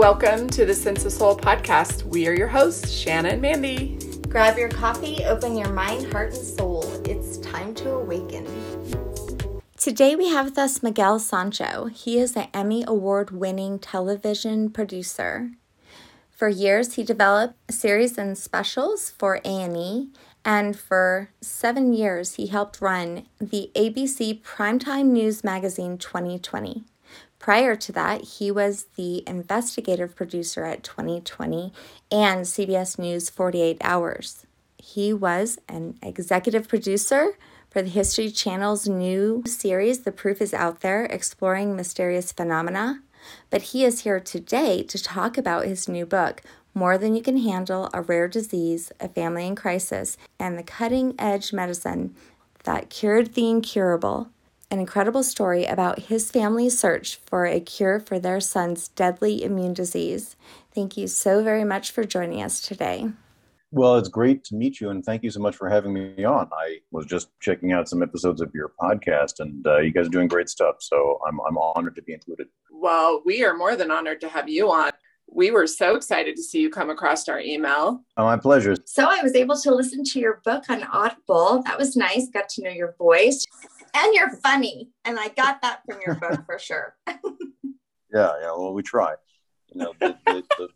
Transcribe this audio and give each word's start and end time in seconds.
Welcome 0.00 0.48
to 0.48 0.64
the 0.64 0.74
Sense 0.74 1.04
of 1.04 1.12
Soul 1.12 1.36
podcast. 1.36 2.04
We 2.04 2.26
are 2.26 2.32
your 2.32 2.48
hosts, 2.48 2.90
Shanna 2.90 3.28
and 3.28 3.42
Mandy. 3.42 3.98
Grab 4.30 4.56
your 4.56 4.70
coffee, 4.70 5.22
open 5.26 5.58
your 5.58 5.68
mind, 5.74 6.10
heart, 6.10 6.32
and 6.32 6.42
soul. 6.42 6.90
It's 7.04 7.36
time 7.36 7.74
to 7.74 7.90
awaken. 7.90 8.46
Today 9.76 10.16
we 10.16 10.30
have 10.30 10.46
with 10.46 10.58
us 10.58 10.82
Miguel 10.82 11.18
Sancho. 11.18 11.90
He 11.92 12.18
is 12.18 12.34
an 12.34 12.48
Emmy 12.54 12.82
Award 12.88 13.30
winning 13.30 13.78
television 13.78 14.70
producer. 14.70 15.50
For 16.30 16.48
years, 16.48 16.94
he 16.94 17.02
developed 17.02 17.70
series 17.70 18.16
and 18.16 18.38
specials 18.38 19.10
for 19.10 19.42
A&E, 19.44 20.08
and 20.46 20.78
for 20.78 21.28
seven 21.42 21.92
years, 21.92 22.36
he 22.36 22.46
helped 22.46 22.80
run 22.80 23.26
the 23.38 23.70
ABC 23.76 24.40
Primetime 24.40 25.08
News 25.08 25.44
Magazine 25.44 25.98
2020. 25.98 26.84
Prior 27.40 27.74
to 27.74 27.92
that, 27.92 28.20
he 28.22 28.50
was 28.50 28.84
the 28.96 29.24
investigative 29.26 30.14
producer 30.14 30.64
at 30.66 30.84
2020 30.84 31.72
and 32.12 32.44
CBS 32.44 32.98
News 32.98 33.30
48 33.30 33.78
Hours. 33.80 34.46
He 34.76 35.14
was 35.14 35.58
an 35.66 35.98
executive 36.02 36.68
producer 36.68 37.38
for 37.70 37.80
the 37.80 37.88
History 37.88 38.30
Channel's 38.30 38.86
new 38.86 39.42
series, 39.46 40.00
The 40.00 40.12
Proof 40.12 40.42
is 40.42 40.52
Out 40.52 40.80
There, 40.80 41.06
exploring 41.06 41.74
mysterious 41.74 42.30
phenomena. 42.30 43.02
But 43.48 43.62
he 43.62 43.84
is 43.84 44.00
here 44.00 44.20
today 44.20 44.82
to 44.82 45.02
talk 45.02 45.38
about 45.38 45.64
his 45.64 45.88
new 45.88 46.04
book, 46.04 46.42
More 46.74 46.98
Than 46.98 47.14
You 47.14 47.22
Can 47.22 47.38
Handle 47.38 47.88
A 47.94 48.02
Rare 48.02 48.28
Disease, 48.28 48.92
A 49.00 49.08
Family 49.08 49.46
in 49.46 49.56
Crisis, 49.56 50.18
and 50.38 50.58
the 50.58 50.62
cutting 50.62 51.14
edge 51.18 51.54
medicine 51.54 52.14
that 52.64 52.90
cured 52.90 53.32
the 53.32 53.48
incurable. 53.48 54.28
An 54.72 54.78
incredible 54.78 55.24
story 55.24 55.64
about 55.64 55.98
his 55.98 56.30
family's 56.30 56.78
search 56.78 57.18
for 57.26 57.44
a 57.44 57.58
cure 57.58 57.98
for 57.98 58.20
their 58.20 58.38
son's 58.38 58.86
deadly 58.86 59.42
immune 59.42 59.74
disease. 59.74 60.36
Thank 60.72 60.96
you 60.96 61.08
so 61.08 61.42
very 61.42 61.64
much 61.64 61.90
for 61.90 62.04
joining 62.04 62.40
us 62.40 62.60
today. 62.60 63.10
Well, 63.72 63.96
it's 63.96 64.08
great 64.08 64.44
to 64.44 64.54
meet 64.54 64.80
you, 64.80 64.90
and 64.90 65.04
thank 65.04 65.24
you 65.24 65.30
so 65.32 65.40
much 65.40 65.56
for 65.56 65.68
having 65.68 65.92
me 65.92 66.24
on. 66.24 66.48
I 66.52 66.78
was 66.92 67.06
just 67.06 67.30
checking 67.40 67.72
out 67.72 67.88
some 67.88 68.00
episodes 68.00 68.40
of 68.40 68.52
your 68.54 68.70
podcast, 68.80 69.40
and 69.40 69.66
uh, 69.66 69.78
you 69.78 69.92
guys 69.92 70.06
are 70.06 70.10
doing 70.10 70.28
great 70.28 70.48
stuff. 70.48 70.76
So 70.78 71.18
I'm 71.26 71.40
I'm 71.40 71.58
honored 71.58 71.96
to 71.96 72.02
be 72.02 72.12
included. 72.12 72.46
Well, 72.70 73.22
we 73.26 73.44
are 73.44 73.56
more 73.56 73.74
than 73.74 73.90
honored 73.90 74.20
to 74.20 74.28
have 74.28 74.48
you 74.48 74.70
on. 74.70 74.92
We 75.32 75.50
were 75.50 75.66
so 75.66 75.96
excited 75.96 76.36
to 76.36 76.42
see 76.42 76.60
you 76.60 76.70
come 76.70 76.90
across 76.90 77.28
our 77.28 77.40
email. 77.40 78.02
Oh, 78.16 78.24
my 78.24 78.36
pleasure. 78.36 78.76
So 78.84 79.04
I 79.08 79.22
was 79.22 79.34
able 79.34 79.56
to 79.58 79.74
listen 79.74 80.02
to 80.04 80.20
your 80.20 80.40
book 80.44 80.64
on 80.68 80.82
Audible. 80.84 81.62
That 81.66 81.78
was 81.78 81.96
nice. 81.96 82.28
Got 82.28 82.48
to 82.50 82.62
know 82.62 82.70
your 82.70 82.94
voice, 82.98 83.46
and 83.94 84.14
you're 84.14 84.30
funny, 84.36 84.90
and 85.04 85.18
I 85.18 85.28
got 85.28 85.62
that 85.62 85.82
from 85.88 86.00
your 86.04 86.14
book 86.16 86.44
for 86.46 86.58
sure. 86.58 86.96
yeah, 87.06 87.18
yeah. 88.12 88.52
Well, 88.56 88.72
we 88.72 88.82
try. 88.82 89.14
You 89.72 89.82
know, 89.82 89.94
the, 90.00 90.16
the, 90.26 90.42
the 90.58 90.68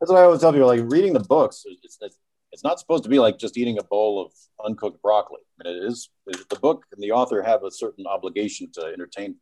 that's 0.00 0.10
what 0.10 0.18
I 0.18 0.24
always 0.24 0.40
tell 0.40 0.52
people. 0.52 0.66
Like 0.66 0.80
reading 0.84 1.12
the 1.12 1.20
books, 1.20 1.62
it's, 1.66 1.98
it's, 2.00 2.18
it's 2.50 2.64
not 2.64 2.80
supposed 2.80 3.04
to 3.04 3.08
be 3.08 3.18
like 3.18 3.38
just 3.38 3.56
eating 3.56 3.78
a 3.78 3.84
bowl 3.84 4.24
of 4.24 4.32
uncooked 4.66 5.00
broccoli. 5.00 5.40
I 5.60 5.68
mean, 5.68 5.76
it 5.76 5.86
is 5.86 6.10
the 6.26 6.58
book 6.60 6.84
and 6.92 7.02
the 7.02 7.12
author 7.12 7.40
have 7.42 7.62
a 7.62 7.70
certain 7.70 8.06
obligation 8.06 8.70
to 8.74 8.86
entertain. 8.86 9.36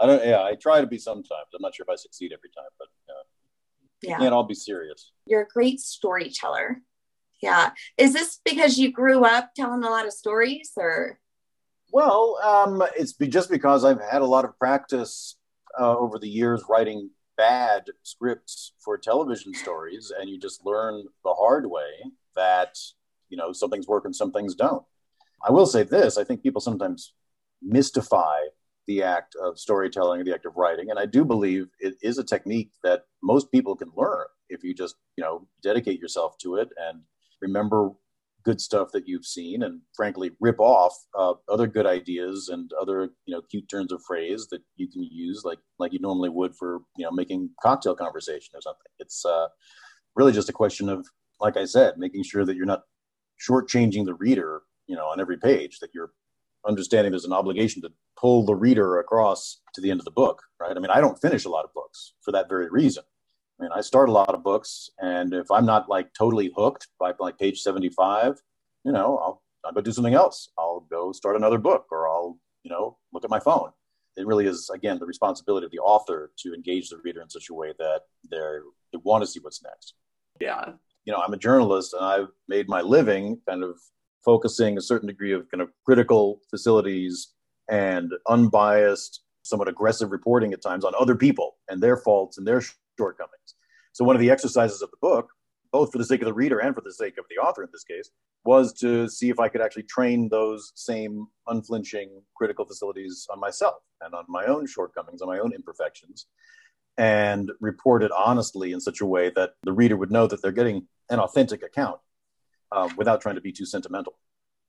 I 0.00 0.06
don't. 0.06 0.26
Yeah, 0.26 0.42
I 0.42 0.54
try 0.54 0.80
to 0.80 0.86
be 0.86 0.98
sometimes. 0.98 1.48
I'm 1.54 1.62
not 1.62 1.74
sure 1.74 1.84
if 1.88 1.92
I 1.92 1.96
succeed 1.96 2.32
every 2.32 2.50
time, 2.50 2.70
but 2.78 2.88
uh, 3.08 3.22
yeah, 4.02 4.18
can't 4.18 4.34
all 4.34 4.44
be 4.44 4.54
serious. 4.54 5.12
You're 5.26 5.42
a 5.42 5.48
great 5.48 5.78
storyteller. 5.78 6.82
Yeah, 7.40 7.70
is 7.96 8.12
this 8.12 8.40
because 8.44 8.78
you 8.78 8.90
grew 8.90 9.24
up 9.24 9.50
telling 9.54 9.84
a 9.84 9.90
lot 9.90 10.06
of 10.06 10.12
stories, 10.12 10.72
or? 10.76 11.20
Well, 11.92 12.38
um, 12.42 12.82
it's 12.96 13.12
be, 13.12 13.28
just 13.28 13.50
because 13.50 13.84
I've 13.84 14.00
had 14.00 14.22
a 14.22 14.26
lot 14.26 14.44
of 14.44 14.58
practice 14.58 15.36
uh, 15.78 15.96
over 15.96 16.18
the 16.18 16.28
years 16.28 16.62
writing 16.68 17.10
bad 17.36 17.86
scripts 18.02 18.72
for 18.78 18.98
television 18.98 19.54
stories 19.54 20.12
and 20.18 20.28
you 20.28 20.38
just 20.38 20.64
learn 20.64 21.04
the 21.24 21.32
hard 21.32 21.64
way 21.64 21.90
that 22.36 22.76
you 23.30 23.36
know 23.36 23.52
some 23.52 23.70
things 23.70 23.88
work 23.88 24.04
and 24.04 24.14
some 24.14 24.30
things 24.30 24.54
don't. 24.54 24.84
I 25.42 25.50
will 25.50 25.66
say 25.66 25.82
this 25.82 26.18
i 26.18 26.24
think 26.24 26.42
people 26.42 26.60
sometimes 26.60 27.14
mystify 27.62 28.40
the 28.86 29.02
act 29.02 29.36
of 29.42 29.58
storytelling 29.58 30.24
the 30.24 30.34
act 30.34 30.44
of 30.46 30.56
writing 30.56 30.90
and 30.90 30.98
i 30.98 31.06
do 31.06 31.24
believe 31.24 31.68
it 31.78 31.94
is 32.02 32.18
a 32.18 32.24
technique 32.24 32.72
that 32.82 33.04
most 33.22 33.50
people 33.52 33.76
can 33.76 33.90
learn 33.96 34.26
if 34.48 34.62
you 34.64 34.74
just 34.74 34.96
you 35.16 35.24
know 35.24 35.46
dedicate 35.62 36.00
yourself 36.00 36.36
to 36.38 36.56
it 36.56 36.68
and 36.76 37.00
remember 37.40 37.90
good 38.44 38.60
stuff 38.60 38.88
that 38.92 39.06
you've 39.06 39.26
seen 39.26 39.62
and 39.62 39.80
frankly 39.94 40.30
rip 40.40 40.58
off 40.58 40.94
uh, 41.18 41.34
other 41.48 41.66
good 41.66 41.86
ideas 41.86 42.48
and 42.52 42.70
other 42.80 43.10
you 43.26 43.34
know 43.34 43.42
cute 43.50 43.68
turns 43.68 43.92
of 43.92 44.02
phrase 44.06 44.46
that 44.50 44.62
you 44.76 44.88
can 44.88 45.02
use 45.02 45.42
like 45.44 45.58
like 45.78 45.92
you 45.92 46.00
normally 46.00 46.28
would 46.28 46.54
for 46.56 46.80
you 46.96 47.04
know 47.04 47.10
making 47.10 47.50
cocktail 47.62 47.94
conversation 47.94 48.50
or 48.54 48.60
something. 48.60 48.86
It's 48.98 49.24
uh, 49.24 49.48
really 50.16 50.32
just 50.32 50.48
a 50.48 50.52
question 50.52 50.88
of 50.88 51.06
like 51.40 51.56
i 51.56 51.64
said 51.64 51.94
making 51.98 52.22
sure 52.22 52.44
that 52.44 52.56
you're 52.56 52.66
not 52.66 52.82
shortchanging 53.48 54.04
the 54.04 54.14
reader 54.14 54.62
you 54.86 54.96
know 54.96 55.06
on 55.06 55.20
every 55.20 55.36
page 55.36 55.78
that 55.80 55.90
you're 55.94 56.12
understanding 56.66 57.10
there's 57.10 57.24
an 57.24 57.32
obligation 57.32 57.80
to 57.80 57.90
pull 58.18 58.44
the 58.44 58.54
reader 58.54 58.98
across 58.98 59.62
to 59.74 59.80
the 59.80 59.90
end 59.90 60.00
of 60.00 60.04
the 60.04 60.10
book 60.10 60.42
right? 60.60 60.76
I 60.76 60.80
mean 60.80 60.90
i 60.90 61.00
don't 61.00 61.20
finish 61.20 61.44
a 61.44 61.48
lot 61.48 61.64
of 61.64 61.72
books 61.74 62.14
for 62.22 62.32
that 62.32 62.48
very 62.48 62.68
reason 62.70 63.04
I 63.60 63.64
mean, 63.64 63.72
I 63.74 63.82
start 63.82 64.08
a 64.08 64.12
lot 64.12 64.34
of 64.34 64.42
books, 64.42 64.88
and 65.00 65.34
if 65.34 65.50
I'm 65.50 65.66
not 65.66 65.88
like 65.88 66.14
totally 66.14 66.50
hooked 66.56 66.88
by 66.98 67.12
like 67.18 67.38
page 67.38 67.60
75, 67.60 68.40
you 68.84 68.92
know, 68.92 69.18
I'll, 69.18 69.42
I'll 69.66 69.72
go 69.72 69.82
do 69.82 69.92
something 69.92 70.14
else. 70.14 70.48
I'll 70.58 70.86
go 70.90 71.12
start 71.12 71.36
another 71.36 71.58
book, 71.58 71.86
or 71.90 72.08
I'll, 72.08 72.38
you 72.62 72.70
know, 72.70 72.96
look 73.12 73.22
at 73.22 73.30
my 73.30 73.38
phone. 73.40 73.70
It 74.16 74.26
really 74.26 74.46
is, 74.46 74.70
again, 74.72 74.98
the 74.98 75.04
responsibility 75.04 75.66
of 75.66 75.72
the 75.72 75.78
author 75.78 76.32
to 76.38 76.54
engage 76.54 76.88
the 76.88 76.98
reader 77.04 77.20
in 77.20 77.28
such 77.28 77.50
a 77.50 77.54
way 77.54 77.74
that 77.78 78.00
they're, 78.30 78.62
they 78.92 78.98
want 79.02 79.22
to 79.24 79.26
see 79.26 79.40
what's 79.40 79.62
next. 79.62 79.94
Yeah. 80.40 80.72
You 81.04 81.12
know, 81.12 81.18
I'm 81.18 81.34
a 81.34 81.38
journalist, 81.38 81.92
and 81.92 82.02
I've 82.02 82.28
made 82.48 82.66
my 82.66 82.80
living 82.80 83.40
kind 83.46 83.62
of 83.62 83.78
focusing 84.24 84.78
a 84.78 84.82
certain 84.82 85.06
degree 85.06 85.32
of 85.32 85.50
kind 85.50 85.60
of 85.60 85.70
critical 85.84 86.40
facilities 86.48 87.34
and 87.70 88.10
unbiased, 88.26 89.20
somewhat 89.42 89.68
aggressive 89.68 90.12
reporting 90.12 90.54
at 90.54 90.62
times 90.62 90.84
on 90.84 90.94
other 90.98 91.14
people 91.14 91.56
and 91.68 91.82
their 91.82 91.98
faults 91.98 92.38
and 92.38 92.46
their 92.46 92.62
shortcomings. 93.00 93.54
So 93.92 94.04
one 94.04 94.16
of 94.16 94.20
the 94.20 94.30
exercises 94.30 94.82
of 94.82 94.90
the 94.90 94.98
book, 95.00 95.30
both 95.72 95.90
for 95.92 95.98
the 95.98 96.04
sake 96.04 96.20
of 96.20 96.26
the 96.26 96.34
reader 96.42 96.58
and 96.58 96.74
for 96.74 96.82
the 96.82 96.92
sake 96.92 97.16
of 97.18 97.24
the 97.30 97.40
author 97.42 97.62
in 97.62 97.70
this 97.72 97.84
case, 97.84 98.10
was 98.44 98.72
to 98.74 99.08
see 99.08 99.30
if 99.30 99.38
I 99.40 99.48
could 99.48 99.62
actually 99.62 99.84
train 99.84 100.28
those 100.28 100.72
same 100.74 101.26
unflinching 101.46 102.08
critical 102.34 102.64
facilities 102.64 103.26
on 103.32 103.40
myself 103.40 103.76
and 104.00 104.14
on 104.14 104.24
my 104.28 104.44
own 104.46 104.66
shortcomings, 104.66 105.22
on 105.22 105.28
my 105.28 105.38
own 105.38 105.52
imperfections, 105.52 106.26
and 106.98 107.50
report 107.60 108.02
it 108.02 108.10
honestly 108.12 108.72
in 108.72 108.80
such 108.80 109.00
a 109.00 109.06
way 109.06 109.30
that 109.36 109.50
the 109.62 109.72
reader 109.72 109.96
would 109.96 110.10
know 110.10 110.26
that 110.26 110.42
they're 110.42 110.52
getting 110.52 110.86
an 111.08 111.18
authentic 111.18 111.62
account 111.62 112.00
um, 112.72 112.94
without 112.96 113.20
trying 113.20 113.36
to 113.36 113.40
be 113.40 113.52
too 113.52 113.66
sentimental. 113.66 114.14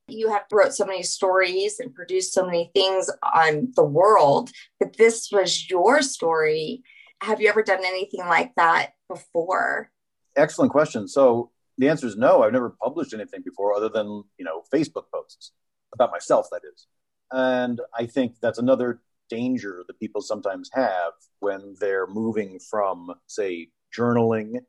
You 0.07 0.29
have 0.29 0.43
wrote 0.51 0.73
so 0.73 0.85
many 0.85 1.03
stories 1.03 1.79
and 1.79 1.93
produced 1.93 2.33
so 2.33 2.45
many 2.45 2.71
things 2.73 3.09
on 3.21 3.71
the 3.75 3.85
world, 3.85 4.51
but 4.79 4.97
this 4.97 5.29
was 5.31 5.69
your 5.69 6.01
story 6.01 6.83
have 7.21 7.39
you 7.39 7.49
ever 7.49 7.63
done 7.63 7.85
anything 7.85 8.25
like 8.25 8.53
that 8.55 8.91
before? 9.07 9.91
Excellent 10.35 10.71
question. 10.71 11.07
So 11.07 11.51
the 11.77 11.89
answer 11.89 12.07
is 12.07 12.17
no. 12.17 12.43
I've 12.43 12.53
never 12.53 12.75
published 12.81 13.13
anything 13.13 13.41
before 13.43 13.73
other 13.75 13.89
than, 13.89 14.23
you 14.37 14.45
know, 14.45 14.63
Facebook 14.73 15.05
posts 15.13 15.51
about 15.93 16.11
myself, 16.11 16.47
that 16.51 16.61
is. 16.73 16.87
And 17.31 17.79
I 17.97 18.05
think 18.05 18.35
that's 18.41 18.59
another 18.59 19.01
danger 19.29 19.83
that 19.87 19.99
people 19.99 20.21
sometimes 20.21 20.69
have 20.73 21.13
when 21.39 21.75
they're 21.79 22.07
moving 22.07 22.59
from, 22.59 23.13
say, 23.27 23.69
journaling 23.95 24.59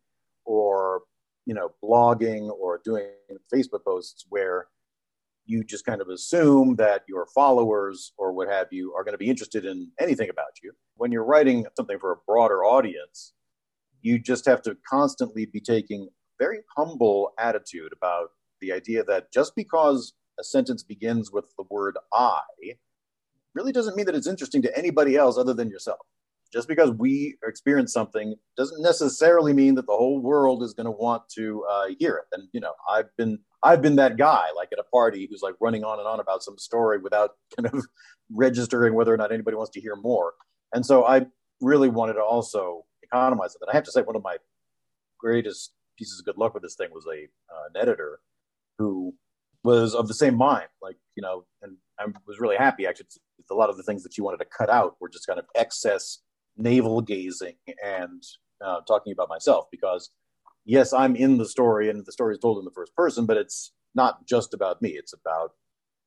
or, 0.44 1.02
you 1.46 1.54
know, 1.54 1.70
blogging 1.82 2.50
or 2.50 2.80
doing 2.84 3.08
Facebook 3.52 3.84
posts 3.84 4.26
where 4.28 4.66
you 5.44 5.64
just 5.64 5.84
kind 5.84 6.00
of 6.00 6.08
assume 6.08 6.76
that 6.76 7.02
your 7.08 7.26
followers 7.34 8.12
or 8.16 8.32
what 8.32 8.48
have 8.48 8.68
you 8.70 8.94
are 8.94 9.04
going 9.04 9.14
to 9.14 9.18
be 9.18 9.30
interested 9.30 9.64
in 9.64 9.90
anything 10.00 10.30
about 10.30 10.62
you. 10.62 10.72
When 10.96 11.10
you're 11.10 11.24
writing 11.24 11.66
something 11.76 11.98
for 11.98 12.12
a 12.12 12.16
broader 12.26 12.64
audience, 12.64 13.32
you 14.00 14.18
just 14.18 14.46
have 14.46 14.62
to 14.62 14.76
constantly 14.88 15.46
be 15.46 15.60
taking 15.60 16.08
a 16.08 16.44
very 16.44 16.60
humble 16.76 17.32
attitude 17.38 17.92
about 17.92 18.28
the 18.60 18.72
idea 18.72 19.04
that 19.04 19.32
just 19.32 19.54
because 19.56 20.14
a 20.38 20.44
sentence 20.44 20.82
begins 20.82 21.32
with 21.32 21.52
the 21.58 21.64
word 21.70 21.96
I 22.12 22.40
really 23.54 23.72
doesn't 23.72 23.96
mean 23.96 24.06
that 24.06 24.14
it's 24.14 24.26
interesting 24.26 24.62
to 24.62 24.78
anybody 24.78 25.16
else 25.16 25.36
other 25.36 25.52
than 25.52 25.68
yourself 25.68 25.98
just 26.52 26.68
because 26.68 26.90
we 26.92 27.36
experience 27.44 27.92
something 27.92 28.34
doesn't 28.56 28.82
necessarily 28.82 29.52
mean 29.52 29.74
that 29.74 29.86
the 29.86 29.96
whole 29.96 30.20
world 30.20 30.62
is 30.62 30.74
going 30.74 30.84
to 30.84 30.90
want 30.90 31.22
to 31.30 31.64
uh, 31.70 31.86
hear 31.98 32.16
it. 32.16 32.24
And 32.32 32.48
you 32.52 32.60
know, 32.60 32.74
I've 32.88 33.14
been 33.16 33.38
I've 33.62 33.82
been 33.82 33.96
that 33.96 34.16
guy, 34.16 34.46
like 34.56 34.70
at 34.72 34.78
a 34.78 34.84
party, 34.84 35.26
who's 35.30 35.42
like 35.42 35.54
running 35.60 35.84
on 35.84 35.98
and 35.98 36.08
on 36.08 36.20
about 36.20 36.42
some 36.42 36.58
story 36.58 36.98
without 36.98 37.30
kind 37.56 37.72
of 37.72 37.84
registering 38.30 38.94
whether 38.94 39.12
or 39.12 39.16
not 39.16 39.32
anybody 39.32 39.56
wants 39.56 39.70
to 39.72 39.80
hear 39.80 39.96
more. 39.96 40.34
And 40.72 40.84
so 40.84 41.04
I 41.04 41.26
really 41.60 41.88
wanted 41.88 42.14
to 42.14 42.22
also 42.22 42.84
economize 43.02 43.54
it. 43.54 43.60
And 43.60 43.70
I 43.70 43.74
have 43.74 43.84
to 43.84 43.92
say, 43.92 44.02
one 44.02 44.16
of 44.16 44.22
my 44.22 44.36
greatest 45.18 45.72
pieces 45.98 46.18
of 46.18 46.24
good 46.24 46.38
luck 46.38 46.54
with 46.54 46.62
this 46.62 46.74
thing 46.74 46.88
was 46.92 47.06
a 47.06 47.24
uh, 47.52 47.68
an 47.74 47.80
editor 47.80 48.20
who 48.78 49.14
was 49.64 49.94
of 49.94 50.08
the 50.08 50.14
same 50.14 50.36
mind. 50.36 50.68
Like 50.80 50.96
you 51.14 51.22
know, 51.22 51.44
and 51.62 51.76
I 51.98 52.06
was 52.26 52.40
really 52.40 52.56
happy 52.56 52.86
actually. 52.86 53.06
A 53.50 53.54
lot 53.54 53.68
of 53.68 53.76
the 53.76 53.82
things 53.82 54.02
that 54.04 54.14
she 54.14 54.22
wanted 54.22 54.38
to 54.38 54.46
cut 54.56 54.70
out 54.70 54.96
were 55.00 55.10
just 55.10 55.26
kind 55.26 55.38
of 55.38 55.44
excess 55.54 56.20
navel 56.56 57.00
gazing 57.00 57.54
and 57.84 58.22
uh, 58.64 58.80
talking 58.86 59.12
about 59.12 59.28
myself 59.28 59.66
because 59.70 60.10
yes, 60.64 60.92
I'm 60.92 61.16
in 61.16 61.38
the 61.38 61.46
story 61.46 61.90
and 61.90 62.04
the 62.04 62.12
story 62.12 62.34
is 62.34 62.40
told 62.40 62.58
in 62.58 62.64
the 62.64 62.70
first 62.70 62.94
person, 62.94 63.26
but 63.26 63.36
it's 63.36 63.72
not 63.94 64.26
just 64.26 64.54
about 64.54 64.80
me. 64.82 64.90
It's 64.90 65.12
about 65.12 65.52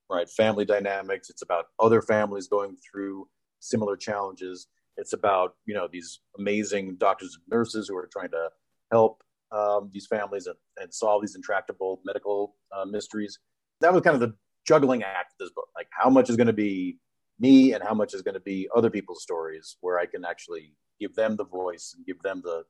right 0.09 0.29
family 0.29 0.65
dynamics. 0.65 1.29
It's 1.29 1.41
about 1.41 1.65
other 1.79 2.01
families 2.01 2.47
going 2.47 2.77
through 2.77 3.27
similar 3.59 3.97
challenges. 3.97 4.67
It's 4.97 5.13
about 5.13 5.55
you 5.65 5.73
know 5.73 5.87
these 5.91 6.19
amazing 6.37 6.97
doctors 6.97 7.35
and 7.35 7.57
nurses 7.57 7.87
who 7.87 7.97
are 7.97 8.09
trying 8.11 8.31
to 8.31 8.49
help 8.91 9.23
um, 9.51 9.89
these 9.93 10.07
families 10.07 10.47
and, 10.47 10.55
and, 10.77 10.93
solve 10.93 11.21
these 11.21 11.35
intractable 11.35 12.01
medical 12.03 12.55
uh, 12.75 12.85
mysteries. 12.85 13.39
That 13.81 13.93
was 13.93 14.01
kind 14.01 14.15
of 14.15 14.21
the 14.21 14.35
juggling 14.67 15.03
act 15.03 15.33
of 15.33 15.37
this 15.39 15.51
book. 15.51 15.67
Like 15.75 15.87
how 15.91 16.09
much 16.09 16.29
is 16.29 16.35
going 16.35 16.47
to 16.47 16.53
be 16.53 16.97
me 17.39 17.73
and 17.73 17.83
how 17.83 17.93
much 17.93 18.13
is 18.13 18.21
going 18.21 18.33
to 18.33 18.39
be 18.39 18.67
other 18.75 18.89
people's 18.89 19.21
stories, 19.21 19.77
where 19.81 19.99
I 19.99 20.05
can 20.05 20.25
actually 20.25 20.73
give 20.99 21.13
them 21.15 21.35
the 21.35 21.45
voice 21.45 21.93
and 21.95 22.05
give 22.05 22.21
them 22.21 22.41
the 22.43 22.63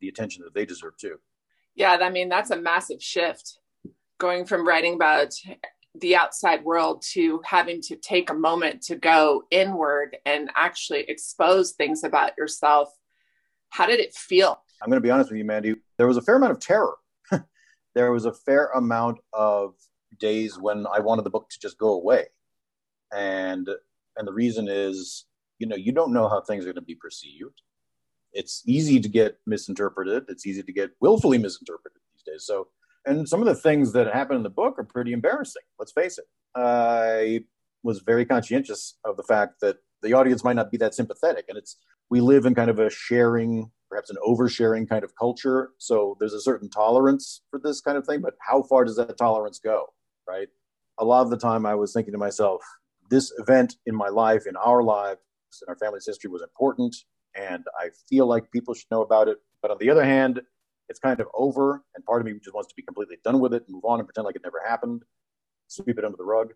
the 0.00 0.08
attention 0.08 0.42
that 0.44 0.54
they 0.54 0.66
deserve 0.66 0.96
too. 0.96 1.16
Yeah, 1.74 1.98
I 2.00 2.10
mean 2.10 2.28
that's 2.28 2.50
a 2.50 2.60
massive 2.60 3.02
shift 3.02 3.58
going 4.18 4.46
from 4.46 4.66
writing 4.66 4.94
about 4.94 5.34
the 6.00 6.16
outside 6.16 6.64
world 6.64 7.02
to 7.12 7.40
having 7.44 7.80
to 7.80 7.96
take 7.96 8.30
a 8.30 8.34
moment 8.34 8.82
to 8.82 8.96
go 8.96 9.44
inward 9.50 10.16
and 10.26 10.50
actually 10.54 11.00
expose 11.08 11.72
things 11.72 12.04
about 12.04 12.32
yourself. 12.38 12.88
How 13.70 13.86
did 13.86 14.00
it 14.00 14.14
feel? 14.14 14.60
I'm 14.82 14.90
going 14.90 15.00
to 15.00 15.06
be 15.06 15.10
honest 15.10 15.30
with 15.30 15.38
you, 15.38 15.44
Mandy. 15.44 15.76
There 15.96 16.06
was 16.06 16.16
a 16.16 16.22
fair 16.22 16.36
amount 16.36 16.52
of 16.52 16.60
terror. 16.60 16.96
there 17.94 18.12
was 18.12 18.26
a 18.26 18.32
fair 18.32 18.66
amount 18.74 19.18
of 19.32 19.74
days 20.18 20.58
when 20.58 20.86
I 20.86 21.00
wanted 21.00 21.22
the 21.22 21.30
book 21.30 21.48
to 21.50 21.58
just 21.58 21.78
go 21.78 21.88
away. 21.88 22.26
And 23.12 23.68
and 24.16 24.26
the 24.26 24.32
reason 24.32 24.66
is, 24.68 25.26
you 25.58 25.66
know, 25.66 25.76
you 25.76 25.92
don't 25.92 26.12
know 26.12 26.28
how 26.28 26.40
things 26.40 26.64
are 26.64 26.68
going 26.68 26.76
to 26.76 26.82
be 26.82 26.94
perceived 26.94 27.62
it's 28.36 28.62
easy 28.66 29.00
to 29.00 29.08
get 29.08 29.38
misinterpreted. 29.46 30.24
It's 30.28 30.46
easy 30.46 30.62
to 30.62 30.72
get 30.72 30.90
willfully 31.00 31.38
misinterpreted 31.38 32.00
these 32.14 32.22
days. 32.22 32.44
So, 32.46 32.68
and 33.06 33.28
some 33.28 33.40
of 33.40 33.46
the 33.46 33.54
things 33.54 33.92
that 33.92 34.12
happen 34.12 34.36
in 34.36 34.42
the 34.42 34.50
book 34.50 34.78
are 34.78 34.84
pretty 34.84 35.12
embarrassing. 35.12 35.62
Let's 35.78 35.92
face 35.92 36.18
it. 36.18 36.26
I 36.54 37.44
was 37.82 38.00
very 38.00 38.26
conscientious 38.26 38.98
of 39.04 39.16
the 39.16 39.22
fact 39.22 39.60
that 39.62 39.78
the 40.02 40.12
audience 40.12 40.44
might 40.44 40.56
not 40.56 40.70
be 40.70 40.76
that 40.78 40.94
sympathetic, 40.94 41.46
and 41.48 41.56
it's 41.56 41.76
we 42.10 42.20
live 42.20 42.46
in 42.46 42.54
kind 42.54 42.70
of 42.70 42.78
a 42.78 42.90
sharing, 42.90 43.70
perhaps 43.88 44.10
an 44.10 44.16
oversharing 44.24 44.88
kind 44.88 45.02
of 45.02 45.12
culture. 45.16 45.70
So 45.78 46.16
there's 46.20 46.34
a 46.34 46.40
certain 46.40 46.68
tolerance 46.68 47.42
for 47.50 47.58
this 47.58 47.80
kind 47.80 47.96
of 47.96 48.06
thing, 48.06 48.20
but 48.20 48.34
how 48.40 48.62
far 48.62 48.84
does 48.84 48.96
that 48.96 49.16
tolerance 49.16 49.58
go? 49.58 49.86
Right. 50.28 50.48
A 50.98 51.04
lot 51.04 51.22
of 51.22 51.30
the 51.30 51.36
time, 51.36 51.66
I 51.66 51.74
was 51.74 51.92
thinking 51.92 52.12
to 52.12 52.18
myself, 52.18 52.62
this 53.10 53.32
event 53.38 53.76
in 53.86 53.94
my 53.94 54.08
life, 54.08 54.46
in 54.46 54.56
our 54.56 54.82
lives, 54.82 55.20
in 55.62 55.68
our 55.68 55.76
family's 55.76 56.06
history 56.06 56.30
was 56.30 56.42
important 56.42 56.96
and 57.36 57.64
I 57.78 57.90
feel 58.08 58.26
like 58.26 58.50
people 58.50 58.74
should 58.74 58.90
know 58.90 59.02
about 59.02 59.28
it. 59.28 59.38
But 59.62 59.70
on 59.70 59.78
the 59.78 59.90
other 59.90 60.04
hand, 60.04 60.40
it's 60.88 60.98
kind 60.98 61.20
of 61.20 61.26
over, 61.34 61.82
and 61.94 62.04
part 62.04 62.20
of 62.20 62.26
me 62.26 62.38
just 62.42 62.54
wants 62.54 62.68
to 62.68 62.74
be 62.76 62.82
completely 62.82 63.18
done 63.24 63.40
with 63.40 63.52
it 63.52 63.64
and 63.66 63.74
move 63.74 63.84
on 63.84 63.98
and 63.98 64.08
pretend 64.08 64.24
like 64.24 64.36
it 64.36 64.42
never 64.44 64.62
happened, 64.66 65.02
sweep 65.66 65.98
it 65.98 66.04
under 66.04 66.16
the 66.16 66.24
rug. 66.24 66.52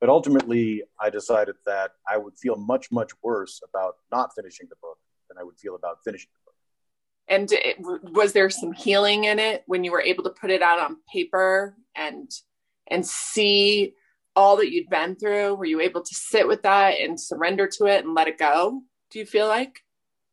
But 0.00 0.08
ultimately, 0.08 0.82
I 0.98 1.10
decided 1.10 1.56
that 1.66 1.92
I 2.10 2.16
would 2.16 2.34
feel 2.38 2.56
much, 2.56 2.90
much 2.90 3.12
worse 3.22 3.60
about 3.66 3.96
not 4.10 4.30
finishing 4.34 4.66
the 4.68 4.76
book 4.80 4.98
than 5.28 5.38
I 5.38 5.44
would 5.44 5.58
feel 5.58 5.74
about 5.74 5.98
finishing 6.04 6.28
the 6.32 6.38
book. 6.44 6.54
And 7.28 7.52
it, 7.52 8.12
was 8.12 8.32
there 8.32 8.50
some 8.50 8.72
healing 8.72 9.24
in 9.24 9.38
it 9.38 9.62
when 9.66 9.84
you 9.84 9.92
were 9.92 10.00
able 10.00 10.24
to 10.24 10.30
put 10.30 10.50
it 10.50 10.62
out 10.62 10.80
on 10.80 10.96
paper 11.12 11.76
and 11.94 12.30
and 12.88 13.06
see 13.06 13.94
all 14.34 14.56
that 14.56 14.72
you'd 14.72 14.88
been 14.88 15.14
through? 15.14 15.54
Were 15.54 15.64
you 15.64 15.80
able 15.80 16.02
to 16.02 16.14
sit 16.14 16.48
with 16.48 16.62
that 16.62 16.98
and 16.98 17.20
surrender 17.20 17.68
to 17.78 17.86
it 17.86 18.04
and 18.04 18.14
let 18.14 18.26
it 18.26 18.38
go? 18.38 18.82
Do 19.10 19.18
you 19.18 19.26
feel 19.26 19.46
like? 19.46 19.80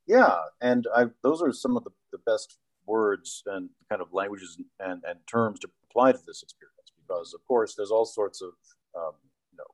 Yeah, 0.08 0.38
and 0.62 0.88
I, 0.96 1.08
those 1.22 1.42
are 1.42 1.52
some 1.52 1.76
of 1.76 1.84
the, 1.84 1.92
the 2.14 2.20
best 2.20 2.58
words 2.86 3.44
and 3.46 3.70
kind 3.90 4.02
of 4.02 4.14
languages 4.14 4.58
and, 4.80 5.04
and 5.06 5.20
terms 5.28 5.60
to 5.60 5.70
apply 5.90 6.14
to 6.14 6.20
this 6.26 6.42
experience 6.42 6.92
because, 7.06 7.34
of 7.34 7.46
course, 7.46 7.76
there's 7.76 7.92
all 7.92 8.06
sorts 8.06 8.42
of 8.42 8.52
um, 8.96 9.14
you 9.52 9.58
know 9.58 9.66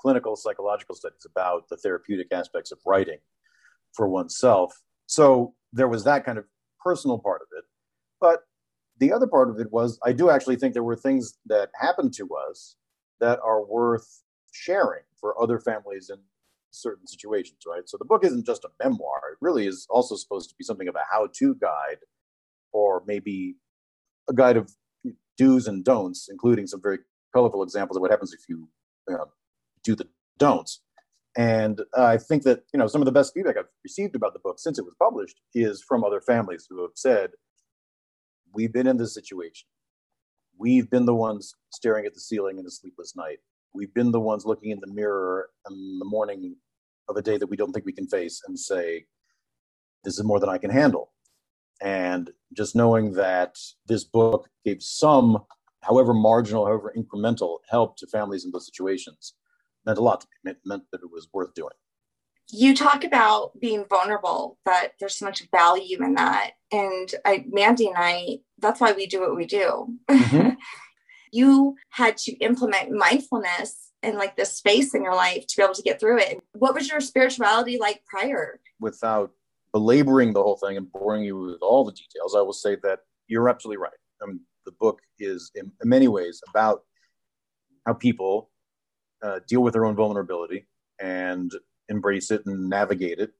clinical 0.00 0.34
psychological 0.34 0.94
studies 0.94 1.26
about 1.26 1.68
the 1.68 1.76
therapeutic 1.76 2.28
aspects 2.32 2.72
of 2.72 2.78
writing 2.86 3.18
for 3.92 4.08
oneself. 4.08 4.80
So 5.06 5.54
there 5.72 5.88
was 5.88 6.04
that 6.04 6.24
kind 6.24 6.38
of 6.38 6.46
personal 6.82 7.18
part 7.18 7.42
of 7.42 7.48
it, 7.56 7.64
but 8.20 8.44
the 8.98 9.12
other 9.12 9.26
part 9.26 9.50
of 9.50 9.58
it 9.60 9.70
was 9.70 9.98
I 10.04 10.12
do 10.12 10.30
actually 10.30 10.56
think 10.56 10.72
there 10.72 10.82
were 10.82 10.96
things 10.96 11.38
that 11.46 11.68
happened 11.78 12.14
to 12.14 12.28
us 12.48 12.76
that 13.20 13.38
are 13.44 13.62
worth 13.62 14.22
sharing 14.52 15.02
for 15.20 15.40
other 15.40 15.58
families 15.60 16.08
and 16.08 16.20
certain 16.70 17.06
situations, 17.06 17.58
right? 17.66 17.88
So 17.88 17.96
the 17.96 18.04
book 18.04 18.24
isn't 18.24 18.46
just 18.46 18.64
a 18.64 18.68
memoir. 18.82 19.20
It 19.32 19.38
really 19.40 19.66
is 19.66 19.86
also 19.90 20.16
supposed 20.16 20.50
to 20.50 20.56
be 20.56 20.64
something 20.64 20.88
of 20.88 20.94
a 20.94 21.02
how 21.10 21.28
to 21.34 21.54
guide 21.56 21.98
or 22.72 23.02
maybe 23.06 23.56
a 24.28 24.32
guide 24.32 24.56
of 24.56 24.70
do's 25.36 25.66
and 25.66 25.84
don'ts, 25.84 26.28
including 26.30 26.66
some 26.66 26.80
very 26.82 26.98
colorful 27.32 27.62
examples 27.62 27.96
of 27.96 28.02
what 28.02 28.10
happens 28.10 28.32
if 28.32 28.40
you, 28.48 28.68
you 29.08 29.14
know, 29.14 29.26
do 29.84 29.94
the 29.94 30.06
don'ts. 30.38 30.80
And 31.36 31.80
I 31.96 32.16
think 32.16 32.42
that 32.42 32.64
you 32.72 32.78
know 32.78 32.88
some 32.88 33.00
of 33.00 33.06
the 33.06 33.12
best 33.12 33.34
feedback 33.34 33.56
I've 33.56 33.68
received 33.84 34.16
about 34.16 34.32
the 34.32 34.40
book 34.40 34.58
since 34.58 34.78
it 34.78 34.84
was 34.84 34.96
published 34.98 35.40
is 35.54 35.82
from 35.86 36.02
other 36.02 36.20
families 36.20 36.66
who 36.68 36.82
have 36.82 36.90
said, 36.94 37.30
"We've 38.52 38.72
been 38.72 38.88
in 38.88 38.96
this 38.96 39.14
situation. 39.14 39.68
We've 40.58 40.90
been 40.90 41.06
the 41.06 41.14
ones 41.14 41.54
staring 41.72 42.04
at 42.04 42.14
the 42.14 42.20
ceiling 42.20 42.58
in 42.58 42.66
a 42.66 42.70
sleepless 42.70 43.14
night 43.14 43.38
we've 43.74 43.94
been 43.94 44.10
the 44.10 44.20
ones 44.20 44.44
looking 44.44 44.70
in 44.70 44.80
the 44.80 44.92
mirror 44.92 45.50
in 45.68 45.98
the 45.98 46.04
morning 46.04 46.56
of 47.08 47.16
a 47.16 47.22
day 47.22 47.36
that 47.36 47.48
we 47.48 47.56
don't 47.56 47.72
think 47.72 47.86
we 47.86 47.92
can 47.92 48.06
face 48.06 48.42
and 48.46 48.58
say, 48.58 49.06
this 50.04 50.18
is 50.18 50.24
more 50.24 50.40
than 50.40 50.48
I 50.48 50.58
can 50.58 50.70
handle. 50.70 51.12
And 51.82 52.30
just 52.52 52.76
knowing 52.76 53.12
that 53.12 53.56
this 53.86 54.04
book 54.04 54.48
gave 54.64 54.82
some, 54.82 55.44
however 55.82 56.12
marginal, 56.12 56.66
however 56.66 56.94
incremental 56.96 57.58
help 57.68 57.96
to 57.98 58.06
families 58.06 58.44
in 58.44 58.50
those 58.50 58.66
situations 58.66 59.34
meant 59.86 59.98
a 59.98 60.02
lot 60.02 60.20
to 60.20 60.26
me. 60.44 60.52
It 60.52 60.58
meant 60.64 60.84
that 60.92 61.02
it 61.02 61.10
was 61.10 61.28
worth 61.32 61.54
doing. 61.54 61.72
You 62.52 62.74
talk 62.74 63.04
about 63.04 63.58
being 63.60 63.84
vulnerable, 63.88 64.58
that 64.66 64.92
there's 64.98 65.16
so 65.16 65.24
much 65.24 65.48
value 65.52 66.02
in 66.02 66.14
that. 66.14 66.52
And 66.72 67.14
I, 67.24 67.44
Mandy 67.48 67.86
and 67.86 67.96
I, 67.96 68.38
that's 68.58 68.80
why 68.80 68.92
we 68.92 69.06
do 69.06 69.20
what 69.20 69.36
we 69.36 69.46
do. 69.46 69.94
Mm-hmm. 70.10 70.50
you 71.32 71.76
had 71.90 72.16
to 72.18 72.32
implement 72.38 72.90
mindfulness 72.90 73.92
in 74.02 74.16
like 74.16 74.36
this 74.36 74.56
space 74.56 74.94
in 74.94 75.02
your 75.02 75.14
life 75.14 75.46
to 75.46 75.56
be 75.56 75.62
able 75.62 75.74
to 75.74 75.82
get 75.82 76.00
through 76.00 76.18
it. 76.18 76.40
What 76.52 76.74
was 76.74 76.88
your 76.88 77.00
spirituality 77.00 77.78
like 77.78 78.02
prior? 78.06 78.60
Without 78.80 79.32
belaboring 79.72 80.32
the 80.32 80.42
whole 80.42 80.56
thing 80.56 80.76
and 80.76 80.90
boring 80.90 81.24
you 81.24 81.38
with 81.38 81.62
all 81.62 81.84
the 81.84 81.92
details, 81.92 82.34
I 82.34 82.40
will 82.40 82.52
say 82.52 82.76
that 82.82 83.00
you're 83.28 83.48
absolutely 83.48 83.82
right. 83.82 83.92
I 84.22 84.26
mean, 84.26 84.40
the 84.64 84.72
book 84.72 85.00
is 85.18 85.50
in, 85.54 85.70
in 85.82 85.88
many 85.88 86.08
ways 86.08 86.40
about 86.48 86.82
how 87.86 87.94
people 87.94 88.50
uh, 89.22 89.40
deal 89.46 89.62
with 89.62 89.74
their 89.74 89.84
own 89.84 89.96
vulnerability 89.96 90.66
and 90.98 91.50
embrace 91.88 92.30
it 92.30 92.42
and 92.46 92.68
navigate 92.68 93.18
it. 93.18 93.32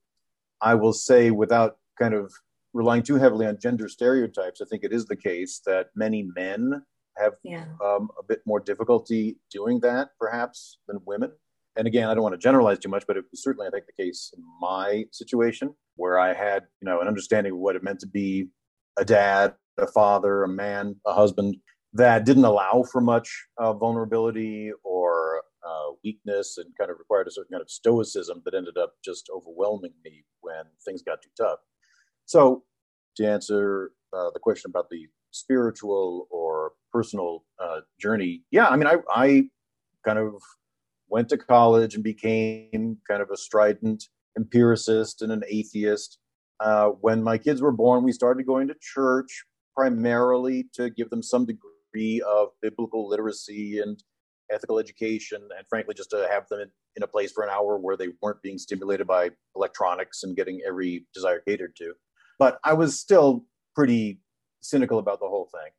I 0.60 0.74
will 0.74 0.92
say, 0.92 1.30
without 1.30 1.78
kind 1.98 2.14
of 2.14 2.32
relying 2.72 3.02
too 3.02 3.16
heavily 3.16 3.46
on 3.46 3.58
gender 3.58 3.88
stereotypes, 3.88 4.60
I 4.60 4.66
think 4.66 4.84
it 4.84 4.92
is 4.92 5.06
the 5.06 5.16
case 5.16 5.60
that 5.66 5.88
many 5.94 6.28
men 6.36 6.82
have 7.16 7.34
yeah. 7.42 7.64
um, 7.84 8.08
a 8.18 8.22
bit 8.26 8.40
more 8.46 8.60
difficulty 8.60 9.36
doing 9.50 9.80
that, 9.80 10.10
perhaps, 10.18 10.78
than 10.88 10.98
women. 11.06 11.32
And 11.76 11.86
again, 11.86 12.08
I 12.08 12.14
don't 12.14 12.22
want 12.22 12.34
to 12.34 12.38
generalize 12.38 12.78
too 12.78 12.88
much, 12.88 13.04
but 13.06 13.16
it 13.16 13.24
was 13.30 13.42
certainly, 13.42 13.66
I 13.66 13.70
think, 13.70 13.86
the 13.86 14.02
case 14.02 14.32
in 14.36 14.42
my 14.60 15.04
situation 15.12 15.74
where 15.96 16.18
I 16.18 16.34
had, 16.34 16.64
you 16.80 16.86
know, 16.86 17.00
an 17.00 17.08
understanding 17.08 17.52
of 17.52 17.58
what 17.58 17.76
it 17.76 17.82
meant 17.82 18.00
to 18.00 18.06
be 18.06 18.48
a 18.98 19.04
dad, 19.04 19.54
a 19.78 19.86
father, 19.86 20.42
a 20.42 20.48
man, 20.48 20.96
a 21.06 21.12
husband 21.12 21.56
that 21.92 22.24
didn't 22.24 22.44
allow 22.44 22.84
for 22.90 23.00
much 23.00 23.46
uh, 23.58 23.72
vulnerability 23.72 24.70
or 24.84 25.42
uh, 25.66 25.92
weakness 26.04 26.58
and 26.58 26.66
kind 26.78 26.90
of 26.90 26.98
required 26.98 27.26
a 27.26 27.30
certain 27.30 27.52
kind 27.52 27.62
of 27.62 27.70
stoicism 27.70 28.42
that 28.44 28.54
ended 28.54 28.78
up 28.78 28.94
just 29.04 29.30
overwhelming 29.34 29.92
me 30.04 30.24
when 30.40 30.64
things 30.84 31.02
got 31.02 31.20
too 31.22 31.30
tough. 31.36 31.58
So, 32.26 32.64
to 33.16 33.26
answer 33.26 33.92
uh, 34.12 34.30
the 34.32 34.38
question 34.38 34.70
about 34.70 34.88
the 34.88 35.06
spiritual 35.32 36.28
or 36.30 36.39
personal 36.92 37.44
uh, 37.58 37.80
journey, 38.00 38.42
yeah, 38.50 38.68
I 38.68 38.76
mean, 38.76 38.86
I, 38.86 38.96
I 39.10 39.44
kind 40.06 40.18
of 40.18 40.34
went 41.08 41.28
to 41.30 41.38
college 41.38 41.94
and 41.94 42.04
became 42.04 42.98
kind 43.08 43.22
of 43.22 43.30
a 43.30 43.36
strident 43.36 44.04
empiricist 44.36 45.22
and 45.22 45.32
an 45.32 45.42
atheist. 45.48 46.18
Uh, 46.60 46.88
when 47.00 47.22
my 47.22 47.38
kids 47.38 47.60
were 47.62 47.72
born, 47.72 48.04
we 48.04 48.12
started 48.12 48.46
going 48.46 48.68
to 48.68 48.74
church 48.80 49.44
primarily 49.76 50.66
to 50.74 50.90
give 50.90 51.10
them 51.10 51.22
some 51.22 51.46
degree 51.46 52.20
of 52.22 52.48
biblical 52.62 53.08
literacy 53.08 53.80
and 53.80 54.02
ethical 54.52 54.78
education, 54.78 55.40
and 55.56 55.66
frankly, 55.68 55.94
just 55.94 56.10
to 56.10 56.26
have 56.30 56.46
them 56.48 56.60
in, 56.60 56.68
in 56.96 57.02
a 57.02 57.06
place 57.06 57.32
for 57.32 57.44
an 57.44 57.50
hour 57.50 57.78
where 57.78 57.96
they 57.96 58.08
weren't 58.20 58.42
being 58.42 58.58
stimulated 58.58 59.06
by 59.06 59.30
electronics 59.56 60.22
and 60.22 60.36
getting 60.36 60.60
every 60.66 61.06
desire 61.14 61.40
catered 61.46 61.74
to. 61.76 61.94
But 62.38 62.58
I 62.64 62.74
was 62.74 62.98
still 62.98 63.44
pretty 63.74 64.20
cynical 64.60 64.98
about 64.98 65.20
the 65.20 65.28
whole 65.28 65.48
thing. 65.52 65.70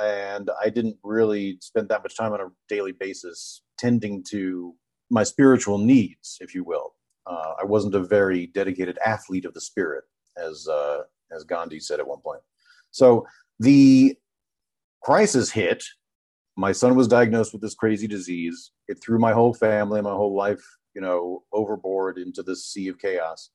And 0.00 0.50
I 0.62 0.70
didn't 0.70 0.96
really 1.02 1.58
spend 1.60 1.88
that 1.88 2.02
much 2.02 2.16
time 2.16 2.32
on 2.32 2.40
a 2.40 2.48
daily 2.68 2.92
basis 2.92 3.62
tending 3.78 4.24
to 4.30 4.74
my 5.10 5.24
spiritual 5.24 5.78
needs, 5.78 6.38
if 6.40 6.54
you 6.54 6.64
will. 6.64 6.94
Uh, 7.26 7.54
I 7.60 7.64
wasn't 7.64 7.94
a 7.94 8.02
very 8.02 8.46
dedicated 8.46 8.98
athlete 9.04 9.44
of 9.44 9.54
the 9.54 9.60
spirit, 9.60 10.04
as 10.36 10.66
uh, 10.68 11.02
as 11.32 11.44
Gandhi 11.44 11.80
said 11.80 12.00
at 12.00 12.06
one 12.06 12.20
point. 12.20 12.40
So 12.90 13.26
the 13.58 14.16
crisis 15.02 15.50
hit. 15.50 15.84
My 16.56 16.72
son 16.72 16.94
was 16.94 17.08
diagnosed 17.08 17.52
with 17.52 17.62
this 17.62 17.74
crazy 17.74 18.06
disease. 18.06 18.72
It 18.88 18.98
threw 19.02 19.18
my 19.18 19.32
whole 19.32 19.54
family, 19.54 20.02
my 20.02 20.10
whole 20.10 20.34
life, 20.34 20.64
you 20.94 21.00
know, 21.00 21.44
overboard 21.52 22.18
into 22.18 22.42
this 22.42 22.66
sea 22.66 22.88
of 22.88 22.98
chaos. 22.98 23.50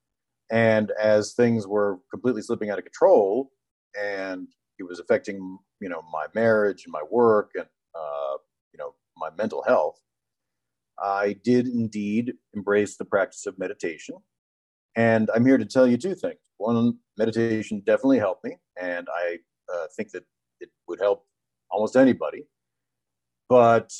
And 0.51 0.91
as 1.01 1.33
things 1.33 1.67
were 1.67 1.99
completely 2.09 2.41
slipping 2.41 2.69
out 2.69 2.79
of 2.79 2.85
control, 2.85 3.51
and 3.99 4.47
it 4.79 4.83
was 4.83 4.99
affecting, 4.99 5.57
you 5.79 5.89
know, 5.89 6.01
my 6.11 6.25
marriage 6.33 6.83
and 6.85 6.91
my 6.91 7.03
work 7.09 7.51
and, 7.55 7.67
uh, 7.95 8.37
you 8.73 8.77
know, 8.77 8.93
my 9.17 9.29
mental 9.37 9.63
health, 9.63 9.99
I 11.01 11.35
did 11.43 11.67
indeed 11.67 12.33
embrace 12.53 12.97
the 12.97 13.05
practice 13.05 13.45
of 13.45 13.59
meditation. 13.59 14.15
And 14.95 15.29
I'm 15.35 15.45
here 15.45 15.57
to 15.57 15.65
tell 15.65 15.87
you 15.87 15.97
two 15.97 16.15
things. 16.15 16.39
One, 16.57 16.97
meditation 17.17 17.81
definitely 17.85 18.19
helped 18.19 18.45
me, 18.45 18.57
and 18.81 19.07
I 19.13 19.39
uh, 19.73 19.87
think 19.95 20.11
that 20.11 20.23
it 20.61 20.69
would 20.87 20.99
help 20.99 21.25
almost 21.69 21.97
anybody. 21.97 22.45
But 23.49 23.91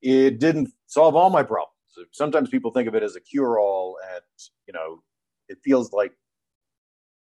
it 0.00 0.38
didn't 0.38 0.70
solve 0.86 1.16
all 1.16 1.30
my 1.30 1.42
problems. 1.42 1.74
Sometimes 2.12 2.48
people 2.50 2.70
think 2.70 2.86
of 2.86 2.94
it 2.94 3.02
as 3.02 3.16
a 3.16 3.20
cure-all, 3.20 3.98
and 4.14 4.22
you 4.68 4.72
know, 4.72 5.02
it 5.48 5.58
feels 5.64 5.92
like 5.92 6.12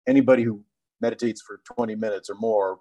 anybody 0.09 0.43
who 0.43 0.63
meditates 1.01 1.41
for 1.41 1.61
20 1.77 1.95
minutes 1.95 2.29
or 2.29 2.35
more 2.35 2.81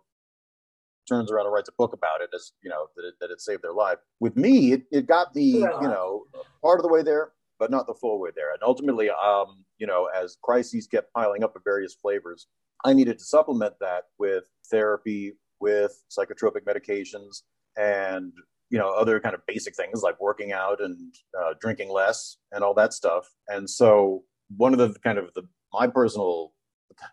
turns 1.08 1.32
around 1.32 1.46
and 1.46 1.54
writes 1.54 1.70
a 1.70 1.74
book 1.78 1.94
about 1.94 2.22
it 2.22 2.30
as 2.36 2.52
you 2.62 2.70
know 2.70 2.88
that 2.96 3.06
it, 3.06 3.14
that 3.20 3.32
it 3.32 3.42
saved 3.42 3.64
their 3.64 3.74
life. 3.74 3.98
With 4.20 4.36
me 4.36 4.74
it, 4.74 4.84
it 4.92 5.08
got 5.08 5.34
the 5.34 5.44
yeah. 5.44 5.82
you 5.82 5.88
know 5.88 6.24
part 6.62 6.80
of 6.80 6.84
the 6.84 6.92
way 6.92 7.04
there 7.04 7.32
but 7.60 7.72
not 7.72 7.88
the 7.88 7.94
full 7.94 8.20
way 8.20 8.32
there. 8.36 8.52
And 8.52 8.62
ultimately 8.64 9.10
um 9.10 9.64
you 9.78 9.88
know 9.88 10.10
as 10.16 10.38
crises 10.42 10.88
kept 10.88 11.14
piling 11.14 11.44
up 11.44 11.56
of 11.56 11.64
various 11.64 11.94
flavors 11.94 12.48
i 12.86 12.94
needed 12.94 13.18
to 13.18 13.26
supplement 13.26 13.74
that 13.80 14.04
with 14.20 14.44
therapy 14.70 15.34
with 15.60 16.04
psychotropic 16.12 16.64
medications 16.68 17.44
and 17.78 18.34
you 18.70 18.78
know 18.78 18.90
other 18.90 19.20
kind 19.20 19.36
of 19.36 19.42
basic 19.48 19.76
things 19.76 20.02
like 20.02 20.20
working 20.20 20.52
out 20.52 20.82
and 20.82 20.98
uh, 21.40 21.54
drinking 21.62 21.90
less 21.90 22.38
and 22.52 22.64
all 22.64 22.74
that 22.74 22.92
stuff. 22.92 23.30
And 23.48 23.70
so 23.70 24.24
one 24.58 24.74
of 24.74 24.80
the 24.80 25.00
kind 25.04 25.18
of 25.18 25.34
the 25.36 25.44
my 25.72 25.88
personal 25.88 26.54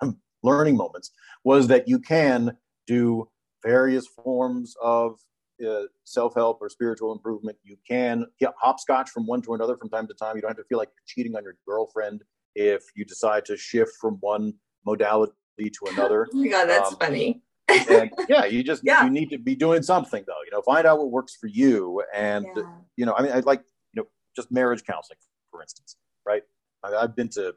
learning 0.43 0.77
moments 0.77 1.11
was 1.45 1.69
that 1.69 1.87
you 1.87 1.99
can 1.99 2.57
do 2.87 3.29
various 3.63 4.07
forms 4.07 4.75
of 4.83 5.19
uh, 5.67 5.83
self-help 6.05 6.59
or 6.61 6.69
spiritual 6.69 7.13
improvement 7.13 7.57
you 7.63 7.77
can 7.87 8.25
hopscotch 8.59 9.11
from 9.11 9.27
one 9.27 9.43
to 9.43 9.55
another 9.55 9.77
from 9.77 9.91
time 9.91 10.07
to 10.07 10.15
time 10.15 10.35
you 10.37 10.43
don't 10.43 10.51
have 10.51 10.57
to 10.57 10.65
feel 10.65 10.79
like 10.79 10.89
you're 10.89 11.05
cheating 11.07 11.37
on 11.37 11.43
your 11.43 11.55
girlfriend 11.69 12.23
if 12.55 12.83
you 12.97 13.05
decide 13.05 13.45
to 13.45 13.57
shift 13.57 13.93
from 14.01 14.17
one 14.21 14.55
modality 14.87 15.33
to 15.59 15.93
another 15.93 16.27
oh 16.35 16.39
my 16.39 16.49
god 16.49 16.67
that's 16.67 16.93
um, 16.93 16.97
funny 16.99 17.43
and 17.69 18.11
yeah 18.29 18.47
you 18.47 18.63
just 18.63 18.83
yeah. 18.85 19.05
you 19.05 19.11
need 19.11 19.29
to 19.29 19.39
be 19.39 19.55
doing 19.55 19.83
something 19.83 20.25
though 20.27 20.43
you 20.47 20.51
know 20.51 20.63
find 20.63 20.87
out 20.87 20.99
what 20.99 21.11
works 21.11 21.37
for 21.39 21.47
you 21.47 22.03
and 22.15 22.47
yeah. 22.57 22.63
you 22.97 23.05
know 23.05 23.15
i 23.15 23.23
mean 23.23 23.33
i 23.33 23.41
like 23.41 23.63
you 23.93 24.01
know 24.01 24.09
just 24.35 24.51
marriage 24.51 24.83
counseling 24.85 25.19
for 25.51 25.61
instance 25.61 25.97
right 26.25 26.43
I, 26.83 26.95
i've 26.95 27.15
been 27.15 27.29
to 27.31 27.55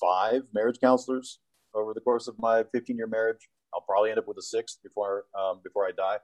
five 0.00 0.44
marriage 0.54 0.80
counselors 0.80 1.40
over 1.74 1.92
the 1.92 2.00
course 2.00 2.28
of 2.28 2.38
my 2.38 2.64
15 2.72 2.96
year 2.96 3.06
marriage. 3.06 3.48
I'll 3.74 3.82
probably 3.82 4.10
end 4.10 4.18
up 4.18 4.28
with 4.28 4.38
a 4.38 4.42
sixth 4.42 4.78
before 4.82 5.24
um, 5.38 5.60
before 5.62 5.86
I 5.86 5.90
die. 5.92 6.18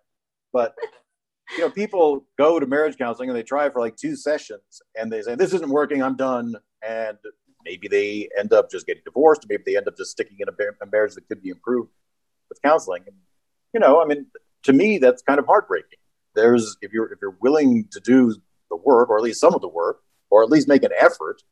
But 0.52 0.74
you 1.56 1.60
know, 1.60 1.70
people 1.70 2.24
go 2.38 2.60
to 2.60 2.66
marriage 2.66 2.96
counseling 2.96 3.28
and 3.28 3.36
they 3.36 3.42
try 3.42 3.68
for 3.70 3.80
like 3.80 3.96
two 3.96 4.16
sessions 4.16 4.82
and 4.94 5.12
they 5.12 5.22
say 5.22 5.34
this 5.34 5.52
isn't 5.52 5.70
working. 5.70 6.02
I'm 6.02 6.16
done. 6.16 6.54
And 6.86 7.18
maybe 7.64 7.88
they 7.88 8.28
end 8.38 8.52
up 8.52 8.70
just 8.70 8.86
getting 8.86 9.02
divorced. 9.04 9.46
Maybe 9.48 9.62
they 9.66 9.76
end 9.76 9.88
up 9.88 9.96
just 9.96 10.12
sticking 10.12 10.36
in 10.40 10.48
a, 10.48 10.86
marriage 10.86 11.14
that 11.14 11.28
could 11.28 11.42
be 11.42 11.50
improved 11.50 11.90
with 12.48 12.62
counseling. 12.62 13.02
And 13.06 13.16
you 13.74 13.80
know, 13.80 14.02
I 14.02 14.06
mean, 14.06 14.26
to 14.64 14.72
me, 14.72 14.98
that's 14.98 15.22
kind 15.22 15.38
of 15.38 15.46
heartbreaking. 15.46 15.98
There's 16.34 16.76
if 16.80 16.92
you're 16.92 17.12
if 17.12 17.18
you're 17.20 17.36
willing 17.40 17.88
to 17.90 18.00
do 18.00 18.34
the 18.70 18.76
work, 18.76 19.10
or 19.10 19.16
at 19.16 19.22
least 19.22 19.40
some 19.40 19.54
of 19.54 19.60
the 19.60 19.68
work, 19.68 20.00
or 20.30 20.42
at 20.42 20.50
least 20.50 20.68
make 20.68 20.84
an 20.84 20.92
effort, 20.96 21.42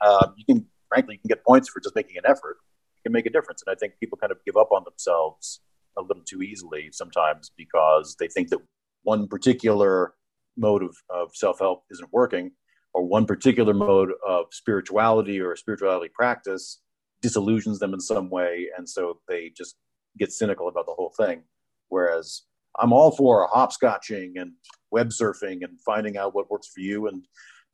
uh, 0.00 0.28
you 0.36 0.44
can 0.44 0.66
frankly 0.88 1.14
you 1.14 1.18
can 1.20 1.28
get 1.28 1.44
points 1.44 1.68
for 1.68 1.80
just 1.80 1.94
making 1.94 2.16
an 2.16 2.24
effort 2.26 2.56
can 3.04 3.12
make 3.12 3.26
a 3.26 3.30
difference. 3.30 3.62
And 3.64 3.74
I 3.74 3.78
think 3.78 3.94
people 4.00 4.18
kind 4.18 4.32
of 4.32 4.38
give 4.44 4.56
up 4.56 4.72
on 4.72 4.82
themselves 4.84 5.60
a 5.96 6.02
little 6.02 6.24
too 6.24 6.42
easily 6.42 6.88
sometimes 6.92 7.52
because 7.56 8.16
they 8.18 8.28
think 8.28 8.48
that 8.48 8.58
one 9.02 9.28
particular 9.28 10.14
mode 10.56 10.82
of, 10.82 10.96
of 11.10 11.30
self 11.34 11.58
help 11.60 11.84
isn't 11.90 12.12
working, 12.12 12.50
or 12.92 13.04
one 13.04 13.26
particular 13.26 13.74
mode 13.74 14.10
of 14.26 14.46
spirituality 14.50 15.40
or 15.40 15.54
spirituality 15.56 16.10
practice 16.14 16.80
disillusions 17.22 17.78
them 17.78 17.94
in 17.94 18.00
some 18.00 18.28
way. 18.28 18.68
And 18.76 18.88
so 18.88 19.20
they 19.28 19.50
just 19.56 19.76
get 20.18 20.32
cynical 20.32 20.68
about 20.68 20.86
the 20.86 20.92
whole 20.92 21.12
thing. 21.16 21.42
Whereas 21.88 22.42
I'm 22.78 22.92
all 22.92 23.10
for 23.10 23.48
hopscotching 23.48 24.32
and 24.36 24.52
web 24.90 25.08
surfing 25.08 25.64
and 25.64 25.80
finding 25.84 26.16
out 26.16 26.34
what 26.34 26.50
works 26.50 26.68
for 26.68 26.80
you 26.80 27.06
and 27.08 27.24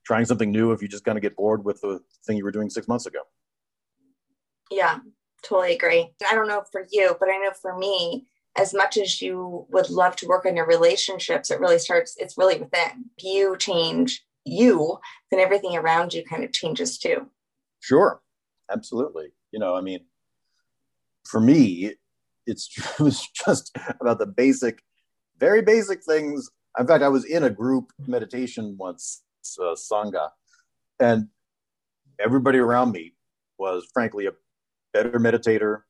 trying 0.06 0.24
something 0.24 0.50
new 0.50 0.72
if 0.72 0.82
you 0.82 0.88
just 0.88 1.04
kind 1.04 1.18
of 1.18 1.22
get 1.22 1.36
bored 1.36 1.64
with 1.64 1.80
the 1.80 2.00
thing 2.26 2.36
you 2.36 2.44
were 2.44 2.52
doing 2.52 2.70
six 2.70 2.88
months 2.88 3.06
ago. 3.06 3.20
Yeah, 4.70 4.98
totally 5.42 5.74
agree. 5.74 6.10
I 6.28 6.34
don't 6.34 6.48
know 6.48 6.64
for 6.70 6.86
you, 6.90 7.16
but 7.18 7.28
I 7.28 7.38
know 7.38 7.52
for 7.52 7.76
me, 7.76 8.26
as 8.56 8.74
much 8.74 8.96
as 8.96 9.22
you 9.22 9.66
would 9.70 9.90
love 9.90 10.16
to 10.16 10.26
work 10.26 10.44
on 10.44 10.56
your 10.56 10.66
relationships, 10.66 11.50
it 11.50 11.60
really 11.60 11.78
starts, 11.78 12.16
it's 12.18 12.36
really 12.36 12.58
within. 12.58 13.10
If 13.16 13.24
you 13.24 13.56
change 13.56 14.24
you, 14.44 14.98
then 15.30 15.40
everything 15.40 15.76
around 15.76 16.12
you 16.12 16.24
kind 16.24 16.44
of 16.44 16.52
changes 16.52 16.98
too. 16.98 17.28
Sure. 17.80 18.20
Absolutely. 18.70 19.32
You 19.52 19.58
know, 19.58 19.76
I 19.76 19.80
mean, 19.80 20.00
for 21.24 21.40
me, 21.40 21.94
it's 22.46 22.66
just 22.66 23.76
about 24.00 24.18
the 24.18 24.26
basic, 24.26 24.82
very 25.38 25.62
basic 25.62 26.02
things. 26.02 26.50
In 26.78 26.86
fact, 26.86 27.02
I 27.02 27.08
was 27.08 27.24
in 27.24 27.44
a 27.44 27.50
group 27.50 27.92
meditation 28.06 28.76
once, 28.78 29.22
uh, 29.60 29.74
Sangha, 29.74 30.30
and 30.98 31.28
everybody 32.18 32.58
around 32.58 32.92
me 32.92 33.14
was 33.58 33.88
frankly 33.92 34.26
a 34.26 34.32
better 34.92 35.18
meditator. 35.18 35.82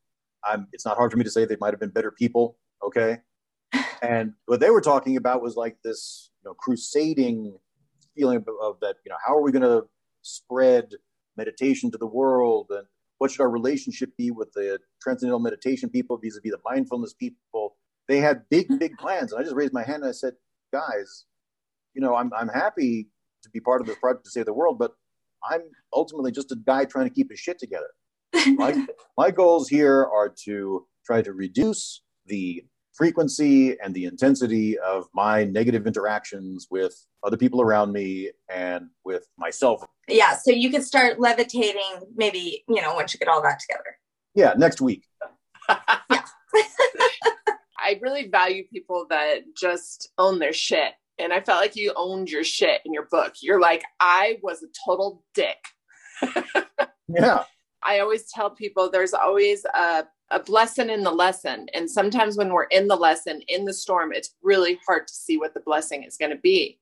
I'm, 0.45 0.69
it's 0.73 0.87
not 0.87 0.97
hard 0.97 1.11
for 1.11 1.19
me 1.19 1.25
to 1.25 1.31
say 1.31 1.45
they 1.45 1.57
might 1.61 1.73
have 1.73 1.81
been 1.81 1.91
better 1.91 2.11
people. 2.11 2.57
Okay. 2.83 3.19
And 4.03 4.33
what 4.47 4.61
they 4.61 4.71
were 4.71 4.81
talking 4.81 5.19
about 5.19 5.43
was 5.43 5.57
like 5.57 5.77
this, 5.85 6.31
you 6.43 6.49
know, 6.49 6.55
crusading 6.55 7.55
feeling 8.17 8.39
of, 8.39 8.49
of 8.63 8.81
that, 8.81 8.97
you 9.05 9.11
know, 9.11 9.17
how 9.23 9.37
are 9.37 9.43
we 9.43 9.53
going 9.53 9.63
to 9.63 9.83
spread 10.23 10.95
meditation 11.37 11.91
to 11.91 11.99
the 11.99 12.07
world? 12.07 12.69
And 12.71 12.87
what 13.19 13.31
should 13.31 13.43
our 13.43 13.51
relationship 13.51 14.17
be 14.17 14.31
with 14.31 14.53
the 14.55 14.79
transcendental 15.03 15.39
meditation 15.39 15.91
people 15.91 16.17
vis-a-vis 16.17 16.51
the 16.51 16.59
mindfulness 16.65 17.13
people? 17.13 17.77
They 18.09 18.21
had 18.21 18.49
big, 18.49 18.69
mm-hmm. 18.69 18.79
big 18.79 18.97
plans. 18.97 19.33
And 19.33 19.41
I 19.41 19.45
just 19.45 19.55
raised 19.55 19.75
my 19.75 19.85
hand 19.85 20.03
and 20.03 20.09
I 20.09 20.13
said, 20.13 20.33
guys, 20.73 21.27
you 21.93 22.01
know, 22.01 22.15
I'm, 22.15 22.33
I'm 22.35 22.49
happy 22.49 23.09
to 23.43 23.51
be 23.51 23.61
part 23.61 23.83
of 23.83 23.87
this 23.87 23.99
project 23.99 24.25
to 24.25 24.31
save 24.31 24.47
the 24.47 24.55
world, 24.55 24.79
but 24.79 24.93
I'm 25.51 25.61
ultimately 25.95 26.33
just 26.33 26.53
a 26.53 26.57
guy 26.57 26.87
trying 26.87 27.07
to 27.07 27.15
keep 27.15 27.31
his 27.31 27.39
shit 27.39 27.59
together 27.59 27.89
my, 28.47 28.87
my 29.17 29.31
goals 29.31 29.69
here 29.69 30.05
are 30.05 30.33
to 30.45 30.87
try 31.05 31.23
to 31.23 31.33
reduce 31.33 32.03
the 32.27 32.65
frequency 32.95 33.79
and 33.83 33.95
the 33.95 34.05
intensity 34.05 34.79
of 34.79 35.07
my 35.15 35.45
negative 35.45 35.87
interactions 35.87 36.67
with 36.71 36.95
other 37.25 37.37
people 37.37 37.63
around 37.63 37.93
me 37.93 38.31
and 38.51 38.89
with 39.05 39.27
myself. 39.39 39.83
Yeah, 40.09 40.37
so 40.37 40.51
you 40.51 40.71
could 40.71 40.85
start 40.85 41.19
levitating 41.19 41.83
maybe, 42.15 42.65
you 42.69 42.83
know, 42.83 42.95
once 42.95 43.15
you 43.15 43.19
get 43.19 43.29
all 43.29 43.43
that 43.43 43.61
together. 43.61 43.97
Yeah, 44.35 44.55
next 44.57 44.81
week. 44.81 45.07
yeah. 45.69 45.77
I 47.79 47.99
really 48.03 48.29
value 48.29 48.65
people 48.73 49.07
that 49.11 49.41
just 49.57 50.11
own 50.19 50.39
their 50.39 50.53
shit. 50.53 50.93
And 51.19 51.33
I 51.33 51.41
felt 51.41 51.61
like 51.61 51.77
you 51.77 51.93
owned 51.97 52.31
your 52.31 52.45
shit 52.45 52.81
in 52.85 52.93
your 52.93 53.07
book. 53.11 53.35
You're 53.43 53.61
like, 53.61 53.83
I 53.99 54.39
was 54.43 54.63
a 54.63 54.69
total 54.87 55.25
dick. 55.35 55.57
yeah. 57.09 57.45
I 57.83 58.01
always 58.01 58.31
tell 58.31 58.51
people 58.51 58.91
there's 58.91 59.15
always 59.15 59.65
a, 59.65 60.05
a 60.31 60.41
blessing 60.41 60.91
in 60.91 61.03
the 61.03 61.11
lesson. 61.11 61.67
And 61.75 61.91
sometimes 61.91 62.37
when 62.37 62.51
we're 62.51 62.65
in 62.65 62.89
the 62.89 62.97
lesson, 62.97 63.41
in 63.49 63.65
the 63.65 63.73
storm, 63.73 64.13
it's 64.13 64.35
really 64.43 64.79
hard 64.87 65.07
to 65.09 65.15
see 65.15 65.39
what 65.39 65.55
the 65.55 65.61
blessing 65.61 66.05
is 66.05 66.17
going 66.17 66.31
to 66.31 66.39
be. 66.39 66.79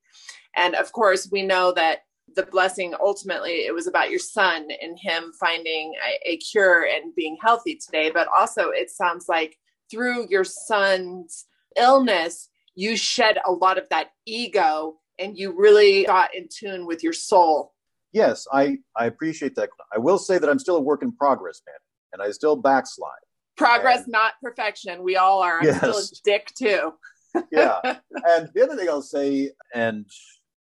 And 0.57 0.75
of 0.75 0.93
course, 0.93 1.29
we 1.31 1.43
know 1.43 1.73
that 1.73 2.01
the 2.37 2.43
blessing 2.43 2.95
ultimately 3.01 3.65
it 3.67 3.75
was 3.75 3.87
about 3.87 4.11
your 4.11 4.19
son 4.19 4.69
and 4.83 4.99
him 5.01 5.33
finding 5.41 5.95
a, 6.07 6.33
a 6.33 6.37
cure 6.39 6.85
and 6.85 7.15
being 7.15 7.39
healthy 7.41 7.77
today. 7.77 8.11
But 8.11 8.29
also, 8.37 8.71
it 8.71 8.91
sounds 8.91 9.27
like 9.29 9.57
through 9.91 10.27
your 10.29 10.45
son's 10.45 11.47
illness, 11.77 12.49
you 12.75 12.97
shed 12.97 13.39
a 13.47 13.53
lot 13.53 13.79
of 13.79 13.89
that 13.91 14.11
ego 14.27 14.99
and 15.19 15.37
you 15.37 15.53
really 15.59 16.05
got 16.05 16.35
in 16.35 16.49
tune 16.49 16.87
with 16.87 17.03
your 17.03 17.13
soul 17.13 17.73
yes, 18.13 18.47
I, 18.53 18.79
I 18.97 19.07
appreciate 19.07 19.55
that. 19.57 19.71
I 19.95 19.99
will 19.99 20.19
say 20.19 20.39
that 20.39 20.49
I'm 20.49 20.59
still 20.59 20.77
a 20.77 20.81
work 20.81 21.03
in 21.03 21.13
progress, 21.13 21.63
man, 21.67 21.77
and 22.13 22.23
I 22.23 22.31
still 22.33 22.57
backslide. 22.57 23.11
Progress, 23.57 24.05
and, 24.05 24.13
not 24.13 24.35
perfection. 24.43 25.03
We 25.03 25.17
all 25.17 25.41
are. 25.43 25.59
I'm 25.61 25.67
yes. 25.67 25.79
still 25.79 25.99
a 25.99 26.05
dick 26.25 26.53
too. 26.57 26.95
yeah. 27.53 27.81
And 28.27 28.51
the 28.55 28.65
other 28.65 28.77
thing 28.77 28.89
I'll 28.89 29.03
say, 29.03 29.51
and 29.75 30.07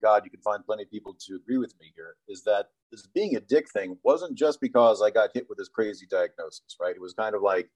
God, 0.03 0.23
you 0.25 0.31
can 0.31 0.41
find 0.41 0.65
plenty 0.65 0.83
of 0.83 0.91
people 0.91 1.17
to 1.27 1.37
agree 1.37 1.59
with 1.59 1.75
me 1.81 1.93
here, 1.95 2.17
is 2.29 2.43
that 2.45 2.67
this 2.91 3.07
being 3.07 3.37
a 3.37 3.41
dick 3.41 3.67
thing 3.73 3.97
wasn't 4.03 4.37
just 4.37 4.61
because 4.61 5.03
I 5.03 5.11
got 5.11 5.31
hit 5.35 5.47
with 5.49 5.59
this 5.59 5.69
crazy 5.69 6.07
diagnosis, 6.11 6.77
right? 6.81 6.95
It 6.95 7.01
was 7.01 7.15
kind 7.15 7.35
of 7.35 7.43
like 7.43 7.69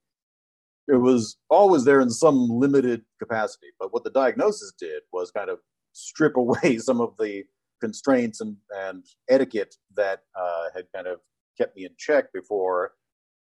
it 0.89 0.97
was 0.97 1.37
always 1.51 1.85
there 1.85 2.01
in 2.01 2.11
some 2.11 2.49
limited 2.49 3.03
capacity. 3.19 3.69
But 3.79 3.93
what 3.93 4.05
the 4.05 4.11
diagnosis 4.11 4.73
did 4.79 5.03
was 5.13 5.31
kind 5.31 5.51
of 5.51 5.59
strip 5.93 6.37
away 6.37 6.79
some 6.79 7.01
of 7.01 7.15
the 7.19 7.45
constraints 7.81 8.41
and, 8.41 8.57
and 8.71 9.05
etiquette 9.29 9.75
that 9.97 10.21
uh, 10.39 10.65
had 10.75 10.87
kind 10.95 11.07
of 11.07 11.21
kept 11.57 11.77
me 11.77 11.85
in 11.85 11.91
check 11.99 12.33
before 12.33 12.93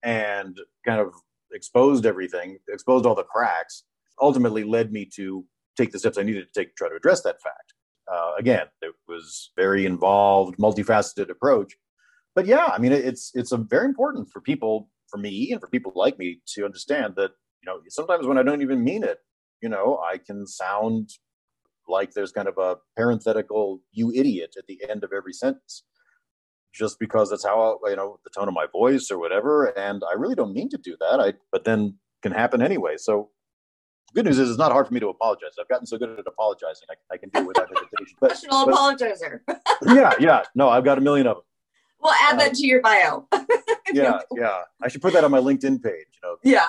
and 0.02 0.58
kind 0.86 1.00
of 1.00 1.12
exposed 1.52 2.06
everything, 2.06 2.58
exposed 2.68 3.06
all 3.06 3.14
the 3.14 3.22
cracks, 3.24 3.84
ultimately 4.20 4.64
led 4.64 4.92
me 4.92 5.08
to 5.16 5.44
take 5.76 5.92
the 5.92 5.98
steps 5.98 6.18
I 6.18 6.22
needed 6.22 6.46
to 6.52 6.60
take 6.60 6.70
to 6.70 6.74
try 6.76 6.88
to 6.88 6.96
address 6.96 7.22
that 7.22 7.40
fact. 7.42 7.74
Uh, 8.12 8.32
again, 8.38 8.66
it 8.82 8.94
was 9.08 9.52
very 9.56 9.86
involved, 9.86 10.58
multifaceted 10.58 11.30
approach. 11.30 11.74
But 12.34 12.46
yeah, 12.46 12.66
I 12.66 12.78
mean, 12.78 12.92
it's 12.92 13.30
it's 13.34 13.52
very 13.52 13.84
important 13.84 14.28
for 14.30 14.40
people, 14.40 14.90
for 15.08 15.18
me, 15.18 15.52
and 15.52 15.60
for 15.60 15.68
people 15.68 15.92
like 15.94 16.18
me 16.18 16.40
to 16.54 16.64
understand 16.64 17.14
that 17.16 17.32
you 17.62 17.66
know 17.66 17.80
sometimes 17.88 18.26
when 18.26 18.38
I 18.38 18.42
don't 18.42 18.62
even 18.62 18.82
mean 18.82 19.04
it, 19.04 19.18
you 19.60 19.68
know, 19.68 20.02
I 20.04 20.18
can 20.18 20.46
sound 20.46 21.10
like 21.92 22.12
there's 22.12 22.32
kind 22.32 22.48
of 22.48 22.58
a 22.58 22.76
parenthetical 22.96 23.80
"you 23.92 24.10
idiot" 24.12 24.54
at 24.58 24.66
the 24.66 24.80
end 24.88 25.04
of 25.04 25.12
every 25.16 25.32
sentence, 25.32 25.84
just 26.74 26.98
because 26.98 27.30
that's 27.30 27.44
how 27.44 27.78
I, 27.86 27.90
you 27.90 27.96
know 27.96 28.18
the 28.24 28.30
tone 28.30 28.48
of 28.48 28.54
my 28.54 28.66
voice 28.72 29.10
or 29.10 29.18
whatever. 29.18 29.66
And 29.66 30.02
I 30.10 30.14
really 30.14 30.34
don't 30.34 30.52
mean 30.52 30.70
to 30.70 30.78
do 30.78 30.96
that. 30.98 31.20
I 31.20 31.34
but 31.52 31.64
then 31.64 31.98
can 32.22 32.32
happen 32.32 32.62
anyway. 32.62 32.94
So 32.96 33.30
good 34.14 34.24
news 34.24 34.38
is 34.38 34.48
it's 34.50 34.58
not 34.58 34.72
hard 34.72 34.86
for 34.86 34.94
me 34.94 35.00
to 35.00 35.08
apologize. 35.08 35.52
I've 35.60 35.68
gotten 35.68 35.86
so 35.86 35.98
good 35.98 36.18
at 36.18 36.26
apologizing, 36.26 36.86
I, 36.90 37.14
I 37.14 37.16
can 37.16 37.28
do 37.30 37.40
it 37.40 37.46
without 37.46 37.68
hesitation. 37.68 38.16
But, 38.20 38.28
Professional 38.28 38.66
but, 38.66 38.74
apologizer. 38.74 39.40
yeah, 39.94 40.14
yeah. 40.18 40.42
No, 40.54 40.68
I've 40.68 40.84
got 40.84 40.98
a 40.98 41.00
million 41.00 41.26
of 41.26 41.36
them. 41.36 41.44
We'll 42.00 42.14
add 42.14 42.38
that 42.40 42.48
um, 42.48 42.54
to 42.54 42.66
your 42.66 42.80
bio. 42.80 43.28
yeah, 43.92 44.20
yeah. 44.34 44.62
I 44.82 44.88
should 44.88 45.02
put 45.02 45.12
that 45.12 45.24
on 45.24 45.30
my 45.30 45.38
LinkedIn 45.38 45.82
page. 45.82 46.06
You 46.14 46.20
know. 46.22 46.36
Yeah. 46.42 46.66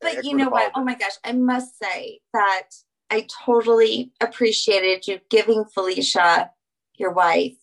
But 0.00 0.24
you 0.24 0.36
know 0.36 0.48
what? 0.48 0.72
Oh 0.74 0.84
my 0.84 0.94
gosh, 0.94 1.12
I 1.24 1.32
must 1.32 1.78
say 1.78 2.20
that 2.32 2.68
I 3.14 3.28
totally 3.44 4.10
appreciated 4.20 5.06
you 5.06 5.20
giving 5.30 5.64
Felicia, 5.66 6.50
your 6.96 7.12
wife, 7.12 7.54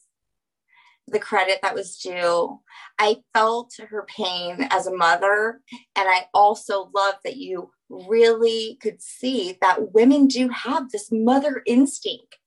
the 1.10 1.20
credit 1.20 1.60
that 1.62 1.76
was 1.76 1.98
due. 1.98 2.62
I 2.98 3.18
felt 3.34 3.74
her 3.78 4.08
pain 4.08 4.66
as 4.70 4.88
a 4.88 4.96
mother, 4.96 5.60
and 5.98 6.08
I 6.08 6.28
also 6.34 6.90
love 6.96 7.16
that 7.26 7.36
you 7.36 7.72
really 7.90 8.78
could 8.82 9.02
see 9.02 9.58
that 9.60 9.94
women 9.94 10.28
do 10.28 10.48
have 10.48 10.90
this 10.90 11.12
mother 11.12 11.64
instinct. 11.66 12.38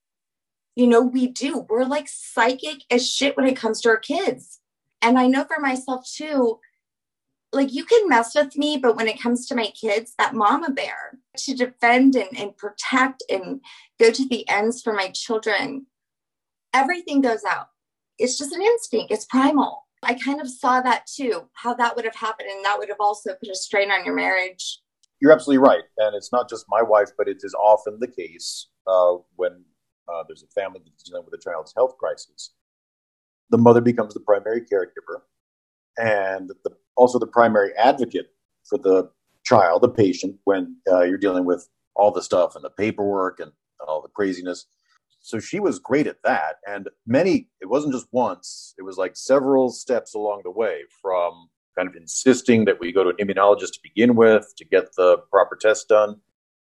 You 0.75 0.87
know, 0.87 1.03
we 1.03 1.27
do. 1.27 1.67
We're 1.69 1.85
like 1.85 2.09
psychic 2.09 2.85
as 2.91 3.07
shit 3.07 3.37
when 3.37 3.47
it 3.47 3.59
comes 3.59 3.83
to 3.83 3.91
our 3.91 3.99
kids. 3.99 4.61
And 5.03 5.19
I 5.19 5.27
know 5.27 5.45
for 5.45 5.61
myself 5.61 6.11
too, 6.11 6.59
like 7.53 7.71
you 7.71 7.85
can 7.85 8.09
mess 8.09 8.35
with 8.35 8.57
me, 8.57 8.79
but 8.79 8.97
when 8.97 9.09
it 9.09 9.21
comes 9.21 9.47
to 9.49 9.55
my 9.55 9.67
kids, 9.79 10.15
that 10.17 10.33
mama 10.33 10.71
bear 10.71 11.19
to 11.37 11.55
defend 11.55 12.15
and, 12.17 12.37
and 12.37 12.57
protect 12.57 13.23
and 13.31 13.61
go 14.01 14.11
to 14.11 14.29
the 14.29 14.49
ends 14.49 14.83
for 14.83 14.93
my 14.93 15.11
children, 15.11 15.87
everything 16.73 17.21
goes 17.21 17.45
out. 17.49 17.69
It's 18.19 18.39
just 18.39 18.53
an 18.53 18.63
instinct, 18.63 19.13
it's 19.13 19.25
primal. 19.27 19.83
I 20.03 20.15
kind 20.15 20.41
of 20.41 20.49
saw 20.49 20.83
that 20.83 21.07
too, 21.07 21.49
how 21.55 21.75
that 21.75 21.97
would 21.97 22.05
have 22.05 22.15
happened. 22.15 22.51
And 22.51 22.65
that 22.65 22.79
would 22.79 22.91
have 22.91 23.01
also 23.01 23.35
put 23.35 23.49
a 23.49 23.55
strain 23.55 23.91
on 23.91 24.05
your 24.05 24.15
marriage 24.15 24.83
you're 25.25 25.33
absolutely 25.33 25.67
right, 25.67 25.85
and 25.97 26.15
it's 26.15 26.33
not 26.33 26.51
just 26.51 26.67
my 26.69 26.83
wife, 26.83 27.09
but 27.17 27.29
it 27.29 27.39
is 27.43 27.55
often 27.55 27.99
the 27.99 28.07
case 28.07 28.69
uh, 28.87 29.15
when 29.37 29.65
uh, 30.07 30.23
there's 30.29 30.43
a 30.43 30.61
family 30.61 30.81
that's 30.85 31.03
dealing 31.03 31.25
with 31.25 31.33
a 31.33 31.43
child's 31.43 31.73
health 31.75 31.97
crisis. 31.97 32.53
The 33.49 33.57
mother 33.57 33.81
becomes 33.81 34.13
the 34.13 34.21
primary 34.21 34.61
caregiver, 34.61 35.23
and 35.97 36.51
the, 36.65 36.73
also 36.95 37.19
the 37.19 37.27
primary 37.27 37.75
advocate 37.79 38.35
for 38.69 38.77
the 38.77 39.11
child, 39.45 39.83
the 39.83 39.89
patient, 39.89 40.37
when 40.45 40.77
uh, 40.91 41.03
you're 41.03 41.19
dealing 41.19 41.45
with 41.45 41.69
all 41.95 42.11
the 42.11 42.23
stuff 42.23 42.57
and 42.57 42.65
the 42.65 42.71
paperwork 42.71 43.41
and, 43.41 43.53
all 43.87 44.01
the 44.01 44.09
craziness. 44.09 44.65
So 45.21 45.39
she 45.39 45.61
was 45.61 45.79
great 45.79 46.07
at 46.07 46.23
that, 46.25 46.57
and 46.67 46.89
many. 47.07 47.49
It 47.61 47.67
wasn't 47.67 47.93
just 47.93 48.07
once; 48.13 48.73
it 48.79 48.83
was 48.83 48.97
like 48.97 49.15
several 49.15 49.69
steps 49.71 50.15
along 50.15 50.41
the 50.43 50.51
way 50.51 50.85
from 51.03 51.51
kind 51.77 51.87
of 51.87 51.95
insisting 51.95 52.65
that 52.65 52.81
we 52.81 52.93
go 52.93 53.05
to 53.05 53.11
an 53.11 53.17
immunologist 53.17 53.73
to 53.73 53.81
begin 53.83 54.15
with 54.15 54.55
to 54.57 54.65
get 54.65 54.95
the 54.97 55.19
proper 55.31 55.55
tests 55.61 55.85
done, 55.85 56.21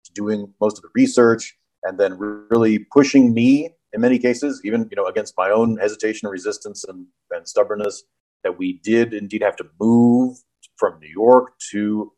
to 0.05 0.13
doing 0.15 0.55
most 0.63 0.79
of 0.79 0.83
the 0.83 0.89
research, 0.95 1.59
and 1.83 1.99
then 1.99 2.17
really 2.17 2.79
pushing 2.79 3.35
me 3.35 3.71
in 3.95 4.01
many 4.01 4.19
cases, 4.19 4.61
even 4.65 4.89
you 4.91 4.97
know 4.97 5.07
against 5.07 5.35
my 5.39 5.51
own 5.51 5.79
hesitation, 5.79 6.27
and 6.27 6.33
resistance, 6.33 6.85
and, 6.85 7.07
and 7.31 7.49
stubbornness, 7.49 8.03
that 8.43 8.59
we 8.59 8.81
did 8.83 9.15
indeed 9.15 9.43
have 9.43 9.57
to 9.57 9.67
move 9.81 10.39
from 10.77 10.99
New 11.01 11.09
York 11.09 11.53
to 11.71 12.13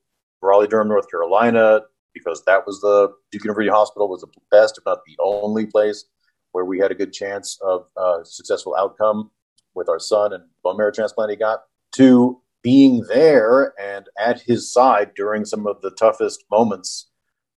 Raleigh, 0.46 0.68
Durham, 0.68 0.88
North 0.88 1.10
Carolina, 1.10 1.82
because 2.14 2.42
that 2.46 2.66
was 2.66 2.80
the 2.80 3.12
Duke 3.30 3.44
University 3.44 3.70
Hospital 3.70 4.08
was 4.08 4.22
the 4.22 4.28
best, 4.50 4.78
if 4.78 4.84
not 4.86 5.00
the 5.06 5.16
only 5.20 5.66
place 5.66 6.06
where 6.52 6.64
we 6.64 6.78
had 6.78 6.90
a 6.90 6.94
good 6.94 7.12
chance 7.12 7.58
of 7.62 7.86
uh, 7.96 8.24
successful 8.24 8.74
outcome 8.76 9.30
with 9.74 9.88
our 9.88 9.98
son 9.98 10.32
and 10.32 10.44
bone 10.62 10.78
marrow 10.78 10.90
transplant 10.90 11.30
he 11.30 11.36
got. 11.36 11.60
To 11.96 12.40
being 12.62 13.04
there 13.08 13.74
and 13.80 14.06
at 14.18 14.40
his 14.40 14.72
side 14.72 15.12
during 15.14 15.44
some 15.44 15.66
of 15.66 15.80
the 15.82 15.90
toughest 15.90 16.44
moments 16.50 17.10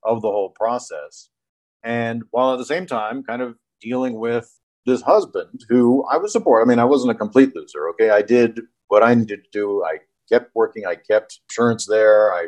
of 0.03 0.21
the 0.21 0.29
whole 0.29 0.49
process. 0.49 1.29
And 1.83 2.23
while 2.31 2.53
at 2.53 2.57
the 2.57 2.65
same 2.65 2.85
time, 2.85 3.23
kind 3.23 3.41
of 3.41 3.55
dealing 3.81 4.19
with 4.19 4.59
this 4.85 5.01
husband 5.01 5.61
who 5.69 6.03
I 6.11 6.17
was 6.17 6.33
support. 6.33 6.65
I 6.65 6.69
mean, 6.69 6.79
I 6.79 6.85
wasn't 6.85 7.11
a 7.11 7.15
complete 7.15 7.55
loser. 7.55 7.89
Okay. 7.89 8.09
I 8.09 8.21
did 8.21 8.61
what 8.87 9.03
I 9.03 9.13
needed 9.13 9.43
to 9.43 9.49
do. 9.51 9.83
I 9.83 9.99
kept 10.29 10.51
working. 10.55 10.85
I 10.85 10.95
kept 10.95 11.39
insurance 11.49 11.85
there. 11.85 12.33
I 12.33 12.47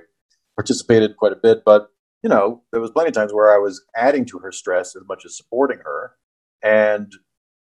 participated 0.62 1.18
quite 1.18 1.34
a 1.34 1.38
bit, 1.38 1.64
but 1.66 1.90
you 2.24 2.30
know, 2.30 2.62
there 2.72 2.82
was 2.82 2.92
plenty 2.92 3.08
of 3.08 3.16
times 3.16 3.34
where 3.34 3.54
I 3.54 3.58
was 3.58 3.84
adding 3.96 4.26
to 4.26 4.40
her 4.40 4.52
stress 4.52 4.96
as 4.96 5.02
much 5.08 5.26
as 5.26 5.36
supporting 5.36 5.80
her. 5.80 6.12
And, 6.64 7.12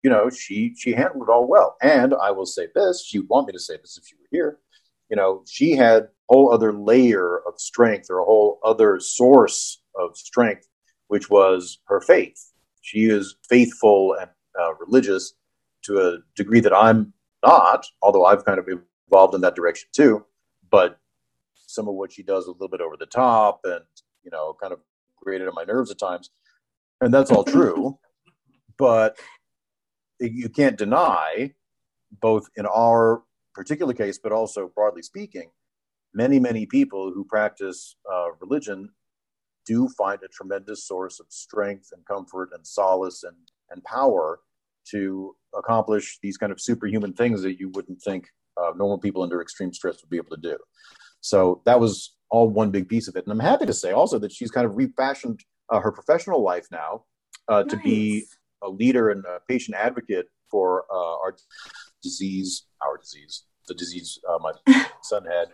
you 0.05 0.11
know, 0.11 0.31
she 0.31 0.75
she 0.79 0.93
handled 0.93 1.29
it 1.29 1.33
all 1.33 1.49
well. 1.49 1.77
And 1.83 2.15
I 2.15 2.31
will 2.31 2.47
say 2.47 2.69
this, 2.73 3.05
she 3.05 3.19
would 3.19 3.29
want 3.29 3.49
me 3.49 3.53
to 3.55 3.59
say 3.59 3.77
this 3.77 3.99
if 3.99 4.07
she 4.07 4.15
were 4.15 4.29
here 4.31 4.61
you 5.09 5.17
know, 5.17 5.43
she 5.49 5.73
had 5.73 6.05
a 6.05 6.09
whole 6.29 6.53
other 6.53 6.73
layer 6.73 7.39
of 7.47 7.61
strength 7.61 8.09
or 8.11 8.19
a 8.19 8.25
whole 8.25 8.59
other 8.65 8.99
source 9.01 9.81
of 9.95 10.17
strength, 10.17 10.67
which 11.09 11.31
was 11.31 11.79
her 11.87 12.01
faith. 12.01 12.53
She 12.83 13.05
is 13.05 13.37
faithful 13.49 14.17
and 14.21 14.31
uh, 14.61 14.75
religious 14.75 15.35
to 15.85 16.01
a 16.01 16.19
degree 16.35 16.61
that 16.61 16.75
I'm 16.75 17.13
not, 17.45 17.87
although 18.03 18.25
I've 18.25 18.45
kind 18.45 18.59
of 18.59 18.67
evolved 19.09 19.35
in 19.35 19.41
that 19.43 19.55
direction 19.55 19.89
too. 19.95 20.25
But 20.71 20.99
some 21.77 21.87
of 21.87 21.95
what 21.95 22.13
she 22.13 22.25
does 22.25 22.47
a 22.47 22.51
little 22.51 22.69
bit 22.69 22.81
over 22.81 22.97
the 22.97 23.07
top 23.07 23.61
and, 23.65 23.85
you 24.25 24.31
know, 24.33 24.57
kind 24.61 24.73
of 24.73 24.81
grated 25.23 25.47
on 25.47 25.55
my 25.55 25.63
nerves 25.63 25.93
at 25.93 25.99
times. 25.99 26.31
And 27.01 27.15
that's 27.15 27.31
all 27.31 27.45
true. 27.59 27.99
But 28.77 29.17
you 30.19 30.49
can't 30.49 30.77
deny, 30.77 31.53
both 32.21 32.49
in 32.57 32.67
our 32.67 33.23
particular 33.55 33.95
case, 33.95 34.19
but 34.19 34.33
also 34.33 34.73
broadly 34.75 35.03
speaking, 35.03 35.51
many, 36.13 36.41
many 36.41 36.67
people 36.67 37.13
who 37.15 37.25
practice 37.25 37.97
uh, 38.13 38.29
religion 38.41 38.91
do 39.67 39.89
find 39.89 40.21
a 40.23 40.29
tremendous 40.29 40.87
source 40.87 41.21
of 41.21 41.27
strength 41.29 41.89
and 41.93 42.05
comfort 42.07 42.51
and 42.55 42.67
solace 42.67 43.23
and, 43.25 43.37
and 43.71 43.83
power 43.85 44.41
to 44.91 45.35
accomplish 45.57 46.19
these 46.23 46.37
kind 46.37 46.53
of 46.53 46.61
superhuman 46.61 47.13
things 47.13 47.43
that 47.43 47.59
you 47.59 47.69
wouldn't 47.71 48.01
think 48.01 48.29
uh, 48.57 48.73
normal 48.77 48.99
people 48.99 49.23
under 49.23 49.43
extreme 49.43 49.73
stress 49.73 50.01
would 50.01 50.11
be 50.11 50.17
able 50.17 50.35
to 50.35 50.41
do. 50.41 50.57
So 51.27 51.61
that 51.65 51.81
was 51.81 52.15
all 52.31 52.49
one 52.49 52.71
big 52.71 52.89
piece 52.89 53.09
of 53.09 53.17
it. 53.17 53.25
And 53.25 53.33
I'm 53.33 53.41
happy 53.41 53.67
to 53.67 53.73
say 53.73 53.91
also 53.91 54.19
that 54.21 54.33
she's 54.33 54.51
kind 54.51 54.65
of 54.65 54.77
refashioned 54.77 55.41
uh, 55.69 55.81
her 55.81 55.91
professional 55.91 56.43
life 56.43 56.69
now 56.71 57.05
uh, 57.49 57.63
nice. 57.63 57.71
to 57.73 57.77
be 57.79 58.25
a 58.63 58.69
leader 58.69 59.11
and 59.11 59.25
a 59.25 59.41
patient 59.49 59.77
advocate 59.77 60.27
for 60.51 60.85
uh, 60.89 61.17
our 61.19 61.37
disease, 62.01 62.67
our 62.81 62.97
disease, 62.99 63.43
the 63.67 63.75
disease 63.75 64.21
uh, 64.29 64.39
my 64.39 64.53
son 65.03 65.25
had, 65.25 65.49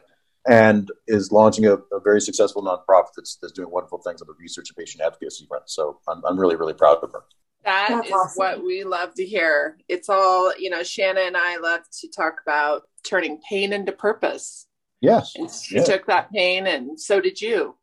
and 0.47 0.91
is 1.07 1.33
launching 1.33 1.65
a, 1.65 1.75
a, 1.75 2.01
very 2.05 2.21
successful 2.21 2.63
nonprofit 2.63 3.13
that's, 3.17 3.39
that's 3.41 3.53
doing 3.53 3.71
wonderful 3.71 3.99
things 3.99 4.21
on 4.21 4.27
the 4.27 4.35
research 4.39 4.69
and 4.69 4.77
patient 4.77 5.03
advocacy 5.03 5.47
front. 5.47 5.71
So 5.71 6.01
I'm, 6.07 6.23
I'm 6.27 6.39
really, 6.39 6.57
really 6.57 6.75
proud 6.75 6.99
of 7.03 7.13
her. 7.13 7.23
That 7.65 7.87
That's 7.89 8.09
is 8.09 8.13
awesome. 8.13 8.35
what 8.37 8.65
we 8.65 8.85
love 8.85 9.15
to 9.15 9.25
hear. 9.25 9.79
It's 9.89 10.09
all, 10.09 10.53
you 10.59 10.69
know, 10.69 10.83
Shanna 10.83 11.21
and 11.21 11.37
I 11.37 11.59
love 11.59 11.83
to 12.01 12.09
talk 12.11 12.41
about 12.45 12.83
turning 13.05 13.41
pain 13.49 13.73
into 13.73 13.93
purpose. 13.93 14.67
Yes. 15.03 15.35
And 15.37 15.51
she 15.51 15.77
yeah. 15.77 15.85
took 15.85 16.07
that 16.07 16.33
pain, 16.33 16.67
and 16.67 16.99
so 16.99 17.21
did 17.21 17.41
you. 17.41 17.77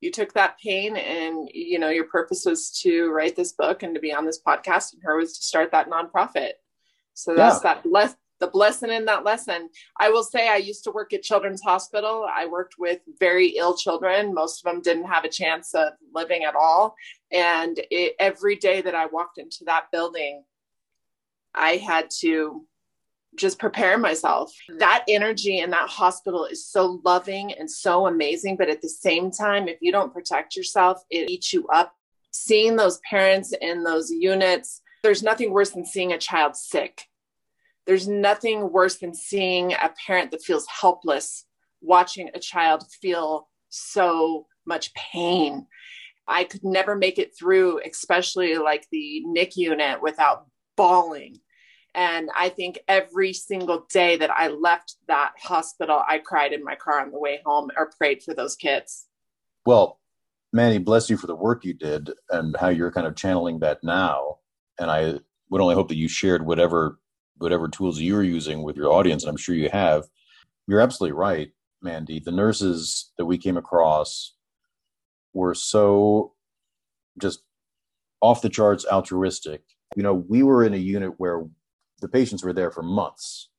You 0.00 0.12
took 0.12 0.34
that 0.34 0.58
pain, 0.62 0.96
and, 0.96 1.48
you 1.52 1.80
know, 1.80 1.88
your 1.88 2.04
purpose 2.04 2.44
was 2.44 2.70
to 2.82 3.08
write 3.10 3.34
this 3.34 3.52
book 3.52 3.82
and 3.82 3.94
to 3.94 4.00
be 4.00 4.12
on 4.12 4.24
this 4.24 4.40
podcast, 4.40 4.92
and 4.92 5.02
her 5.02 5.16
was 5.16 5.36
to 5.38 5.44
start 5.44 5.72
that 5.72 5.90
nonprofit. 5.90 6.52
So 7.14 7.34
that's 7.34 7.64
yeah. 7.64 7.80
that 7.82 8.16
the 8.38 8.46
blessing 8.46 8.90
in 8.90 9.06
that 9.06 9.24
lesson. 9.24 9.68
I 9.98 10.10
will 10.10 10.22
say 10.22 10.48
I 10.48 10.56
used 10.56 10.84
to 10.84 10.90
work 10.90 11.12
at 11.12 11.22
Children's 11.22 11.62
Hospital. 11.62 12.26
I 12.30 12.46
worked 12.46 12.74
with 12.78 13.00
very 13.18 13.48
ill 13.48 13.76
children. 13.76 14.34
Most 14.34 14.64
of 14.64 14.72
them 14.72 14.82
didn't 14.82 15.06
have 15.06 15.24
a 15.24 15.28
chance 15.28 15.74
of 15.74 15.94
living 16.14 16.44
at 16.44 16.54
all. 16.54 16.94
And 17.32 17.78
it, 17.90 18.14
every 18.18 18.56
day 18.56 18.80
that 18.80 18.94
I 18.94 19.06
walked 19.06 19.38
into 19.38 19.64
that 19.64 19.90
building, 19.90 20.44
I 21.54 21.76
had 21.76 22.10
to 22.20 22.64
just 23.38 23.58
prepare 23.58 23.96
myself. 23.96 24.52
That 24.78 25.04
energy 25.08 25.60
in 25.60 25.70
that 25.70 25.88
hospital 25.88 26.44
is 26.44 26.66
so 26.66 27.00
loving 27.04 27.52
and 27.52 27.70
so 27.70 28.06
amazing. 28.06 28.56
But 28.56 28.68
at 28.68 28.82
the 28.82 28.88
same 28.88 29.30
time, 29.30 29.68
if 29.68 29.78
you 29.80 29.92
don't 29.92 30.12
protect 30.12 30.56
yourself, 30.56 31.02
it 31.10 31.30
eats 31.30 31.52
you 31.52 31.66
up. 31.68 31.94
Seeing 32.30 32.76
those 32.76 33.00
parents 33.08 33.54
in 33.60 33.84
those 33.84 34.10
units, 34.10 34.82
there's 35.02 35.22
nothing 35.22 35.52
worse 35.52 35.70
than 35.70 35.86
seeing 35.86 36.12
a 36.12 36.18
child 36.18 36.56
sick. 36.56 37.04
There's 37.86 38.06
nothing 38.06 38.70
worse 38.70 38.96
than 38.96 39.14
seeing 39.14 39.72
a 39.72 39.92
parent 40.06 40.30
that 40.32 40.42
feels 40.42 40.66
helpless 40.66 41.46
watching 41.80 42.28
a 42.34 42.38
child 42.38 42.84
feel 43.00 43.48
so 43.70 44.46
much 44.66 44.92
pain. 44.94 45.66
I 46.26 46.44
could 46.44 46.64
never 46.64 46.94
make 46.94 47.18
it 47.18 47.34
through, 47.38 47.80
especially 47.88 48.58
like 48.58 48.86
the 48.92 49.22
NIC 49.24 49.56
unit, 49.56 50.02
without 50.02 50.46
bawling 50.76 51.40
and 51.94 52.30
I 52.36 52.48
think 52.48 52.80
every 52.88 53.32
single 53.32 53.86
day 53.90 54.16
that 54.16 54.30
I 54.30 54.48
left 54.48 54.96
that 55.08 55.32
hospital, 55.40 56.02
I 56.08 56.18
cried 56.18 56.52
in 56.52 56.62
my 56.64 56.74
car 56.74 57.00
on 57.00 57.10
the 57.10 57.18
way 57.18 57.40
home 57.44 57.70
or 57.76 57.90
prayed 57.96 58.22
for 58.22 58.34
those 58.34 58.56
kids. 58.56 59.06
Well, 59.66 59.98
Manny, 60.52 60.78
bless 60.78 61.10
you 61.10 61.16
for 61.16 61.26
the 61.26 61.34
work 61.34 61.64
you 61.64 61.74
did 61.74 62.10
and 62.30 62.56
how 62.56 62.68
you're 62.68 62.92
kind 62.92 63.06
of 63.06 63.16
channeling 63.16 63.58
that 63.60 63.82
now. 63.82 64.38
And 64.78 64.90
I 64.90 65.18
would 65.50 65.60
only 65.60 65.74
hope 65.74 65.88
that 65.88 65.96
you 65.96 66.08
shared 66.08 66.46
whatever 66.46 66.98
whatever 67.38 67.68
tools 67.68 68.00
you're 68.00 68.24
using 68.24 68.62
with 68.62 68.76
your 68.76 68.92
audience, 68.92 69.22
and 69.22 69.30
I'm 69.30 69.36
sure 69.36 69.54
you 69.54 69.70
have. 69.70 70.08
You're 70.66 70.80
absolutely 70.80 71.16
right, 71.16 71.50
Mandy. 71.80 72.18
The 72.18 72.32
nurses 72.32 73.12
that 73.16 73.26
we 73.26 73.38
came 73.38 73.56
across 73.56 74.34
were 75.32 75.54
so 75.54 76.34
just 77.20 77.42
off 78.20 78.42
the 78.42 78.48
charts 78.48 78.84
altruistic. 78.84 79.62
You 79.96 80.02
know, 80.02 80.14
we 80.14 80.42
were 80.42 80.64
in 80.64 80.74
a 80.74 80.78
unit 80.78 81.14
where 81.18 81.44
the 82.00 82.08
patients 82.08 82.44
were 82.44 82.52
there 82.52 82.70
for 82.70 82.82
months. 82.82 83.50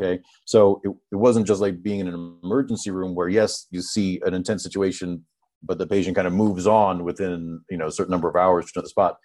Okay, 0.00 0.22
so 0.46 0.80
it, 0.84 0.90
it 1.12 1.16
wasn't 1.16 1.46
just 1.46 1.60
like 1.60 1.82
being 1.82 2.00
in 2.00 2.08
an 2.08 2.38
emergency 2.42 2.90
room 2.90 3.14
where 3.14 3.28
yes, 3.28 3.66
you 3.70 3.82
see 3.82 4.20
an 4.24 4.34
intense 4.34 4.62
situation, 4.62 5.24
but 5.62 5.78
the 5.78 5.86
patient 5.86 6.16
kind 6.16 6.26
of 6.26 6.32
moves 6.32 6.66
on 6.66 7.04
within 7.04 7.60
you 7.70 7.76
know 7.76 7.86
a 7.86 7.92
certain 7.92 8.10
number 8.10 8.28
of 8.28 8.36
hours 8.36 8.66
to 8.66 8.72
another 8.76 8.88
spot. 8.88 9.16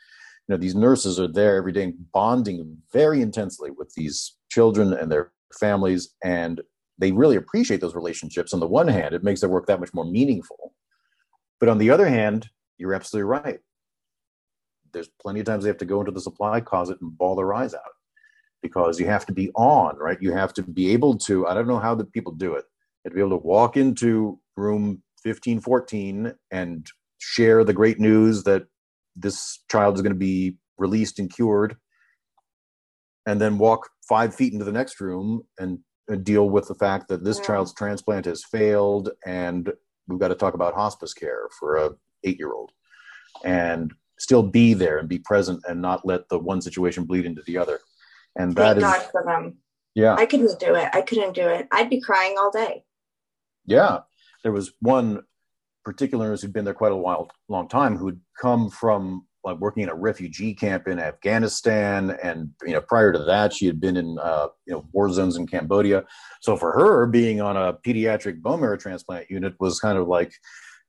You 0.48 0.54
know, 0.54 0.58
these 0.58 0.76
nurses 0.76 1.20
are 1.20 1.28
there 1.28 1.56
every 1.56 1.72
day, 1.72 1.94
bonding 2.14 2.78
very 2.94 3.22
intensely 3.22 3.72
with 3.72 3.94
these 3.96 4.36
children 4.50 4.94
and 4.94 5.12
their 5.12 5.32
families, 5.60 6.14
and 6.24 6.62
they 6.98 7.12
really 7.12 7.38
appreciate 7.38 7.82
those 7.82 7.96
relationships. 7.96 8.54
On 8.54 8.60
the 8.60 8.68
one 8.68 8.88
hand, 8.88 9.16
it 9.16 9.24
makes 9.24 9.42
their 9.42 9.50
work 9.50 9.68
that 9.68 9.80
much 9.80 9.94
more 9.94 10.06
meaningful, 10.06 10.74
but 11.60 11.70
on 11.70 11.78
the 11.78 11.90
other 11.90 12.08
hand, 12.08 12.50
you're 12.78 12.94
absolutely 12.94 13.30
right. 13.30 13.60
There's 14.94 15.10
plenty 15.22 15.40
of 15.40 15.46
times 15.46 15.64
they 15.64 15.70
have 15.70 15.78
to 15.78 15.86
go 15.86 16.00
into 16.02 16.12
the 16.12 16.22
supply 16.22 16.60
closet 16.60 16.98
and 17.02 17.18
bawl 17.18 17.36
their 17.36 17.54
eyes 17.54 17.74
out 17.74 17.82
because 18.62 19.00
you 19.00 19.06
have 19.06 19.26
to 19.28 19.34
be 19.34 19.52
on, 19.56 19.98
right? 19.98 20.18
You 20.22 20.34
have 20.34 20.54
to 20.56 20.64
be 20.64 20.92
able 20.92 21.18
to, 21.20 21.48
I 21.48 21.54
don't 21.54 21.68
know 21.68 21.80
how 21.80 21.96
the 21.96 22.06
people 22.06 22.34
do 22.34 22.54
it, 22.54 22.66
to 23.06 23.14
be 23.14 23.20
able 23.20 23.32
to 23.32 23.46
walk 23.46 23.78
into 23.78 24.40
room 24.56 25.04
1514 25.24 26.34
and 26.52 26.88
share 27.20 27.64
the 27.64 27.74
great 27.74 28.00
news 28.00 28.44
that 28.44 28.66
this 29.16 29.60
child 29.70 29.96
is 29.96 30.02
going 30.02 30.14
to 30.14 30.20
be 30.20 30.58
released 30.78 31.20
and 31.20 31.34
cured, 31.34 31.76
and 33.26 33.42
then 33.42 33.58
walk 33.58 33.90
five 34.08 34.34
feet 34.34 34.54
into 34.54 34.66
the 34.66 34.72
next 34.72 35.02
room 35.02 35.44
and, 35.60 35.80
and 36.08 36.24
deal 36.24 36.50
with 36.50 36.68
the 36.68 36.76
fact 36.76 37.08
that 37.10 37.24
this 37.24 37.40
yeah. 37.40 37.46
child's 37.46 37.74
transplant 37.74 38.26
has 38.26 38.44
failed 38.46 39.10
and 39.26 39.72
we've 40.08 40.20
got 40.20 40.30
to 40.30 40.36
talk 40.36 40.54
about 40.54 40.74
hospice 40.74 41.14
care 41.14 41.50
for 41.60 41.76
a 41.76 41.90
eight 42.24 42.40
year 42.40 42.54
old 42.54 42.72
and 43.44 43.94
still 44.18 44.44
be 44.44 44.74
there 44.74 44.98
and 44.98 45.10
be 45.10 45.20
present 45.20 45.62
and 45.68 45.82
not 45.82 46.06
let 46.06 46.28
the 46.30 46.40
one 46.40 46.62
situation 46.62 47.04
bleed 47.04 47.26
into 47.26 47.42
the 47.46 47.58
other 47.58 47.80
and 48.38 48.56
that 48.56 48.64
Thank 48.64 48.78
is, 48.78 48.84
God 48.84 49.12
for 49.12 49.24
them. 49.26 49.58
Yeah. 49.96 50.14
I 50.14 50.26
couldn't 50.26 50.60
do 50.60 50.76
it. 50.76 50.90
I 50.94 51.02
couldn't 51.02 51.34
do 51.34 51.48
it. 51.48 51.68
I'd 51.72 51.90
be 51.90 52.00
crying 52.00 52.36
all 52.38 52.52
day. 52.52 52.84
Yeah. 53.66 54.00
There 54.44 54.52
was 54.52 54.72
one 54.80 55.24
particular 55.84 56.28
nurse 56.28 56.42
who'd 56.42 56.54
been 56.54 56.66
there 56.66 56.74
quite 56.74 56.92
a 56.92 56.96
while, 56.96 57.30
long 57.50 57.68
time, 57.68 57.98
who'd 57.98 58.22
come 58.40 58.70
from 58.70 59.26
like 59.44 59.58
working 59.60 59.84
in 59.84 59.90
a 59.90 59.96
refugee 59.96 60.54
camp 60.54 60.88
in 60.88 61.00
Afghanistan, 61.00 62.18
and 62.22 62.50
you 62.64 62.74
know, 62.74 62.82
prior 62.82 63.14
to 63.14 63.20
that, 63.20 63.54
she 63.54 63.66
had 63.66 63.80
been 63.80 63.96
in 63.96 64.18
uh, 64.22 64.48
you 64.66 64.74
know 64.74 64.86
war 64.92 65.10
zones 65.10 65.38
in 65.38 65.48
Cambodia. 65.48 66.04
So 66.42 66.58
for 66.58 66.74
her, 66.74 67.08
being 67.08 67.40
on 67.40 67.56
a 67.56 67.74
pediatric 67.74 68.42
bone 68.42 68.60
marrow 68.60 68.78
transplant 68.78 69.32
unit 69.32 69.54
was 69.60 69.80
kind 69.80 69.98
of 69.98 70.08
like, 70.08 70.34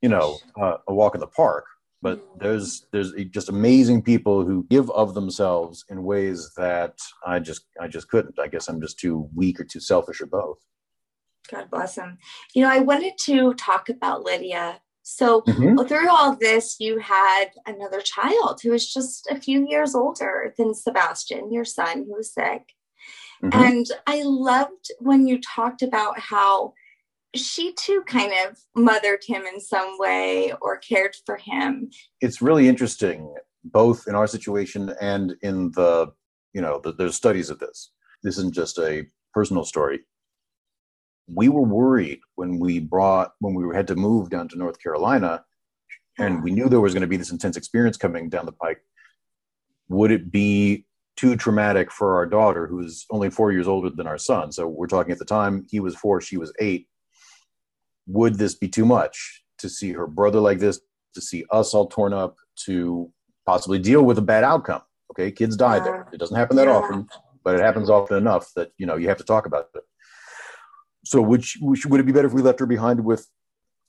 you 0.03 0.09
know, 0.09 0.39
uh, 0.61 0.79
a 0.89 0.95
walk 0.95 1.15
in 1.15 1.21
the 1.21 1.29
park 1.29 1.65
but 2.01 2.25
there's 2.39 2.87
there's 2.93 3.13
just 3.31 3.49
amazing 3.49 4.03
people 4.03 4.45
who 4.45 4.67
give 4.71 4.91
of 4.91 5.15
themselves 5.15 5.85
in 5.89 6.05
ways 6.05 6.53
that 6.57 6.99
I 7.27 7.39
just 7.41 7.67
I 7.81 7.89
just 7.89 8.09
couldn't. 8.09 8.39
I 8.39 8.49
guess 8.49 8.69
I'm 8.69 8.81
just 8.81 8.99
too 8.99 9.29
weak 9.35 9.59
or 9.59 9.65
too 9.65 9.81
selfish 9.81 10.21
or 10.21 10.27
both. 10.27 10.59
God 11.51 11.71
bless 11.71 11.97
him. 11.97 12.19
You 12.55 12.63
know, 12.63 12.71
I 12.71 12.81
wanted 12.81 13.15
to 13.25 13.55
talk 13.55 13.89
about 13.89 14.23
Lydia. 14.23 14.81
So 15.03 15.41
mm-hmm. 15.43 15.87
through 15.87 16.11
all 16.11 16.37
this, 16.37 16.77
you 16.79 16.99
had 16.99 17.47
another 17.67 18.03
child 18.03 18.61
who 18.63 18.73
was 18.73 18.93
just 18.93 19.27
a 19.31 19.41
few 19.41 19.67
years 19.67 19.95
older 19.95 20.55
than 20.59 20.75
Sebastian, 20.75 21.51
your 21.51 21.65
son, 21.65 22.05
who 22.07 22.17
was 22.17 22.35
sick. 22.35 22.75
Mm-hmm. 23.43 23.63
And 23.63 23.87
I 24.07 24.23
loved 24.23 24.91
when 24.99 25.27
you 25.27 25.41
talked 25.41 25.81
about 25.81 26.19
how 26.21 26.75
she 27.41 27.73
too 27.75 28.03
kind 28.07 28.33
of 28.47 28.59
mothered 28.75 29.25
him 29.25 29.43
in 29.43 29.61
some 29.61 29.97
way 29.99 30.53
or 30.61 30.79
cared 30.79 31.17
for 31.27 31.37
him. 31.37 31.91
It's 32.21 32.43
really 32.43 32.69
interesting, 32.69 33.35
both 33.65 34.07
in 34.07 34.15
our 34.15 34.27
situation 34.27 34.95
and 35.01 35.35
in 35.43 35.71
the, 35.73 36.13
you 36.53 36.61
know, 36.61 36.81
the, 36.83 36.93
there's 36.93 37.17
studies 37.17 37.51
of 37.51 37.59
this. 37.59 37.91
This 38.23 38.39
isn't 38.39 38.55
just 38.55 38.79
a 38.79 39.07
personal 39.33 39.65
story. 39.65 40.01
We 41.27 41.49
were 41.49 41.63
worried 41.63 42.21
when 42.37 42.59
we 42.59 42.79
brought, 42.79 43.33
when 43.41 43.55
we 43.55 43.75
had 43.75 43.87
to 43.89 43.97
move 43.97 44.31
down 44.31 44.49
to 44.49 44.59
North 44.59 44.83
Carolina, 44.83 45.45
and 46.19 46.43
we 46.43 46.51
knew 46.51 46.69
there 46.69 46.81
was 46.81 46.95
going 46.95 47.03
to 47.03 47.07
be 47.07 47.17
this 47.17 47.31
intense 47.31 47.57
experience 47.57 47.97
coming 47.97 48.29
down 48.29 48.47
the 48.47 48.53
pike. 48.53 48.81
Would 49.89 50.11
it 50.11 50.33
be 50.33 50.87
too 51.17 51.37
traumatic 51.37 51.91
for 51.91 52.17
our 52.17 52.27
daughter, 52.27 52.67
who's 52.67 53.07
only 53.11 53.31
four 53.31 53.53
years 53.53 53.69
older 53.69 53.91
than 53.91 54.07
our 54.07 54.19
son? 54.19 54.53
So 54.53 54.67
we're 54.67 54.87
talking 54.87 55.13
at 55.13 55.19
the 55.19 55.25
time, 55.25 55.67
he 55.71 55.81
was 55.81 55.95
four, 55.95 56.21
she 56.21 56.37
was 56.37 56.53
eight 56.59 56.89
would 58.09 58.37
this 58.37 58.55
be 58.55 58.69
too 58.69 58.87
much 58.87 59.45
to 59.59 59.69
see 59.69 59.93
her 59.93 60.07
brother 60.07 60.41
like 60.41 60.59
this, 60.59 60.81
to 61.15 61.21
see 61.21 61.45
us 61.51 61.75
all 61.75 61.87
torn 61.87 62.13
up, 62.13 62.37
to 62.65 63.13
possibly 63.47 63.79
deal 63.79 64.03
with 64.03 64.19
a 64.19 64.23
bad 64.23 64.43
outcome? 64.43 64.83
Okay, 65.13 65.31
kids 65.31 65.57
die 65.57 65.77
yeah. 65.77 65.85
there. 65.85 66.09
It 66.13 66.19
doesn't 66.19 66.37
happen 66.37 66.57
that 66.57 66.67
yeah. 66.67 66.75
often, 66.75 67.07
but 67.45 67.55
it 67.55 67.61
happens 67.61 67.89
often 67.89 68.17
enough 68.17 68.51
that 68.57 68.73
you 68.79 68.87
know 68.87 68.97
you 68.97 69.09
have 69.09 69.19
to 69.19 69.25
talk 69.25 69.47
about 69.47 69.69
it. 69.75 69.83
So, 71.05 71.23
would 71.23 71.45
she, 71.45 71.59
would 71.63 72.01
it 72.01 72.07
be 72.07 72.13
better 72.13 72.27
if 72.27 72.35
we 72.35 72.43
left 72.43 72.61
her 72.61 72.67
behind 72.67 73.05
with 73.05 73.29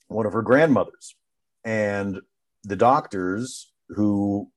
one 0.08 0.26
of 0.26 0.34
her 0.34 0.42
grandmothers 0.42 1.16
and 1.66 2.20
the 2.64 2.76
doctors 2.76 3.72
who 3.90 4.50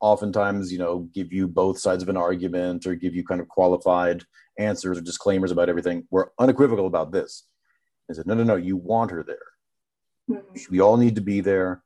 oftentimes 0.00 0.72
you 0.72 0.78
know 0.78 1.08
give 1.14 1.32
you 1.32 1.46
both 1.46 1.78
sides 1.78 2.02
of 2.02 2.08
an 2.08 2.16
argument 2.16 2.86
or 2.86 2.94
give 2.94 3.14
you 3.14 3.24
kind 3.24 3.40
of 3.40 3.48
qualified 3.48 4.24
answers 4.58 4.98
or 4.98 5.00
disclaimers 5.00 5.50
about 5.50 5.68
everything 5.68 6.06
were 6.10 6.32
unequivocal 6.38 6.86
about 6.86 7.12
this 7.12 7.44
I 8.12 8.16
said, 8.16 8.26
no, 8.26 8.34
no, 8.34 8.44
no, 8.44 8.56
you 8.56 8.76
want 8.76 9.10
her 9.10 9.22
there. 9.22 9.36
Mm-hmm. 10.30 10.70
We 10.70 10.80
all 10.80 10.96
need 10.96 11.14
to 11.14 11.20
be 11.20 11.40
there. 11.40 11.82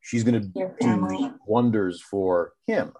She's 0.00 0.24
going 0.24 0.40
to 0.40 0.48
do 0.48 1.34
wonders 1.46 2.00
for 2.00 2.52
him. 2.66 2.92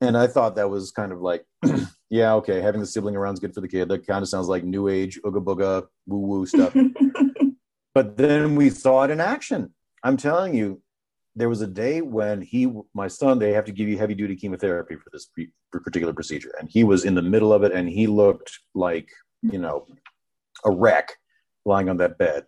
And 0.00 0.16
I 0.18 0.26
thought 0.26 0.56
that 0.56 0.68
was 0.68 0.90
kind 0.90 1.12
of 1.12 1.20
like, 1.20 1.44
yeah, 2.10 2.34
okay, 2.34 2.60
having 2.60 2.80
the 2.80 2.86
sibling 2.86 3.16
around 3.16 3.34
is 3.34 3.40
good 3.40 3.54
for 3.54 3.60
the 3.60 3.68
kid. 3.68 3.88
That 3.88 4.06
kind 4.06 4.22
of 4.22 4.28
sounds 4.28 4.48
like 4.48 4.64
new 4.64 4.88
age, 4.88 5.18
ooga 5.24 5.42
booga, 5.42 5.86
woo 6.06 6.18
woo 6.18 6.46
stuff. 6.46 6.74
but 7.94 8.16
then 8.16 8.56
we 8.56 8.68
saw 8.68 9.04
it 9.04 9.10
in 9.10 9.20
action. 9.20 9.72
I'm 10.02 10.16
telling 10.16 10.54
you, 10.54 10.82
there 11.36 11.48
was 11.48 11.62
a 11.62 11.66
day 11.66 12.00
when 12.00 12.42
he, 12.42 12.72
my 12.92 13.08
son, 13.08 13.38
they 13.38 13.52
have 13.52 13.64
to 13.64 13.72
give 13.72 13.88
you 13.88 13.96
heavy 13.96 14.14
duty 14.14 14.36
chemotherapy 14.36 14.96
for 14.96 15.10
this 15.12 15.26
pre- 15.26 15.50
particular 15.70 16.12
procedure. 16.12 16.52
And 16.60 16.68
he 16.68 16.84
was 16.84 17.04
in 17.04 17.14
the 17.14 17.22
middle 17.22 17.52
of 17.52 17.62
it 17.64 17.72
and 17.72 17.88
he 17.88 18.06
looked 18.06 18.58
like, 18.74 19.08
you 19.42 19.58
know, 19.58 19.86
a 20.64 20.70
wreck 20.70 21.12
lying 21.64 21.88
on 21.88 21.98
that 21.98 22.18
bed. 22.18 22.46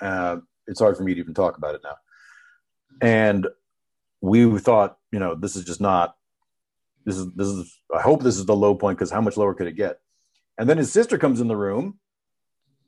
Uh, 0.00 0.38
it's 0.66 0.80
hard 0.80 0.96
for 0.96 1.02
me 1.02 1.14
to 1.14 1.20
even 1.20 1.34
talk 1.34 1.56
about 1.58 1.74
it 1.74 1.82
now. 1.82 1.96
And 3.00 3.46
we 4.20 4.58
thought, 4.58 4.98
you 5.12 5.18
know, 5.18 5.34
this 5.34 5.56
is 5.56 5.64
just 5.64 5.80
not. 5.80 6.16
This 7.04 7.16
is 7.16 7.32
this 7.34 7.48
is. 7.48 7.78
I 7.94 8.02
hope 8.02 8.22
this 8.22 8.36
is 8.36 8.46
the 8.46 8.56
low 8.56 8.74
point 8.74 8.98
because 8.98 9.10
how 9.10 9.20
much 9.20 9.36
lower 9.36 9.54
could 9.54 9.66
it 9.66 9.76
get? 9.76 10.00
And 10.58 10.68
then 10.68 10.76
his 10.76 10.92
sister 10.92 11.16
comes 11.16 11.40
in 11.40 11.48
the 11.48 11.56
room, 11.56 11.98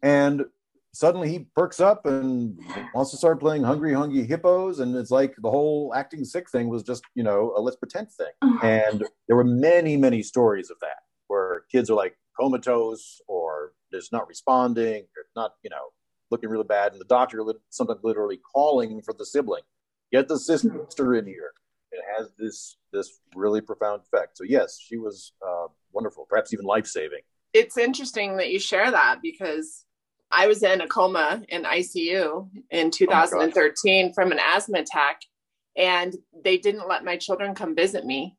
and 0.02 0.44
suddenly 0.92 1.30
he 1.30 1.46
perks 1.56 1.80
up 1.80 2.04
and 2.04 2.58
wants 2.94 3.10
to 3.10 3.16
start 3.16 3.40
playing 3.40 3.62
Hungry 3.62 3.94
Hungry 3.94 4.24
Hippos, 4.24 4.80
and 4.80 4.94
it's 4.94 5.10
like 5.10 5.34
the 5.42 5.50
whole 5.50 5.92
acting 5.96 6.24
sick 6.24 6.50
thing 6.50 6.68
was 6.68 6.82
just 6.82 7.02
you 7.14 7.22
know 7.22 7.54
a 7.56 7.60
let's 7.60 7.76
pretend 7.76 8.12
thing. 8.12 8.32
Uh-huh. 8.42 8.66
And 8.66 9.04
there 9.26 9.36
were 9.36 9.44
many 9.44 9.96
many 9.96 10.22
stories 10.22 10.70
of 10.70 10.78
that 10.80 10.98
where 11.28 11.64
kids 11.72 11.88
are 11.88 11.94
like 11.94 12.18
comatose 12.38 13.20
or 13.26 13.72
is 13.94 14.10
not 14.12 14.28
responding, 14.28 15.02
or 15.16 15.24
not, 15.36 15.54
you 15.62 15.70
know, 15.70 15.90
looking 16.30 16.50
really 16.50 16.64
bad, 16.64 16.92
and 16.92 17.00
the 17.00 17.06
doctor 17.06 17.42
sometimes 17.70 18.00
literally 18.02 18.38
calling 18.38 19.02
for 19.02 19.14
the 19.14 19.26
sibling, 19.26 19.62
get 20.12 20.28
the 20.28 20.38
sister 20.38 21.14
in 21.14 21.26
here. 21.26 21.52
It 21.92 22.00
has 22.16 22.32
this 22.38 22.76
this 22.92 23.20
really 23.34 23.60
profound 23.60 24.02
effect. 24.02 24.38
So 24.38 24.44
yes, 24.44 24.78
she 24.80 24.96
was 24.96 25.32
uh, 25.46 25.66
wonderful, 25.92 26.26
perhaps 26.28 26.52
even 26.52 26.64
life 26.64 26.86
saving. 26.86 27.20
it's 27.52 27.76
interesting 27.76 28.38
that 28.38 28.50
you 28.50 28.58
share 28.58 28.90
that 28.90 29.20
because 29.22 29.84
I 30.30 30.46
was 30.46 30.62
in 30.62 30.80
a 30.80 30.88
coma 30.88 31.42
in 31.48 31.64
ICU 31.64 32.48
in 32.70 32.90
2013 32.90 34.06
oh 34.08 34.12
from 34.14 34.32
an 34.32 34.38
asthma 34.40 34.78
attack, 34.78 35.20
and 35.76 36.14
they 36.42 36.56
didn't 36.56 36.88
let 36.88 37.04
my 37.04 37.18
children 37.18 37.54
come 37.54 37.76
visit 37.76 38.06
me. 38.06 38.36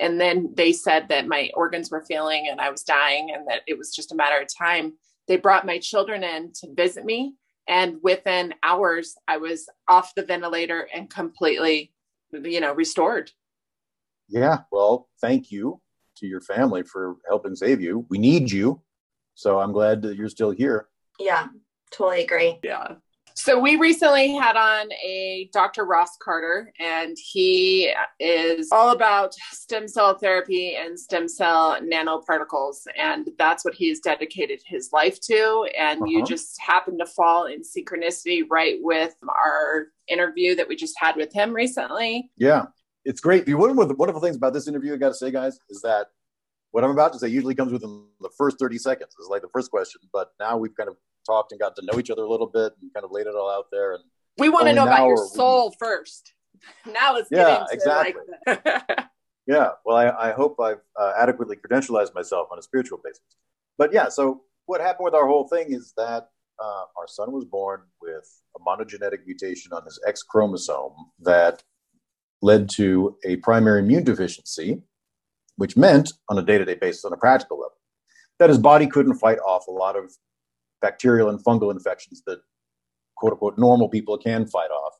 And 0.00 0.20
then 0.20 0.52
they 0.56 0.72
said 0.72 1.08
that 1.10 1.28
my 1.28 1.50
organs 1.54 1.90
were 1.90 2.00
failing 2.00 2.48
and 2.50 2.60
I 2.60 2.70
was 2.70 2.82
dying 2.82 3.32
and 3.34 3.46
that 3.48 3.60
it 3.68 3.76
was 3.76 3.94
just 3.94 4.12
a 4.12 4.16
matter 4.16 4.40
of 4.40 4.48
time. 4.52 4.94
They 5.28 5.36
brought 5.36 5.66
my 5.66 5.78
children 5.78 6.24
in 6.24 6.52
to 6.60 6.72
visit 6.74 7.04
me. 7.04 7.34
And 7.68 7.98
within 8.02 8.54
hours, 8.62 9.14
I 9.28 9.36
was 9.36 9.68
off 9.86 10.14
the 10.16 10.24
ventilator 10.24 10.88
and 10.92 11.08
completely, 11.08 11.92
you 12.32 12.60
know, 12.60 12.72
restored. 12.72 13.30
Yeah. 14.28 14.60
Well, 14.72 15.08
thank 15.20 15.52
you 15.52 15.80
to 16.16 16.26
your 16.26 16.40
family 16.40 16.82
for 16.82 17.16
helping 17.28 17.54
save 17.54 17.80
you. 17.80 18.06
We 18.08 18.18
need 18.18 18.50
you. 18.50 18.82
So 19.34 19.60
I'm 19.60 19.72
glad 19.72 20.02
that 20.02 20.16
you're 20.16 20.28
still 20.28 20.50
here. 20.50 20.88
Yeah, 21.18 21.48
totally 21.92 22.24
agree. 22.24 22.58
Yeah. 22.62 22.94
So 23.34 23.58
we 23.58 23.76
recently 23.76 24.34
had 24.34 24.56
on 24.56 24.92
a 24.92 25.48
Dr. 25.52 25.84
Ross 25.84 26.16
Carter, 26.22 26.72
and 26.78 27.16
he 27.18 27.92
is 28.18 28.70
all 28.72 28.90
about 28.90 29.34
stem 29.52 29.88
cell 29.88 30.18
therapy 30.18 30.76
and 30.76 30.98
stem 30.98 31.28
cell 31.28 31.80
nanoparticles, 31.80 32.86
and 32.98 33.28
that's 33.38 33.64
what 33.64 33.74
he's 33.74 34.00
dedicated 34.00 34.60
his 34.66 34.90
life 34.92 35.20
to. 35.22 35.68
And 35.78 36.02
uh-huh. 36.02 36.10
you 36.10 36.24
just 36.24 36.60
happen 36.60 36.98
to 36.98 37.06
fall 37.06 37.46
in 37.46 37.62
synchronicity 37.62 38.44
right 38.50 38.78
with 38.80 39.14
our 39.28 39.86
interview 40.08 40.54
that 40.56 40.68
we 40.68 40.76
just 40.76 40.98
had 40.98 41.16
with 41.16 41.32
him 41.32 41.52
recently. 41.52 42.30
Yeah, 42.36 42.66
it's 43.04 43.20
great. 43.20 43.46
The 43.46 43.54
one 43.54 43.78
of 43.78 43.88
the 43.88 43.94
wonderful 43.94 44.20
things 44.20 44.36
about 44.36 44.52
this 44.52 44.68
interview, 44.68 44.94
I 44.94 44.96
got 44.96 45.08
to 45.08 45.14
say, 45.14 45.30
guys, 45.30 45.58
is 45.70 45.80
that 45.82 46.08
what 46.72 46.84
I'm 46.84 46.90
about 46.90 47.12
to 47.14 47.18
say 47.18 47.28
usually 47.28 47.54
comes 47.54 47.72
within 47.72 48.04
the 48.20 48.30
first 48.36 48.58
30 48.58 48.78
seconds. 48.78 49.14
It's 49.18 49.28
like 49.28 49.42
the 49.42 49.48
first 49.48 49.70
question, 49.70 50.00
but 50.12 50.32
now 50.38 50.56
we've 50.56 50.74
kind 50.74 50.88
of 50.88 50.96
talked 51.26 51.52
and 51.52 51.60
got 51.60 51.76
to 51.76 51.82
know 51.84 51.98
each 51.98 52.10
other 52.10 52.22
a 52.22 52.28
little 52.28 52.46
bit 52.46 52.72
and 52.80 52.92
kind 52.94 53.04
of 53.04 53.10
laid 53.10 53.26
it 53.26 53.34
all 53.34 53.50
out 53.50 53.66
there. 53.72 53.94
And 53.94 54.04
we 54.38 54.48
want 54.48 54.66
to 54.66 54.72
know 54.72 54.84
about 54.84 55.06
your 55.06 55.28
soul 55.28 55.70
we... 55.70 55.76
first. 55.78 56.34
Now 56.92 57.14
let's 57.14 57.28
yeah, 57.30 57.64
exactly. 57.70 58.20
Like 58.46 58.62
yeah, 59.46 59.70
well, 59.86 59.96
I, 59.96 60.28
I 60.28 60.32
hope 60.32 60.60
I've 60.60 60.82
uh, 60.94 61.14
adequately 61.16 61.56
credentialized 61.56 62.14
myself 62.14 62.48
on 62.52 62.58
a 62.58 62.62
spiritual 62.62 63.00
basis. 63.02 63.22
But 63.78 63.94
yeah, 63.94 64.10
so 64.10 64.42
what 64.66 64.82
happened 64.82 65.04
with 65.04 65.14
our 65.14 65.26
whole 65.26 65.48
thing 65.48 65.72
is 65.72 65.94
that 65.96 66.28
uh, 66.62 66.84
our 66.98 67.06
son 67.06 67.32
was 67.32 67.46
born 67.46 67.80
with 68.02 68.28
a 68.56 68.60
monogenetic 68.60 69.24
mutation 69.24 69.72
on 69.72 69.84
his 69.84 69.98
X 70.06 70.22
chromosome 70.22 70.92
that 71.20 71.62
led 72.42 72.68
to 72.76 73.16
a 73.24 73.36
primary 73.36 73.80
immune 73.80 74.04
deficiency 74.04 74.82
which 75.60 75.76
meant 75.76 76.14
on 76.30 76.38
a 76.38 76.42
day 76.42 76.56
to 76.56 76.64
day 76.64 76.74
basis, 76.74 77.04
on 77.04 77.12
a 77.12 77.18
practical 77.18 77.58
level, 77.58 77.76
that 78.38 78.48
his 78.48 78.56
body 78.56 78.86
couldn't 78.86 79.18
fight 79.18 79.38
off 79.40 79.66
a 79.66 79.70
lot 79.70 79.94
of 79.94 80.10
bacterial 80.80 81.28
and 81.28 81.44
fungal 81.44 81.70
infections 81.70 82.22
that 82.26 82.38
quote 83.18 83.32
unquote 83.32 83.58
normal 83.58 83.86
people 83.86 84.16
can 84.16 84.46
fight 84.46 84.70
off. 84.70 84.94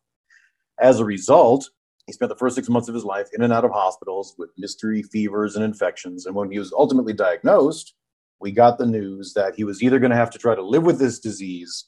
As 0.79 1.01
a 1.01 1.05
result, 1.07 1.71
he 2.07 2.13
spent 2.13 2.29
the 2.29 2.37
first 2.37 2.57
six 2.57 2.69
months 2.69 2.91
of 2.91 2.95
his 2.95 3.07
life 3.07 3.29
in 3.33 3.43
and 3.43 3.55
out 3.55 3.65
of 3.65 3.71
hospitals 3.71 4.35
with 4.37 4.51
mystery 4.59 5.03
fevers 5.03 5.57
and 5.57 5.65
infections. 5.65 6.27
And 6.27 6.35
when 6.35 6.53
he 6.53 6.59
was 6.59 6.75
ultimately 6.75 7.15
diagnosed, 7.15 7.95
we 8.39 8.53
got 8.53 8.77
the 8.77 8.85
news 8.85 9.33
that 9.33 9.55
he 9.55 9.65
was 9.65 9.83
either 9.83 9.99
going 9.99 10.11
to 10.11 10.17
have 10.17 10.31
to 10.33 10.39
try 10.39 10.55
to 10.55 10.63
live 10.63 10.83
with 10.83 10.99
this 10.99 11.19
disease 11.19 11.87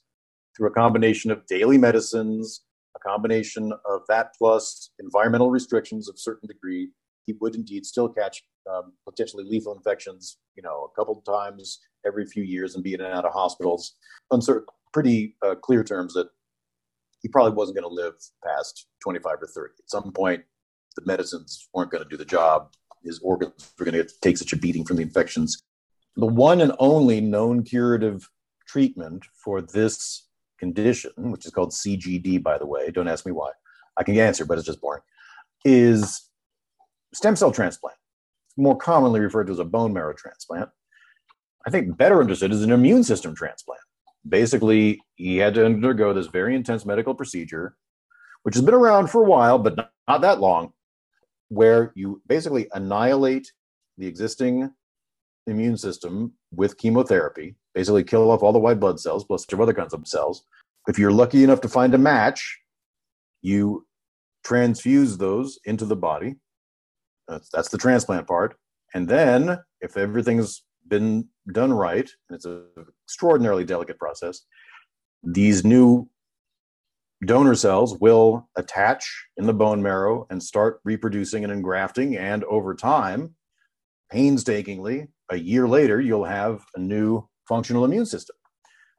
through 0.57 0.69
a 0.69 0.75
combination 0.75 1.31
of 1.31 1.45
daily 1.47 1.77
medicines, 1.77 2.63
a 2.97 3.01
combination 3.01 3.75
of 3.85 4.01
that 4.09 4.29
plus 4.39 4.89
environmental 4.99 5.51
restrictions 5.51 6.09
of 6.09 6.19
certain 6.19 6.47
degree, 6.47 6.89
he 7.27 7.35
would 7.41 7.55
indeed 7.55 7.87
still 7.87 8.09
catch 8.09 8.43
um, 8.71 8.93
potentially 9.09 9.45
lethal 9.45 9.77
infections, 9.77 10.39
you 10.57 10.63
know, 10.63 10.89
a 10.91 11.01
couple 11.01 11.21
times 11.23 11.81
every 12.07 12.27
few 12.27 12.43
years 12.43 12.75
and 12.75 12.85
be 12.85 12.95
in 12.95 13.01
and 13.01 13.13
out 13.13 13.25
of 13.25 13.33
hospitals 13.33 13.95
on 14.31 14.43
certain 14.43 14.67
pretty 14.93 15.37
uh, 15.45 15.55
clear 15.55 15.83
terms 15.83 16.15
that 16.15 16.29
he 17.23 17.29
probably 17.29 17.53
wasn't 17.53 17.77
going 17.77 17.89
to 17.89 17.95
live 17.95 18.15
past 18.45 18.87
25 19.03 19.35
or 19.41 19.47
30. 19.47 19.73
At 19.79 19.91
some 19.91 20.13
point, 20.13 20.43
the 20.97 21.03
medicines 21.07 21.69
weren't 21.73 21.91
going 21.91 22.03
to 22.03 22.09
do 22.09 22.17
the 22.17 22.25
job. 22.25 22.73
His 23.05 23.21
organs 23.21 23.73
were 23.79 23.85
going 23.85 24.05
to 24.05 24.13
take 24.21 24.37
such 24.37 24.53
a 24.53 24.57
beating 24.57 24.85
from 24.85 24.97
the 24.97 25.03
infections. 25.03 25.63
The 26.17 26.27
one 26.27 26.61
and 26.61 26.73
only 26.79 27.21
known 27.21 27.63
curative 27.63 28.29
treatment 28.67 29.25
for 29.45 29.63
this 29.63 30.29
condition, 30.59 31.13
which 31.17 31.47
is 31.47 31.53
called 31.53 31.73
CGD, 31.73 32.43
by 32.43 32.59
the 32.59 32.67
way, 32.67 32.91
don't 32.91 33.09
ask 33.09 33.25
me 33.25 33.33
why. 33.33 33.51
I 33.97 34.03
can 34.03 34.17
answer, 34.19 34.45
but 34.45 34.59
it's 34.59 34.67
just 34.67 34.81
boring, 34.81 35.03
is 35.65 36.31
stem 37.15 37.37
cell 37.37 37.53
transplant, 37.53 37.97
more 38.57 38.77
commonly 38.77 39.21
referred 39.21 39.47
to 39.47 39.53
as 39.53 39.59
a 39.59 39.65
bone 39.65 39.93
marrow 39.93 40.15
transplant. 40.15 40.69
I 41.67 41.71
think 41.71 41.97
better 41.97 42.21
understood 42.21 42.53
as 42.53 42.63
an 42.63 42.73
immune 42.73 43.05
system 43.05 43.35
transplant. 43.35 43.81
Basically, 44.29 45.01
he 45.17 45.37
had 45.37 45.55
to 45.55 45.65
undergo 45.65 46.13
this 46.13 46.27
very 46.27 46.55
intense 46.55 46.85
medical 46.85 47.15
procedure, 47.15 47.77
which 48.43 48.55
has 48.55 48.65
been 48.65 48.75
around 48.75 49.09
for 49.09 49.23
a 49.23 49.29
while, 49.29 49.59
but 49.59 49.77
not, 49.77 49.91
not 50.09 50.21
that 50.23 50.41
long, 50.41 50.73
where 51.49 51.93
you 51.95 52.23
basically 52.27 52.69
annihilate 52.73 53.53
the 53.99 54.07
existing 54.07 54.71
immune 55.47 55.77
system 55.77 56.33
with 56.53 56.79
chemotherapy, 56.79 57.57
basically 57.75 58.05
kill 58.05 58.31
off 58.31 58.43
all 58.43 58.53
the 58.53 58.59
white 58.59 58.81
blood 58.81 58.99
cells 59.01 59.25
plus 59.25 59.45
bunch 59.45 59.53
of 59.53 59.61
other 59.61 59.75
kinds 59.75 59.93
of 59.93 60.07
cells. 60.07 60.45
If 60.89 60.99
you're 60.99 61.13
lucky 61.13 61.45
enough 61.45 61.61
to 61.63 61.69
find 61.69 61.95
a 61.95 61.99
match, 61.99 62.61
you 63.43 63.87
transfuse 64.45 65.19
those 65.19 65.59
into 65.65 65.85
the 65.85 65.97
body 65.97 66.37
that's, 67.29 67.49
that's 67.51 67.69
the 67.69 67.79
transplant 67.79 68.27
part. 68.27 68.57
And 68.95 69.09
then, 69.09 69.59
if 69.81 69.97
everything's 69.97 70.63
been 70.87 71.29
done 71.53 71.73
right, 71.73 72.09
and 72.29 72.37
it's 72.37 72.45
an 72.45 72.65
extraordinarily 73.07 73.65
delicate 73.65 73.99
process, 73.99 74.43
these 75.23 75.65
new 75.65 76.09
donor 77.25 77.55
cells 77.55 77.97
will 77.99 78.49
attach 78.57 79.29
in 79.37 79.47
the 79.47 79.55
bone 79.55 79.83
marrow 79.83 80.27
and 80.31 80.43
start 80.43 80.81
reproducing 80.85 81.45
and 81.45 81.53
engrafting. 81.53 82.17
And 82.17 82.45
over 82.45 82.75
time, 82.75 83.35
painstakingly, 84.11 85.09
a 85.31 85.37
year 85.37 85.69
later, 85.69 86.01
you'll 86.01 86.25
have 86.25 86.65
a 86.75 86.81
new 86.81 87.27
functional 87.49 87.85
immune 87.85 88.07
system. 88.07 88.37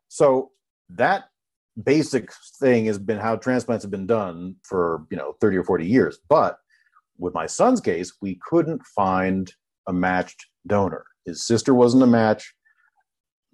So 0.08 0.52
that 0.90 1.26
basic 1.82 2.32
thing 2.60 2.86
has 2.86 3.00
been 3.00 3.20
how 3.20 3.36
transplants 3.36 3.84
have 3.84 3.92
been 3.92 4.08
done 4.08 4.56
for 4.64 5.06
you 5.10 5.18
know 5.18 5.34
30 5.42 5.58
or 5.58 5.64
40 5.64 5.88
years 5.88 6.20
but 6.30 6.58
with 7.18 7.34
my 7.34 7.46
son's 7.46 7.82
case, 7.82 8.14
we 8.22 8.40
couldn't 8.48 8.84
find 8.96 9.54
a 9.88 9.94
matched 9.94 10.46
donor. 10.66 11.06
His 11.26 11.44
sister 11.44 11.74
wasn't 11.74 12.04
a 12.04 12.08
match. 12.08 12.54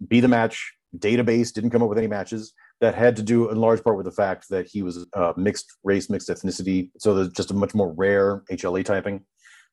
Be 0.08 0.20
the 0.20 0.28
match 0.28 0.74
database 0.98 1.54
didn't 1.54 1.70
come 1.70 1.84
up 1.84 1.90
with 1.90 1.98
any 1.98 2.08
matches. 2.08 2.54
That 2.82 2.96
had 2.96 3.18
to 3.18 3.24
do 3.24 3.50
in 3.50 3.58
large 3.58 3.84
part 3.84 3.98
with 3.98 4.06
the 4.06 4.12
fact 4.12 4.46
that 4.50 4.66
he 4.66 4.84
was 4.84 5.06
uh, 5.14 5.34
mixed 5.36 5.66
race, 5.84 6.10
mixed 6.10 6.30
ethnicity. 6.30 6.92
So 6.98 7.14
there's 7.14 7.30
just 7.30 7.52
a 7.52 7.54
much 7.54 7.76
more 7.76 7.92
rare 7.92 8.44
HLA 8.50 8.86
typing. 8.86 9.26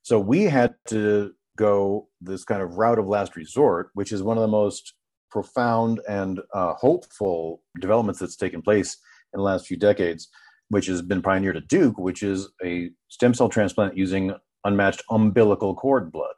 So 0.03 0.19
we 0.19 0.43
had 0.43 0.75
to 0.89 1.33
go 1.57 2.09
this 2.21 2.45
kind 2.45 2.63
of 2.63 2.79
route 2.79 2.99
of 2.99 3.07
last 3.07 3.37
resort, 3.37 3.91
which 3.95 4.11
is 4.11 4.25
one 4.25 4.37
of 4.37 4.43
the 4.43 4.49
most 4.49 4.95
profound 5.31 6.01
and 6.09 6.41
uh, 6.53 6.75
hopeful 6.75 7.63
developments 7.81 8.19
that's 8.19 8.37
taken 8.37 8.61
place 8.61 8.97
in 9.33 9.39
the 9.39 9.45
last 9.45 9.67
few 9.67 9.77
decades 9.77 10.29
which 10.69 10.87
has 10.87 11.03
been 11.03 11.23
pioneered 11.23 11.57
at 11.57 11.69
Duke, 11.69 11.99
which 11.99 12.23
is 12.23 12.49
a 12.65 12.91
stem 13.09 13.35
cell 13.35 13.49
transplant 13.49 13.97
using 13.97 14.35
unmatched 14.65 15.03
umbilical 15.11 15.75
cord 15.75 16.11
blood. 16.11 16.35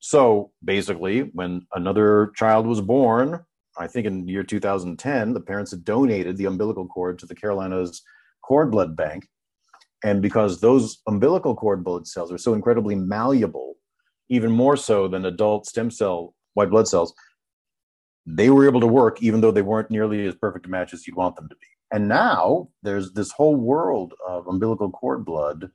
So 0.00 0.52
basically, 0.64 1.30
when 1.32 1.66
another 1.74 2.32
child 2.36 2.66
was 2.66 2.80
born, 2.80 3.44
I 3.78 3.86
think 3.86 4.06
in 4.06 4.28
year 4.28 4.42
2010, 4.42 5.34
the 5.34 5.40
parents 5.40 5.70
had 5.70 5.84
donated 5.84 6.36
the 6.36 6.44
umbilical 6.44 6.86
cord 6.86 7.18
to 7.18 7.26
the 7.26 7.34
Carolinas 7.34 8.02
cord 8.42 8.70
blood 8.70 8.96
bank. 8.96 9.26
And 10.04 10.20
because 10.20 10.60
those 10.60 11.00
umbilical 11.06 11.56
cord 11.56 11.82
blood 11.82 12.06
cells 12.06 12.30
are 12.30 12.38
so 12.38 12.54
incredibly 12.54 12.94
malleable, 12.94 13.76
even 14.28 14.50
more 14.50 14.76
so 14.76 15.08
than 15.08 15.24
adult 15.24 15.66
stem 15.66 15.90
cell 15.90 16.34
white 16.52 16.70
blood 16.70 16.86
cells, 16.86 17.14
they 18.26 18.50
were 18.50 18.66
able 18.66 18.80
to 18.80 18.86
work 18.86 19.22
even 19.22 19.40
though 19.40 19.50
they 19.50 19.62
weren't 19.62 19.90
nearly 19.90 20.26
as 20.26 20.34
perfect 20.34 20.66
a 20.66 20.68
match 20.68 20.94
as 20.94 21.06
you'd 21.06 21.16
want 21.16 21.36
them 21.36 21.48
to 21.48 21.56
be. 21.56 21.66
And 21.94 22.08
now 22.08 22.70
there's 22.82 23.12
this 23.12 23.30
whole 23.30 23.54
world 23.54 24.14
of 24.28 24.48
umbilical 24.48 24.90
cord 24.90 25.24
blood 25.24 25.70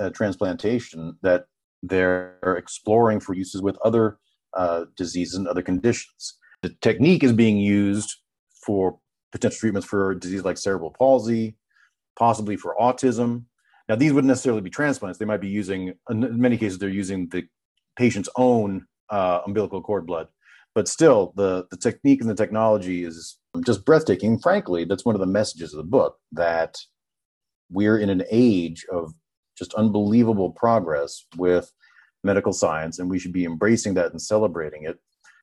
uh, 0.00 0.10
transplantation 0.10 1.16
that 1.22 1.44
they're 1.84 2.56
exploring 2.58 3.20
for 3.20 3.34
uses 3.34 3.62
with 3.62 3.78
other 3.84 4.18
uh, 4.54 4.86
diseases 4.96 5.36
and 5.36 5.46
other 5.46 5.62
conditions. 5.62 6.38
The 6.62 6.70
technique 6.80 7.22
is 7.22 7.32
being 7.32 7.56
used 7.56 8.16
for 8.66 8.98
potential 9.30 9.60
treatments 9.60 9.86
for 9.86 10.16
disease 10.16 10.42
like 10.42 10.58
cerebral 10.58 10.92
palsy, 10.98 11.54
possibly 12.18 12.56
for 12.56 12.74
autism. 12.80 13.44
Now, 13.88 13.94
these 13.94 14.12
wouldn't 14.12 14.28
necessarily 14.28 14.62
be 14.62 14.70
transplants. 14.70 15.20
They 15.20 15.24
might 15.24 15.40
be 15.40 15.48
using, 15.48 15.94
in 16.10 16.40
many 16.40 16.58
cases, 16.58 16.78
they're 16.78 16.88
using 16.88 17.28
the 17.28 17.44
patient's 17.96 18.28
own 18.36 18.86
uh, 19.08 19.42
umbilical 19.46 19.82
cord 19.82 20.04
blood. 20.04 20.26
But 20.74 20.88
still, 20.88 21.32
the, 21.36 21.66
the 21.70 21.76
technique 21.76 22.20
and 22.20 22.30
the 22.30 22.34
technology 22.34 23.04
is 23.04 23.38
just 23.66 23.84
breathtaking. 23.84 24.38
Frankly, 24.38 24.84
that's 24.84 25.04
one 25.04 25.14
of 25.16 25.20
the 25.20 25.26
messages 25.26 25.74
of 25.74 25.78
the 25.78 25.90
book 25.90 26.16
that 26.32 26.76
we're 27.70 27.98
in 27.98 28.10
an 28.10 28.24
age 28.30 28.86
of 28.92 29.12
just 29.58 29.74
unbelievable 29.74 30.50
progress 30.50 31.26
with 31.36 31.72
medical 32.22 32.52
science, 32.52 32.98
and 32.98 33.10
we 33.10 33.18
should 33.18 33.32
be 33.32 33.44
embracing 33.44 33.94
that 33.94 34.10
and 34.12 34.22
celebrating 34.22 34.84
it. 34.84 34.98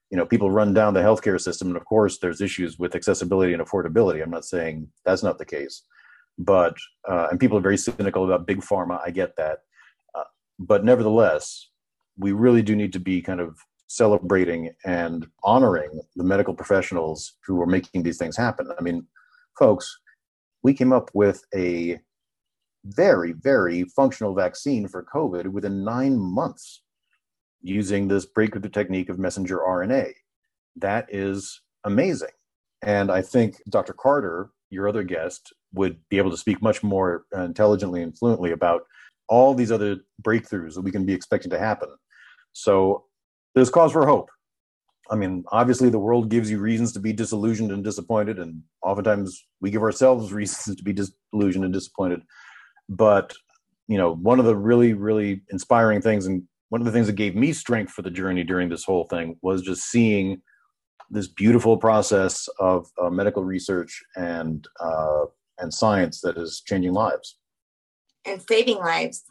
you 0.09 0.17
know 0.17 0.25
people 0.25 0.49
run 0.51 0.73
down 0.73 0.93
the 0.93 1.01
healthcare 1.01 1.39
system 1.39 1.67
and 1.67 1.77
of 1.77 1.85
course 1.85 2.19
there's 2.19 2.41
issues 2.41 2.79
with 2.79 2.95
accessibility 2.95 3.53
and 3.53 3.61
affordability 3.61 4.23
i'm 4.23 4.29
not 4.29 4.45
saying 4.45 4.87
that's 5.05 5.23
not 5.23 5.37
the 5.37 5.45
case 5.45 5.83
but 6.37 6.75
uh, 7.09 7.27
and 7.29 7.39
people 7.39 7.57
are 7.57 7.61
very 7.61 7.77
cynical 7.77 8.23
about 8.25 8.47
big 8.47 8.61
pharma 8.61 8.99
i 9.05 9.09
get 9.11 9.35
that 9.35 9.59
uh, 10.15 10.23
but 10.59 10.85
nevertheless 10.85 11.69
we 12.17 12.31
really 12.31 12.61
do 12.61 12.75
need 12.75 12.93
to 12.93 12.99
be 12.99 13.21
kind 13.21 13.39
of 13.41 13.57
celebrating 13.87 14.71
and 14.85 15.27
honoring 15.43 16.01
the 16.15 16.23
medical 16.23 16.53
professionals 16.53 17.35
who 17.45 17.61
are 17.61 17.67
making 17.67 18.03
these 18.03 18.17
things 18.17 18.37
happen 18.37 18.69
i 18.77 18.81
mean 18.81 19.05
folks 19.57 19.99
we 20.63 20.73
came 20.73 20.93
up 20.93 21.09
with 21.13 21.43
a 21.55 21.97
very 22.85 23.31
very 23.31 23.83
functional 23.95 24.33
vaccine 24.33 24.87
for 24.87 25.05
covid 25.13 25.47
within 25.47 25.83
nine 25.83 26.17
months 26.17 26.81
using 27.61 28.07
this 28.07 28.25
breakthrough 28.25 28.69
technique 28.69 29.09
of 29.09 29.19
messenger 29.19 29.59
RNA. 29.59 30.13
That 30.75 31.07
is 31.09 31.61
amazing. 31.83 32.29
And 32.83 33.11
I 33.11 33.21
think 33.21 33.61
Dr. 33.69 33.93
Carter, 33.93 34.49
your 34.69 34.87
other 34.87 35.03
guest, 35.03 35.53
would 35.73 35.97
be 36.09 36.17
able 36.17 36.31
to 36.31 36.37
speak 36.37 36.61
much 36.61 36.83
more 36.83 37.25
intelligently 37.33 38.01
and 38.01 38.17
fluently 38.17 38.51
about 38.51 38.83
all 39.27 39.53
these 39.53 39.71
other 39.71 39.97
breakthroughs 40.21 40.75
that 40.75 40.81
we 40.81 40.91
can 40.91 41.05
be 41.05 41.13
expecting 41.13 41.51
to 41.51 41.59
happen. 41.59 41.89
So 42.53 43.05
there's 43.57 43.69
cause 43.69 43.91
for 43.91 44.05
hope. 44.05 44.29
I 45.09 45.15
mean, 45.15 45.43
obviously, 45.51 45.89
the 45.89 45.99
world 45.99 46.29
gives 46.29 46.51
you 46.51 46.59
reasons 46.59 46.91
to 46.93 46.99
be 46.99 47.11
disillusioned 47.11 47.71
and 47.71 47.83
disappointed, 47.83 48.39
and 48.39 48.61
oftentimes 48.83 49.45
we 49.61 49.71
give 49.71 49.81
ourselves 49.81 50.31
reasons 50.41 50.77
to 50.77 50.83
be 50.83 50.93
disillusioned 50.93 51.65
and 51.65 51.73
disappointed. 51.73 52.21
But 52.87 53.33
you 53.87 53.97
know, 53.97 54.15
one 54.15 54.39
of 54.39 54.45
the 54.45 54.55
really, 54.55 54.93
really 54.93 55.43
inspiring 55.49 56.01
things 56.01 56.25
and 56.25 56.43
one 56.69 56.81
of 56.81 56.85
the 56.85 56.91
things 56.91 57.07
that 57.07 57.13
gave 57.13 57.35
me 57.35 57.53
strength 57.53 57.93
for 57.93 58.01
the 58.01 58.11
journey 58.11 58.43
during 58.43 58.67
this 58.67 58.83
whole 58.83 59.05
thing 59.05 59.37
was 59.41 59.61
just 59.61 59.89
seeing 59.89 60.41
this 61.09 61.29
beautiful 61.29 61.77
process 61.77 62.49
of 62.59 62.85
uh, 63.01 63.09
medical 63.09 63.43
research 63.43 64.03
and 64.17 64.67
uh, 64.79 65.25
and 65.57 65.73
science 65.73 66.21
that 66.21 66.37
is 66.37 66.61
changing 66.65 66.93
lives 66.93 67.37
and 68.25 68.41
saving 68.47 68.77
lives. 68.77 69.23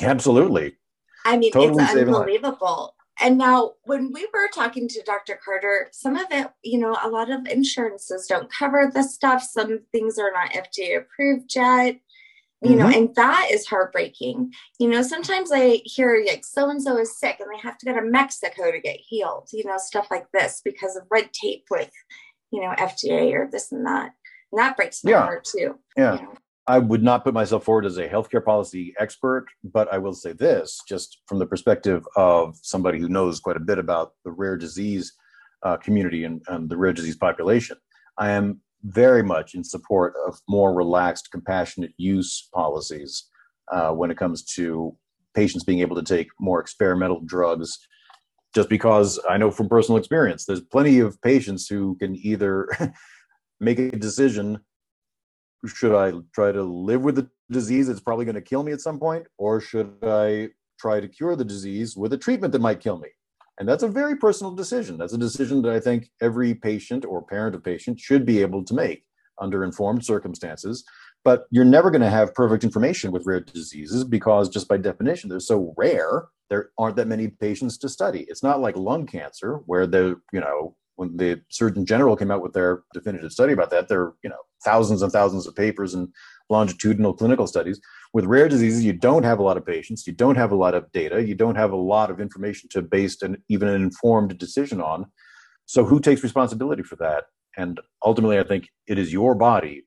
Absolutely. 0.00 0.76
I 1.24 1.36
mean, 1.36 1.52
totally 1.52 1.84
it's 1.84 1.94
unbelievable. 1.94 2.94
And 3.22 3.38
now, 3.38 3.72
when 3.84 4.12
we 4.12 4.26
were 4.32 4.48
talking 4.52 4.88
to 4.88 5.02
Dr. 5.02 5.38
Carter, 5.44 5.88
some 5.92 6.16
of 6.16 6.26
it, 6.30 6.48
you 6.62 6.78
know, 6.78 6.96
a 7.02 7.08
lot 7.08 7.30
of 7.30 7.46
insurances 7.46 8.26
don't 8.26 8.52
cover 8.52 8.90
this 8.92 9.14
stuff. 9.14 9.42
Some 9.42 9.80
things 9.92 10.18
are 10.18 10.32
not 10.32 10.52
FDA 10.52 10.98
approved 10.98 11.54
yet 11.54 12.00
you 12.62 12.76
know, 12.76 12.86
mm-hmm. 12.86 12.98
and 13.06 13.14
that 13.16 13.48
is 13.50 13.66
heartbreaking. 13.66 14.52
You 14.78 14.88
know, 14.88 15.02
sometimes 15.02 15.50
I 15.52 15.80
hear 15.84 16.22
like 16.24 16.44
so 16.44 16.70
and 16.70 16.80
so 16.80 16.96
is 16.96 17.18
sick 17.18 17.40
and 17.40 17.48
they 17.52 17.60
have 17.60 17.76
to 17.78 17.86
go 17.86 17.94
to 17.94 18.02
Mexico 18.02 18.70
to 18.70 18.80
get 18.80 19.00
healed, 19.00 19.48
you 19.52 19.64
know, 19.64 19.78
stuff 19.78 20.06
like 20.12 20.30
this 20.32 20.62
because 20.64 20.94
of 20.94 21.02
red 21.10 21.32
tape 21.32 21.64
with, 21.70 21.90
you 22.52 22.60
know, 22.60 22.72
FDA 22.78 23.32
or 23.32 23.48
this 23.50 23.72
and 23.72 23.84
that. 23.86 24.12
And 24.52 24.60
that 24.60 24.76
breaks 24.76 25.02
my 25.02 25.10
yeah. 25.10 25.22
heart 25.22 25.44
too. 25.44 25.76
Yeah. 25.96 26.14
You 26.14 26.22
know? 26.22 26.34
I 26.72 26.78
would 26.78 27.02
not 27.02 27.22
put 27.22 27.34
myself 27.34 27.64
forward 27.64 27.84
as 27.84 27.98
a 27.98 28.08
healthcare 28.08 28.42
policy 28.42 28.94
expert, 28.98 29.44
but 29.62 29.92
I 29.92 29.98
will 29.98 30.14
say 30.14 30.32
this 30.32 30.80
just 30.88 31.18
from 31.26 31.38
the 31.38 31.44
perspective 31.44 32.02
of 32.16 32.56
somebody 32.62 32.98
who 32.98 33.10
knows 33.10 33.40
quite 33.40 33.58
a 33.58 33.60
bit 33.60 33.78
about 33.78 34.14
the 34.24 34.30
rare 34.30 34.56
disease 34.56 35.12
uh, 35.64 35.76
community 35.76 36.24
and, 36.24 36.40
and 36.48 36.70
the 36.70 36.78
rare 36.78 36.94
disease 36.94 37.18
population. 37.18 37.76
I 38.16 38.30
am 38.30 38.62
very 38.84 39.22
much 39.22 39.54
in 39.54 39.62
support 39.62 40.14
of 40.26 40.40
more 40.48 40.72
relaxed, 40.72 41.30
compassionate 41.30 41.92
use 41.98 42.48
policies 42.54 43.28
uh, 43.70 43.90
when 43.90 44.10
it 44.10 44.16
comes 44.16 44.42
to 44.54 44.96
patients 45.34 45.64
being 45.64 45.80
able 45.80 45.96
to 45.96 46.02
take 46.02 46.28
more 46.40 46.58
experimental 46.58 47.20
drugs. 47.20 47.78
Just 48.54 48.70
because 48.70 49.20
I 49.28 49.36
know 49.36 49.50
from 49.50 49.68
personal 49.68 49.98
experience, 49.98 50.46
there's 50.46 50.62
plenty 50.62 51.00
of 51.00 51.20
patients 51.20 51.66
who 51.68 51.96
can 51.96 52.16
either 52.16 52.66
make 53.60 53.78
a 53.78 53.90
decision 53.90 54.60
should 55.66 55.94
I 55.94 56.12
try 56.34 56.52
to 56.52 56.62
live 56.62 57.02
with 57.02 57.16
the 57.16 57.28
disease 57.50 57.86
that's 57.86 58.00
probably 58.00 58.24
going 58.24 58.34
to 58.34 58.40
kill 58.40 58.62
me 58.62 58.72
at 58.72 58.80
some 58.80 58.98
point, 58.98 59.26
or 59.38 59.60
should 59.60 59.94
I 60.02 60.50
try 60.80 61.00
to 61.00 61.08
cure 61.08 61.36
the 61.36 61.44
disease 61.44 61.96
with 61.96 62.12
a 62.12 62.18
treatment 62.18 62.52
that 62.52 62.60
might 62.60 62.80
kill 62.80 62.98
me? 62.98 63.08
And 63.58 63.68
that's 63.68 63.82
a 63.82 63.88
very 63.88 64.16
personal 64.16 64.54
decision. 64.54 64.98
That's 64.98 65.12
a 65.12 65.18
decision 65.18 65.62
that 65.62 65.72
I 65.72 65.78
think 65.78 66.10
every 66.20 66.54
patient 66.54 67.04
or 67.04 67.22
parent 67.22 67.54
of 67.54 67.62
patient 67.62 68.00
should 68.00 68.24
be 68.26 68.40
able 68.40 68.64
to 68.64 68.74
make 68.74 69.04
under 69.40 69.64
informed 69.64 70.04
circumstances. 70.04 70.84
But 71.24 71.44
you're 71.50 71.64
never 71.64 71.90
going 71.90 72.02
to 72.02 72.10
have 72.10 72.34
perfect 72.34 72.64
information 72.64 73.12
with 73.12 73.26
rare 73.26 73.40
diseases 73.40 74.02
because, 74.02 74.48
just 74.48 74.66
by 74.66 74.78
definition, 74.78 75.30
they're 75.30 75.38
so 75.38 75.72
rare. 75.76 76.26
There 76.50 76.70
aren't 76.78 76.96
that 76.96 77.06
many 77.06 77.28
patients 77.28 77.78
to 77.78 77.88
study. 77.88 78.26
It's 78.28 78.42
not 78.42 78.60
like 78.60 78.76
lung 78.76 79.06
cancer, 79.06 79.60
where 79.66 79.86
the 79.86 80.20
you 80.32 80.40
know 80.40 80.76
when 81.02 81.16
the 81.16 81.42
Surgeon 81.48 81.84
General 81.84 82.16
came 82.16 82.30
out 82.30 82.42
with 82.42 82.52
their 82.52 82.84
definitive 82.94 83.32
study 83.32 83.52
about 83.52 83.70
that, 83.70 83.88
there 83.88 84.00
are 84.00 84.14
you 84.22 84.30
know 84.30 84.42
thousands 84.64 85.02
and 85.02 85.10
thousands 85.10 85.48
of 85.48 85.56
papers 85.56 85.94
and 85.94 86.08
longitudinal 86.48 87.12
clinical 87.12 87.48
studies. 87.48 87.80
With 88.14 88.24
rare 88.26 88.48
diseases, 88.48 88.84
you 88.84 88.92
don't 88.92 89.24
have 89.24 89.40
a 89.40 89.42
lot 89.42 89.56
of 89.56 89.66
patients, 89.66 90.06
you 90.06 90.12
don't 90.12 90.36
have 90.36 90.52
a 90.52 90.56
lot 90.56 90.74
of 90.74 90.90
data, 90.92 91.26
you 91.26 91.34
don't 91.34 91.56
have 91.56 91.72
a 91.72 91.76
lot 91.76 92.10
of 92.10 92.20
information 92.20 92.68
to 92.70 92.82
base 92.82 93.20
an 93.22 93.42
even 93.48 93.66
an 93.68 93.82
informed 93.82 94.38
decision 94.38 94.80
on. 94.80 95.06
So 95.66 95.84
who 95.84 95.98
takes 95.98 96.22
responsibility 96.22 96.84
for 96.84 96.96
that? 96.96 97.24
And 97.56 97.80
ultimately, 98.04 98.38
I 98.38 98.44
think 98.44 98.68
it 98.86 98.96
is 98.96 99.12
your 99.12 99.34
body. 99.34 99.82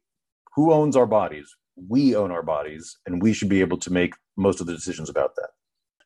Who 0.56 0.74
owns 0.74 0.98
our 0.98 1.08
bodies? 1.08 1.48
We 1.78 2.16
own 2.16 2.32
our 2.32 2.44
bodies, 2.44 2.98
and 3.06 3.22
we 3.22 3.32
should 3.32 3.50
be 3.50 3.62
able 3.62 3.78
to 3.78 3.92
make 3.92 4.14
most 4.36 4.60
of 4.60 4.68
the 4.68 4.74
decisions 4.74 5.10
about 5.10 5.36
that. 5.36 5.50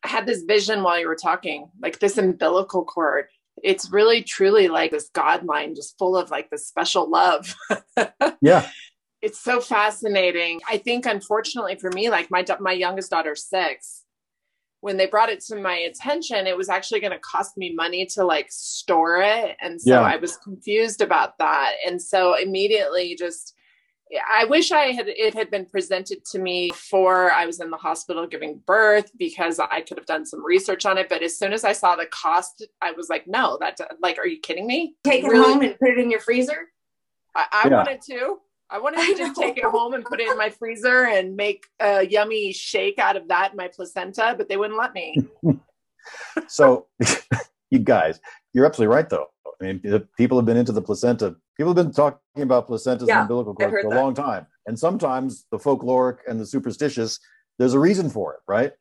I 0.04 0.08
had 0.08 0.26
this 0.26 0.42
vision 0.42 0.82
while 0.82 0.98
you 0.98 1.08
were 1.08 1.16
talking, 1.16 1.68
like 1.82 1.98
this 1.98 2.16
umbilical 2.16 2.84
cord 2.84 3.26
it's 3.62 3.90
really 3.90 4.22
truly 4.22 4.68
like 4.68 4.90
this 4.90 5.10
god 5.14 5.44
mind 5.44 5.76
just 5.76 5.98
full 5.98 6.16
of 6.16 6.30
like 6.30 6.50
this 6.50 6.66
special 6.66 7.08
love. 7.08 7.54
Yeah. 8.42 8.68
It's 9.22 9.38
so 9.38 9.60
fascinating. 9.60 10.60
I 10.66 10.78
think 10.78 11.04
unfortunately 11.04 11.76
for 11.76 11.90
me 11.90 12.08
like 12.08 12.30
my 12.30 12.44
my 12.58 12.72
youngest 12.72 13.10
daughter's 13.10 13.44
six. 13.44 14.04
When 14.80 14.96
they 14.96 15.06
brought 15.06 15.28
it 15.28 15.40
to 15.48 15.56
my 15.56 15.74
attention 15.76 16.46
it 16.46 16.56
was 16.56 16.70
actually 16.70 17.00
going 17.00 17.12
to 17.12 17.18
cost 17.18 17.56
me 17.58 17.74
money 17.74 18.06
to 18.14 18.24
like 18.24 18.46
store 18.50 19.20
it. 19.20 19.56
And 19.60 19.80
so 19.80 19.92
yeah. 19.92 20.00
i 20.00 20.16
was 20.16 20.38
confused 20.38 21.02
about 21.02 21.36
that. 21.38 21.72
And 21.86 22.00
so 22.00 22.34
immediately 22.34 23.14
just 23.14 23.54
I 24.28 24.44
wish 24.44 24.72
I 24.72 24.86
had 24.86 25.08
it 25.08 25.34
had 25.34 25.50
been 25.50 25.66
presented 25.66 26.24
to 26.26 26.38
me 26.38 26.70
before 26.70 27.30
I 27.30 27.46
was 27.46 27.60
in 27.60 27.70
the 27.70 27.76
hospital 27.76 28.26
giving 28.26 28.60
birth 28.66 29.10
because 29.16 29.60
I 29.60 29.80
could 29.82 29.98
have 29.98 30.06
done 30.06 30.26
some 30.26 30.44
research 30.44 30.84
on 30.84 30.98
it. 30.98 31.08
But 31.08 31.22
as 31.22 31.38
soon 31.38 31.52
as 31.52 31.64
I 31.64 31.72
saw 31.72 31.96
the 31.96 32.06
cost, 32.06 32.66
I 32.80 32.92
was 32.92 33.08
like, 33.08 33.26
no, 33.26 33.56
that's 33.60 33.80
like, 34.02 34.18
are 34.18 34.26
you 34.26 34.40
kidding 34.40 34.66
me? 34.66 34.96
Take 35.04 35.24
it 35.24 35.28
really? 35.28 35.44
home 35.44 35.62
and 35.62 35.78
put 35.78 35.90
it 35.90 35.98
in 35.98 36.10
your 36.10 36.20
freezer. 36.20 36.68
I, 37.36 37.46
I 37.52 37.68
yeah. 37.68 37.76
wanted 37.76 38.02
to. 38.02 38.38
I 38.72 38.78
wanted 38.78 39.04
to 39.04 39.16
just 39.16 39.40
take 39.40 39.58
it 39.58 39.64
home 39.64 39.94
and 39.94 40.04
put 40.04 40.20
it 40.20 40.28
in 40.28 40.38
my 40.38 40.48
freezer 40.48 41.06
and 41.06 41.34
make 41.34 41.66
a 41.80 42.06
yummy 42.06 42.52
shake 42.52 43.00
out 43.00 43.16
of 43.16 43.26
that, 43.28 43.56
my 43.56 43.66
placenta, 43.66 44.34
but 44.38 44.48
they 44.48 44.56
wouldn't 44.56 44.78
let 44.78 44.94
me. 44.94 45.16
so, 46.46 46.86
you 47.70 47.80
guys, 47.80 48.20
you're 48.52 48.66
absolutely 48.66 48.94
right, 48.94 49.08
though. 49.08 49.26
I 49.60 49.64
mean, 49.64 50.08
people 50.16 50.38
have 50.38 50.46
been 50.46 50.56
into 50.56 50.72
the 50.72 50.82
placenta. 50.82 51.34
People 51.60 51.74
have 51.74 51.84
been 51.84 51.92
talking 51.92 52.42
about 52.42 52.66
placentas 52.66 53.06
yeah, 53.06 53.16
and 53.16 53.20
umbilical 53.24 53.54
cords 53.54 53.70
for 53.70 53.88
a 53.88 53.90
that. 53.90 54.00
long 54.00 54.14
time. 54.14 54.46
And 54.64 54.78
sometimes 54.78 55.44
the 55.50 55.58
folkloric 55.58 56.20
and 56.26 56.40
the 56.40 56.46
superstitious, 56.46 57.20
there's 57.58 57.74
a 57.74 57.78
reason 57.78 58.08
for 58.08 58.32
it, 58.32 58.40
right? 58.48 58.72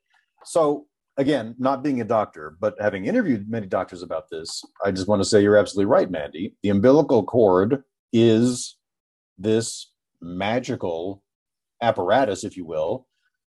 So, 0.46 0.86
again, 1.18 1.56
not 1.60 1.84
being 1.84 2.00
a 2.00 2.06
doctor, 2.06 2.56
but 2.62 2.76
having 2.80 3.04
interviewed 3.04 3.50
many 3.50 3.68
doctors 3.68 4.02
about 4.02 4.30
this, 4.32 4.64
I 4.82 4.92
just 4.92 5.10
want 5.10 5.22
to 5.22 5.28
say 5.28 5.44
you're 5.44 5.58
absolutely 5.58 5.92
right, 5.92 6.10
Mandy. 6.10 6.56
The 6.64 6.70
umbilical 6.70 7.22
cord 7.26 7.84
is 8.14 8.78
this 9.38 9.92
magical 10.22 11.22
apparatus, 11.82 12.46
if 12.46 12.56
you 12.56 12.66
will, 12.66 13.08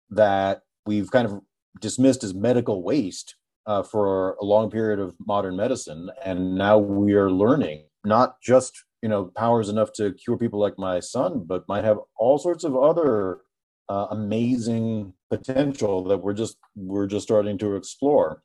that 0.08 0.62
we've 0.86 1.10
kind 1.10 1.26
of 1.26 1.42
dismissed 1.82 2.24
as 2.24 2.32
medical 2.32 2.82
waste 2.82 3.34
uh, 3.66 3.82
for 3.82 4.38
a 4.40 4.44
long 4.46 4.70
period 4.70 5.00
of 5.00 5.14
modern 5.26 5.54
medicine, 5.54 6.08
and 6.24 6.54
now 6.54 6.78
we 6.78 7.12
are 7.12 7.30
learning 7.30 7.84
not 8.06 8.40
just 8.40 8.84
you 9.02 9.08
know 9.08 9.26
powers 9.36 9.68
enough 9.68 9.92
to 9.94 10.12
cure 10.14 10.36
people 10.36 10.60
like 10.60 10.78
my 10.78 11.00
son, 11.00 11.44
but 11.46 11.68
might 11.68 11.84
have 11.84 11.98
all 12.16 12.38
sorts 12.38 12.64
of 12.64 12.76
other 12.76 13.40
uh, 13.88 14.06
amazing 14.10 15.12
potential 15.30 16.04
that 16.04 16.18
we're 16.18 16.34
just 16.34 16.56
we're 16.76 17.06
just 17.06 17.26
starting 17.26 17.58
to 17.58 17.76
explore. 17.76 18.42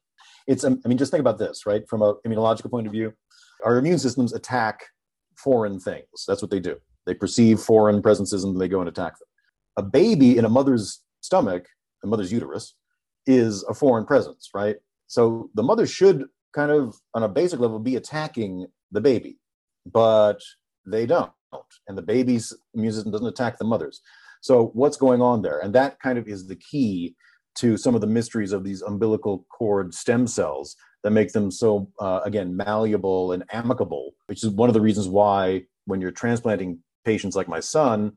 It's 0.48 0.64
I 0.64 0.76
mean 0.86 0.98
just 0.98 1.12
think 1.12 1.22
about 1.22 1.40
this 1.40 1.66
right 1.66 1.88
from 1.88 2.02
a 2.02 2.16
immunological 2.28 2.72
point 2.72 2.88
of 2.88 2.94
view, 2.94 3.14
our 3.64 3.78
immune 3.78 4.00
systems 4.00 4.34
attack 4.34 4.84
foreign 5.38 5.80
things. 5.80 6.26
That's 6.28 6.42
what 6.42 6.52
they 6.52 6.60
do. 6.60 6.78
They 7.06 7.14
perceive 7.14 7.60
foreign 7.60 8.02
presences 8.02 8.44
and 8.44 8.60
they 8.60 8.68
go 8.68 8.80
and 8.80 8.90
attack 8.90 9.14
them. 9.20 9.28
A 9.78 9.84
baby 9.84 10.38
in 10.38 10.46
a 10.46 10.50
mother's 10.50 11.02
stomach, 11.22 11.68
a 12.04 12.08
mother's 12.08 12.32
uterus, 12.32 12.76
is 13.26 13.64
a 13.64 13.74
foreign 13.74 14.06
presence, 14.06 14.50
right? 14.54 14.78
So 15.08 15.50
the 15.56 15.64
mother 15.64 15.86
should 15.86 16.26
kind 16.54 16.72
of, 16.72 16.96
on 17.14 17.24
a 17.24 17.28
basic 17.28 17.60
level, 17.60 17.80
be 17.80 17.96
attacking 17.96 18.68
the 18.92 19.02
baby, 19.02 19.38
but 19.86 20.42
they 20.86 21.06
don't. 21.06 21.32
And 21.88 21.98
the 21.98 22.02
baby's 22.02 22.54
immune 22.74 22.94
system 22.94 23.12
doesn't 23.12 23.28
attack 23.28 23.58
the 23.58 23.66
mother's. 23.66 24.02
So 24.42 24.72
what's 24.74 24.98
going 24.98 25.22
on 25.22 25.42
there? 25.42 25.60
And 25.60 25.74
that 25.76 26.00
kind 26.00 26.18
of 26.18 26.28
is 26.28 26.48
the 26.48 26.56
key 26.56 27.16
to 27.56 27.78
some 27.78 27.96
of 27.96 28.02
the 28.02 28.08
mysteries 28.08 28.52
of 28.52 28.64
these 28.64 28.82
umbilical 28.82 29.46
cord 29.50 29.94
stem 29.94 30.28
cells 30.28 30.76
that 31.04 31.12
make 31.12 31.32
them 31.32 31.52
so 31.52 31.90
uh, 32.00 32.22
again 32.26 32.56
malleable 32.56 33.34
and 33.34 33.44
amicable 33.52 34.14
which 34.28 34.44
is 34.44 34.50
one 34.50 34.70
of 34.70 34.74
the 34.74 34.82
reasons 34.82 35.08
why 35.08 35.62
when 35.86 36.02
you're 36.02 36.12
transplanting 36.12 36.80
patients 37.06 37.36
like 37.36 37.48
my 37.48 37.60
son 37.60 38.14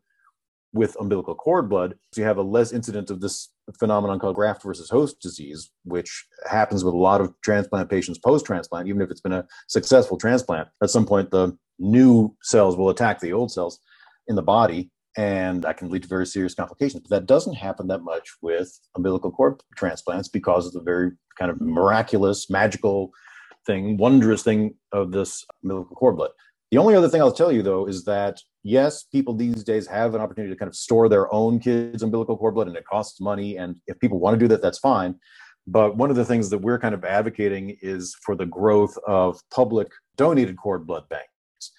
with 0.73 0.97
umbilical 1.01 1.35
cord 1.35 1.69
blood 1.69 1.95
so 2.12 2.21
you 2.21 2.27
have 2.27 2.39
a 2.39 2.43
less 2.43 2.73
incidence 2.73 3.11
of 3.11 3.21
this 3.21 3.51
phenomenon 3.79 4.19
called 4.19 4.37
graft 4.37 4.62
versus 4.62 4.91
host 4.91 5.21
disease 5.21 5.71
which 5.85 6.27
happens 6.49 6.85
with 6.85 6.95
a 6.95 6.99
lot 6.99 7.21
of 7.21 7.33
transplant 7.43 7.89
patients 7.89 8.19
post 8.19 8.45
transplant 8.45 8.89
even 8.89 9.01
if 9.01 9.11
it's 9.11 9.21
been 9.21 9.33
a 9.33 9.47
successful 9.69 10.19
transplant 10.19 10.69
at 10.83 10.91
some 10.91 11.07
point 11.07 11.31
the 11.31 11.57
new 11.79 12.35
cells 12.43 12.77
will 12.77 12.91
attack 12.91 13.21
the 13.21 13.33
old 13.33 13.51
cells 13.51 13.81
in 14.29 14.37
the 14.37 14.43
body 14.43 14.91
and 15.17 15.62
that 15.62 15.79
can 15.79 15.89
lead 15.89 16.03
to 16.03 16.09
very 16.09 16.27
serious 16.27 16.55
complications. 16.55 17.03
But 17.03 17.11
that 17.11 17.27
doesn't 17.27 17.55
happen 17.55 17.89
that 17.89 18.03
much 18.03 18.29
with 18.43 18.79
umbilical 18.95 19.31
cord 19.31 19.62
transplants 19.75 20.29
because 20.29 20.67
of 20.67 20.75
the 20.75 20.83
very 20.83 21.12
kind 21.39 21.51
of 21.51 21.61
miraculous, 21.61 22.51
magical 22.51 23.11
thing, 23.67 23.97
wondrous 23.97 24.43
thing 24.43 24.75
of 24.93 25.12
this 25.12 25.45
umbilical 25.62 25.97
cord 25.97 26.17
blood. 26.17 26.31
The 26.71 26.79
only 26.79 26.95
other 26.97 27.09
thing 27.09 27.21
I'll 27.21 27.33
tell 27.33 27.53
you 27.53 27.62
though 27.62 27.87
is 27.87 28.05
that 28.05 28.41
yes, 28.62 29.05
people 29.05 29.35
these 29.35 29.62
days 29.62 29.87
have 29.87 30.14
an 30.14 30.21
opportunity 30.21 30.53
to 30.53 30.59
kind 30.59 30.69
of 30.69 30.75
store 30.75 31.09
their 31.09 31.33
own 31.33 31.61
kids' 31.61 32.03
umbilical 32.03 32.37
cord 32.37 32.55
blood, 32.55 32.67
and 32.67 32.77
it 32.77 32.85
costs 32.85 33.21
money. 33.21 33.57
And 33.57 33.77
if 33.87 33.99
people 34.01 34.19
want 34.19 34.35
to 34.35 34.39
do 34.39 34.49
that, 34.49 34.62
that's 34.62 34.79
fine. 34.79 35.14
But 35.67 35.97
one 35.97 36.11
of 36.11 36.17
the 36.17 36.25
things 36.25 36.51
that 36.51 36.59
we're 36.59 36.79
kind 36.79 36.95
of 36.95 37.05
advocating 37.05 37.77
is 37.83 38.17
for 38.25 38.35
the 38.37 38.47
growth 38.47 38.97
of 39.07 39.41
public 39.53 39.89
donated 40.17 40.57
cord 40.57 40.87
blood 40.87 41.09
banks. 41.09 41.73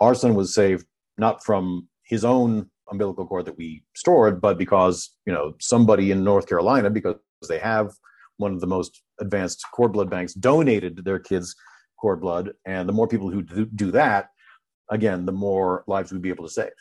Our 0.00 0.14
son 0.14 0.34
was 0.34 0.54
saved 0.54 0.86
not 1.18 1.44
from 1.44 1.88
his 2.04 2.24
own 2.24 2.70
umbilical 2.90 3.26
cord 3.26 3.46
that 3.46 3.56
we 3.56 3.84
stored, 3.94 4.40
but 4.40 4.58
because 4.58 5.10
you 5.26 5.32
know 5.32 5.54
somebody 5.60 6.10
in 6.10 6.24
North 6.24 6.48
Carolina, 6.48 6.90
because 6.90 7.16
they 7.48 7.58
have 7.58 7.92
one 8.38 8.52
of 8.52 8.60
the 8.60 8.66
most 8.66 9.02
advanced 9.20 9.64
cord 9.74 9.92
blood 9.92 10.10
banks, 10.10 10.34
donated 10.34 11.04
their 11.04 11.18
kids 11.18 11.54
cord 12.02 12.20
blood, 12.20 12.52
and 12.66 12.86
the 12.88 12.92
more 12.92 13.08
people 13.08 13.30
who 13.30 13.42
do, 13.42 13.64
do 13.64 13.90
that, 13.92 14.28
again, 14.90 15.24
the 15.24 15.32
more 15.32 15.84
lives 15.86 16.12
we'd 16.12 16.20
be 16.20 16.28
able 16.28 16.44
to 16.44 16.52
save. 16.52 16.72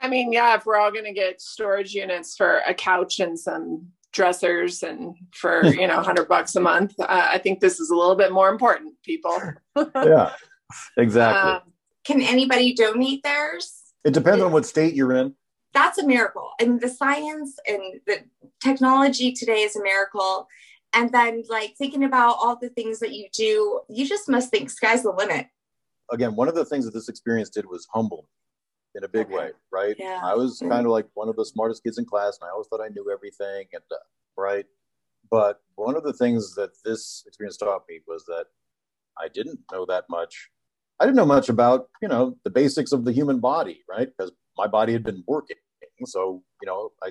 I 0.00 0.08
mean, 0.08 0.32
yeah, 0.32 0.54
if 0.54 0.64
we're 0.64 0.76
all 0.76 0.92
going 0.92 1.06
to 1.06 1.12
get 1.12 1.40
storage 1.40 1.92
units 1.92 2.36
for 2.36 2.60
a 2.68 2.74
couch 2.74 3.18
and 3.18 3.38
some 3.38 3.88
dressers 4.12 4.82
and 4.84 5.16
for 5.34 5.64
you 5.82 5.86
know 5.86 5.96
100 5.96 6.26
bucks 6.26 6.56
a 6.56 6.60
month 6.60 6.94
uh, 7.00 7.28
i 7.28 7.36
think 7.36 7.60
this 7.60 7.78
is 7.78 7.90
a 7.90 7.94
little 7.94 8.14
bit 8.14 8.32
more 8.32 8.48
important 8.48 8.94
people 9.04 9.38
yeah 9.94 10.32
exactly 10.96 11.52
um, 11.52 11.60
can 12.02 12.22
anybody 12.22 12.72
donate 12.72 13.22
theirs 13.22 13.86
it 14.06 14.14
depends 14.14 14.40
on 14.40 14.52
what 14.52 14.64
state 14.64 14.94
you're 14.94 15.12
in. 15.14 15.34
That's 15.74 15.98
a 15.98 16.06
miracle. 16.06 16.50
And 16.60 16.80
the 16.80 16.88
science 16.88 17.58
and 17.66 17.80
the 18.06 18.20
technology 18.62 19.32
today 19.32 19.62
is 19.62 19.74
a 19.74 19.82
miracle. 19.82 20.46
And 20.96 21.12
then, 21.12 21.44
like, 21.48 21.74
thinking 21.76 22.04
about 22.04 22.36
all 22.40 22.56
the 22.56 22.70
things 22.70 23.00
that 23.00 23.12
you 23.12 23.28
do, 23.32 23.80
you 23.88 24.08
just 24.08 24.28
must 24.28 24.50
think 24.50 24.70
sky's 24.70 25.02
the 25.02 25.10
limit. 25.10 25.46
Again, 26.10 26.34
one 26.34 26.48
of 26.48 26.54
the 26.54 26.64
things 26.64 26.86
that 26.86 26.94
this 26.94 27.10
experience 27.10 27.50
did 27.50 27.66
was 27.66 27.86
humble 27.92 28.28
in 28.94 29.04
a 29.04 29.08
big 29.08 29.26
okay. 29.26 29.36
way, 29.36 29.50
right? 29.70 29.94
Yeah. 29.98 30.20
I 30.24 30.34
was 30.34 30.58
kind 30.58 30.86
of 30.86 30.92
like 30.92 31.06
one 31.12 31.28
of 31.28 31.36
the 31.36 31.44
smartest 31.44 31.84
kids 31.84 31.98
in 31.98 32.06
class, 32.06 32.38
and 32.40 32.48
I 32.48 32.52
always 32.52 32.66
thought 32.68 32.80
I 32.80 32.88
knew 32.88 33.10
everything, 33.12 33.66
and 33.74 33.82
uh, 33.92 33.96
right. 34.38 34.64
But 35.30 35.60
one 35.74 35.96
of 35.96 36.02
the 36.02 36.14
things 36.14 36.54
that 36.54 36.70
this 36.82 37.24
experience 37.26 37.58
taught 37.58 37.82
me 37.90 38.00
was 38.08 38.24
that 38.24 38.46
I 39.20 39.28
didn't 39.28 39.60
know 39.70 39.84
that 39.86 40.04
much 40.08 40.50
I 40.98 41.04
didn't 41.04 41.16
know 41.16 41.26
much 41.26 41.48
about, 41.48 41.88
you 42.00 42.08
know, 42.08 42.36
the 42.44 42.50
basics 42.50 42.92
of 42.92 43.04
the 43.04 43.12
human 43.12 43.38
body, 43.38 43.82
right? 43.88 44.08
Because 44.16 44.32
my 44.56 44.66
body 44.66 44.92
had 44.92 45.04
been 45.04 45.22
working. 45.26 45.56
So, 46.06 46.42
you 46.62 46.66
know, 46.66 46.92
I 47.02 47.10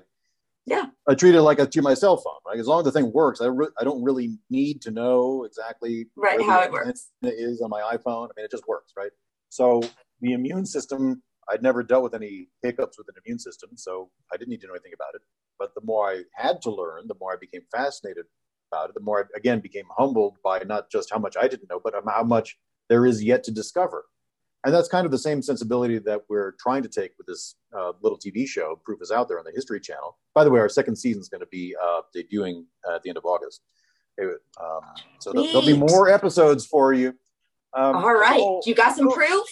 yeah, 0.66 0.86
I 1.08 1.16
treat 1.16 1.36
it 1.36 1.42
like 1.42 1.60
I 1.60 1.66
treat 1.66 1.84
my 1.84 1.94
cell 1.94 2.18
phone. 2.18 2.40
Right? 2.46 2.60
As 2.60 2.68
long 2.68 2.80
as 2.80 2.86
the 2.86 2.92
thing 2.92 3.12
works, 3.14 3.42
I, 3.42 3.48
re- 3.48 3.70
I 3.80 3.84
don't 3.84 4.04
really 4.04 4.38
need 4.50 4.82
to 4.84 4.92
know 4.92 5.44
exactly 5.44 6.08
right 6.16 6.42
how 6.42 6.62
it 6.62 6.72
works. 6.72 7.12
It 7.22 7.36
is 7.38 7.62
on 7.62 7.70
my 7.70 7.82
iPhone. 7.82 8.26
I 8.26 8.34
mean, 8.36 8.46
it 8.46 8.52
just 8.52 8.68
works, 8.68 8.94
right? 8.98 9.12
So 9.50 9.82
the 10.22 10.34
immune 10.34 10.66
system, 10.66 11.22
I'd 11.50 11.62
never 11.62 11.84
dealt 11.84 12.04
with 12.04 12.16
any 12.16 12.50
hiccups 12.64 12.98
with 12.98 13.08
an 13.08 13.16
immune 13.24 13.40
system, 13.40 13.72
so 13.76 14.10
I 14.34 14.38
didn't 14.38 14.50
need 14.50 14.62
to 14.62 14.68
know 14.68 14.74
anything 14.74 14.94
about 14.94 15.14
it. 15.14 15.22
But 15.60 15.76
the 15.76 15.82
more 15.84 16.10
I 16.10 16.24
had 16.34 16.62
to 16.64 16.72
learn, 16.72 17.08
the 17.08 17.16
more 17.20 17.34
I 17.34 17.38
became 17.40 17.62
fascinated 17.72 18.26
about 18.72 18.90
it. 18.90 18.96
The 18.96 19.02
more 19.02 19.20
I 19.22 19.38
again 19.38 19.60
became 19.60 19.86
humbled 19.98 20.38
by 20.44 20.60
not 20.66 20.90
just 20.90 21.12
how 21.12 21.20
much 21.20 21.36
I 21.40 21.48
didn't 21.48 21.70
know, 21.70 21.80
but 21.84 21.94
how 22.06 22.24
much 22.24 22.58
there 22.90 23.06
is 23.06 23.24
yet 23.24 23.44
to 23.46 23.52
discover. 23.52 24.06
And 24.66 24.74
that's 24.74 24.88
kind 24.88 25.06
of 25.06 25.12
the 25.12 25.20
same 25.20 25.44
sensibility 25.44 26.00
that 26.00 26.22
we're 26.28 26.54
trying 26.60 26.82
to 26.82 26.90
take 26.90 27.12
with 27.20 27.28
this 27.28 27.54
uh, 27.78 27.92
little 28.02 28.18
TV 28.18 28.48
show, 28.48 28.82
Proof 28.84 29.00
is 29.00 29.12
Out 29.12 29.28
There 29.28 29.38
on 29.38 29.46
the 29.46 29.52
History 29.52 29.80
Channel. 29.80 30.18
By 30.34 30.44
the 30.44 30.50
way, 30.50 30.60
our 30.60 30.70
second 30.70 30.96
season 30.96 31.22
is 31.22 31.30
going 31.30 31.42
to 31.42 31.48
be 31.48 31.76
uh, 31.80 32.02
debuting 32.16 32.64
at 32.92 33.04
the 33.04 33.10
end 33.10 33.18
of 33.18 33.26
August. 33.26 33.62
Um, 34.20 34.82
so 35.20 35.32
there'll, 35.32 35.48
there'll, 35.48 35.68
be 35.68 35.78
more 35.78 36.10
episodes 36.10 36.66
for 36.66 36.94
you. 36.94 37.10
Um, 37.76 37.98
All 37.98 38.16
right. 38.16 38.40
So, 38.40 38.62
you 38.66 38.74
got 38.74 38.96
some 38.96 39.12
proof? 39.12 39.46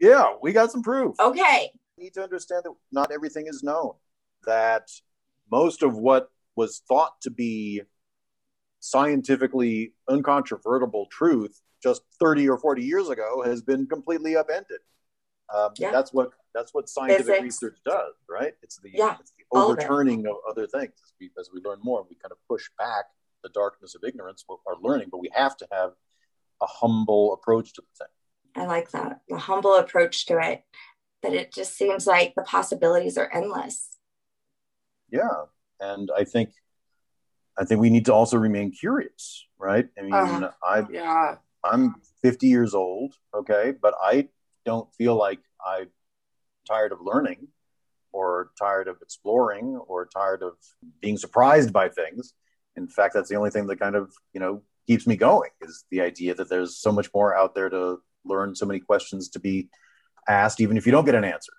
Yeah, 0.00 0.32
we 0.40 0.52
got 0.52 0.72
some 0.72 0.82
proof. 0.82 1.14
Okay. 1.20 1.70
You 1.98 2.04
need 2.04 2.14
to 2.14 2.22
understand 2.22 2.62
that 2.64 2.72
not 2.90 3.10
everything 3.12 3.46
is 3.46 3.62
known, 3.62 3.92
that 4.46 4.88
most 5.50 5.82
of 5.82 5.94
what 5.94 6.30
was 6.56 6.80
thought 6.88 7.20
to 7.22 7.30
be 7.30 7.82
scientifically 8.80 9.92
uncontrovertible 10.08 11.10
truth 11.10 11.60
just 11.84 12.02
30 12.18 12.48
or 12.48 12.58
40 12.58 12.82
years 12.82 13.10
ago 13.10 13.42
has 13.44 13.60
been 13.60 13.86
completely 13.86 14.36
upended. 14.36 14.80
Um, 15.54 15.70
yeah. 15.76 15.90
That's 15.92 16.12
what 16.12 16.30
that's 16.54 16.72
what 16.72 16.88
scientific 16.88 17.26
Physics. 17.26 17.42
research 17.42 17.78
does, 17.84 18.14
right? 18.28 18.54
It's 18.62 18.78
the, 18.78 18.90
yeah, 18.94 19.16
it's 19.20 19.32
the 19.32 19.44
overturning 19.52 20.20
of, 20.20 20.36
of, 20.36 20.36
other 20.48 20.66
things. 20.66 20.92
As 21.02 21.12
we, 21.20 21.30
as 21.38 21.50
we 21.52 21.60
learn 21.64 21.80
more, 21.82 22.06
we 22.08 22.14
kind 22.14 22.30
of 22.32 22.38
push 22.48 22.64
back 22.78 23.06
the 23.42 23.50
darkness 23.50 23.94
of 23.94 24.02
ignorance, 24.04 24.44
our 24.48 24.76
learning, 24.80 25.08
but 25.10 25.18
we 25.18 25.30
have 25.34 25.56
to 25.58 25.66
have 25.72 25.90
a 26.62 26.66
humble 26.66 27.34
approach 27.34 27.74
to 27.74 27.82
the 27.82 28.04
thing. 28.04 28.64
I 28.64 28.66
like 28.66 28.92
that 28.92 29.20
the 29.28 29.36
humble 29.36 29.74
approach 29.74 30.26
to 30.26 30.38
it. 30.38 30.62
but 31.22 31.34
it 31.34 31.52
just 31.52 31.76
seems 31.76 32.06
like 32.06 32.34
the 32.36 32.42
possibilities 32.42 33.18
are 33.18 33.30
endless. 33.32 33.98
Yeah, 35.10 35.46
and 35.80 36.10
I 36.16 36.24
think 36.24 36.50
I 37.58 37.64
think 37.64 37.80
we 37.80 37.90
need 37.90 38.06
to 38.06 38.14
also 38.14 38.38
remain 38.38 38.70
curious, 38.70 39.46
right? 39.58 39.88
I 39.98 40.02
mean, 40.02 40.14
uh, 40.14 40.52
I 40.62 40.86
yeah. 40.90 41.36
I'm 41.64 41.96
50 42.22 42.46
years 42.46 42.74
old, 42.74 43.14
okay, 43.34 43.72
but 43.80 43.94
I 44.02 44.28
don't 44.64 44.92
feel 44.94 45.16
like 45.16 45.40
I'm 45.66 45.88
tired 46.66 46.92
of 46.92 46.98
learning 47.00 47.48
or 48.12 48.50
tired 48.58 48.88
of 48.88 48.96
exploring 49.02 49.76
or 49.88 50.06
tired 50.06 50.42
of 50.42 50.54
being 51.00 51.16
surprised 51.16 51.72
by 51.72 51.88
things. 51.88 52.34
In 52.76 52.86
fact, 52.88 53.14
that's 53.14 53.28
the 53.28 53.36
only 53.36 53.50
thing 53.50 53.66
that 53.66 53.80
kind 53.80 53.96
of, 53.96 54.12
you 54.32 54.40
know, 54.40 54.62
keeps 54.86 55.06
me 55.06 55.16
going 55.16 55.50
is 55.62 55.84
the 55.90 56.00
idea 56.00 56.34
that 56.34 56.48
there's 56.48 56.76
so 56.76 56.92
much 56.92 57.08
more 57.14 57.36
out 57.36 57.54
there 57.54 57.68
to 57.68 57.98
learn, 58.24 58.54
so 58.54 58.66
many 58.66 58.80
questions 58.80 59.28
to 59.30 59.40
be 59.40 59.68
asked, 60.28 60.60
even 60.60 60.76
if 60.76 60.86
you 60.86 60.92
don't 60.92 61.04
get 61.04 61.14
an 61.14 61.24
answer. 61.24 61.52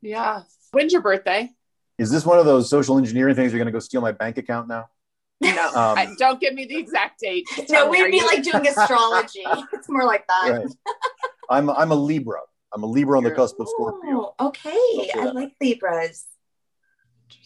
Yeah. 0.00 0.42
When's 0.72 0.92
your 0.92 1.02
birthday? 1.02 1.50
Is 1.98 2.10
this 2.10 2.24
one 2.24 2.38
of 2.38 2.46
those 2.46 2.70
social 2.70 2.98
engineering 2.98 3.34
things? 3.34 3.52
You're 3.52 3.58
going 3.58 3.66
to 3.66 3.72
go 3.72 3.78
steal 3.78 4.00
my 4.00 4.12
bank 4.12 4.38
account 4.38 4.68
now? 4.68 4.86
No, 5.42 5.68
um, 5.74 5.98
I, 5.98 6.14
don't 6.18 6.40
give 6.40 6.54
me 6.54 6.66
the 6.66 6.76
exact 6.76 7.20
date. 7.20 7.46
No, 7.68 7.88
we'd 7.88 8.10
be 8.10 8.22
like 8.22 8.42
doing 8.42 8.66
astrology. 8.76 9.42
it's 9.72 9.88
more 9.88 10.04
like 10.04 10.26
that. 10.28 10.50
Right. 10.50 10.66
I'm 11.50 11.68
I'm 11.70 11.90
a 11.90 11.96
Libra. 11.96 12.40
I'm 12.72 12.82
a 12.82 12.86
Libra 12.86 13.18
on 13.18 13.24
the 13.24 13.30
cusp 13.30 13.60
of 13.60 13.68
Scorpio. 13.68 14.34
Oh, 14.38 14.48
okay, 14.48 15.10
I 15.14 15.24
like 15.34 15.52
Libras. 15.60 16.24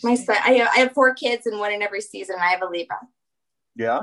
My 0.03 0.15
son, 0.15 0.37
I, 0.45 0.61
I 0.61 0.79
have 0.79 0.93
four 0.93 1.15
kids 1.15 1.47
and 1.47 1.59
one 1.59 1.73
in 1.73 1.83
every 1.83 2.01
season. 2.01 2.37
I 2.41 2.49
have 2.49 2.63
a 2.63 2.67
Libra. 2.67 2.99
Yeah. 3.75 4.03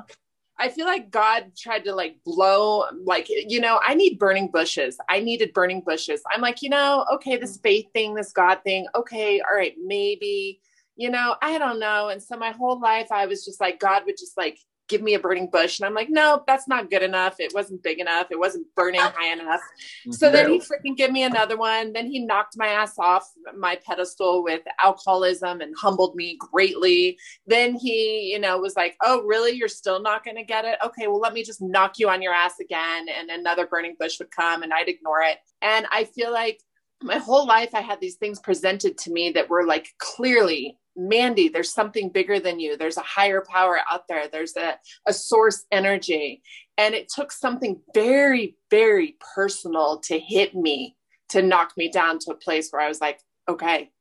I 0.57 0.69
feel 0.69 0.85
like 0.85 1.09
God 1.09 1.51
tried 1.57 1.83
to 1.85 1.95
like 1.95 2.17
blow, 2.25 2.85
like, 3.03 3.27
you 3.29 3.59
know, 3.59 3.79
I 3.83 3.95
need 3.95 4.19
burning 4.19 4.49
bushes. 4.49 4.97
I 5.09 5.19
needed 5.19 5.51
burning 5.53 5.81
bushes. 5.81 6.21
I'm 6.31 6.41
like, 6.41 6.61
you 6.61 6.69
know, 6.69 7.05
okay, 7.13 7.37
this 7.37 7.57
faith 7.57 7.87
thing, 7.93 8.13
this 8.13 8.31
God 8.31 8.59
thing, 8.63 8.85
okay, 8.95 9.41
all 9.41 9.57
right, 9.57 9.73
maybe 9.83 10.61
you 10.95 11.09
know, 11.09 11.35
I 11.41 11.57
don't 11.57 11.79
know. 11.79 12.09
And 12.09 12.21
so 12.21 12.37
my 12.37 12.51
whole 12.51 12.79
life, 12.79 13.11
I 13.11 13.25
was 13.25 13.45
just 13.45 13.59
like, 13.59 13.79
God 13.79 14.03
would 14.05 14.17
just 14.17 14.37
like 14.37 14.59
give 14.89 15.01
me 15.01 15.13
a 15.13 15.19
burning 15.19 15.49
bush. 15.49 15.79
And 15.79 15.85
I'm 15.85 15.93
like, 15.93 16.09
no, 16.09 16.43
that's 16.45 16.67
not 16.67 16.89
good 16.89 17.03
enough. 17.03 17.39
It 17.39 17.53
wasn't 17.53 17.81
big 17.81 17.99
enough. 17.99 18.27
It 18.31 18.37
wasn't 18.37 18.67
burning 18.75 19.01
high 19.01 19.31
enough. 19.31 19.61
Mm-hmm. 19.61 20.11
So 20.11 20.29
then 20.29 20.49
he 20.49 20.59
freaking 20.59 20.97
give 20.97 21.11
me 21.11 21.23
another 21.23 21.57
one. 21.57 21.93
Then 21.93 22.05
he 22.05 22.19
knocked 22.19 22.57
my 22.57 22.67
ass 22.67 22.99
off 22.99 23.27
my 23.57 23.79
pedestal 23.87 24.43
with 24.43 24.61
alcoholism 24.83 25.61
and 25.61 25.73
humbled 25.77 26.15
me 26.15 26.37
greatly. 26.37 27.17
Then 27.47 27.75
he, 27.75 28.31
you 28.31 28.39
know, 28.39 28.57
was 28.59 28.75
like, 28.75 28.95
oh, 29.01 29.23
really? 29.23 29.51
You're 29.51 29.69
still 29.69 30.01
not 30.01 30.23
going 30.23 30.37
to 30.37 30.43
get 30.43 30.65
it? 30.65 30.77
Okay, 30.85 31.07
well, 31.07 31.19
let 31.19 31.33
me 31.33 31.43
just 31.43 31.61
knock 31.61 31.97
you 31.97 32.09
on 32.09 32.21
your 32.21 32.33
ass 32.33 32.59
again. 32.59 33.07
And 33.17 33.29
another 33.29 33.65
burning 33.65 33.95
bush 33.97 34.19
would 34.19 34.31
come 34.31 34.63
and 34.63 34.73
I'd 34.73 34.89
ignore 34.89 35.21
it. 35.21 35.37
And 35.61 35.87
I 35.91 36.03
feel 36.03 36.31
like 36.31 36.59
my 37.01 37.17
whole 37.17 37.45
life 37.45 37.73
I 37.73 37.81
had 37.81 37.99
these 37.99 38.15
things 38.15 38.39
presented 38.39 38.97
to 38.99 39.11
me 39.11 39.31
that 39.31 39.49
were 39.49 39.65
like 39.65 39.87
clearly 39.97 40.77
Mandy, 40.95 41.49
there's 41.49 41.73
something 41.73 42.09
bigger 42.09 42.39
than 42.39 42.59
you. 42.59 42.77
There's 42.77 42.97
a 42.97 43.01
higher 43.01 43.43
power 43.47 43.79
out 43.91 44.07
there. 44.07 44.27
There's 44.27 44.55
a, 44.55 44.77
a 45.07 45.13
source 45.13 45.65
energy. 45.71 46.43
And 46.77 46.93
it 46.93 47.09
took 47.09 47.31
something 47.31 47.81
very, 47.93 48.57
very 48.69 49.17
personal 49.35 49.99
to 50.01 50.19
hit 50.19 50.55
me, 50.55 50.95
to 51.29 51.41
knock 51.41 51.73
me 51.77 51.89
down 51.89 52.19
to 52.19 52.31
a 52.31 52.35
place 52.35 52.69
where 52.69 52.81
I 52.81 52.87
was 52.87 53.01
like, 53.01 53.19
okay, 53.49 53.91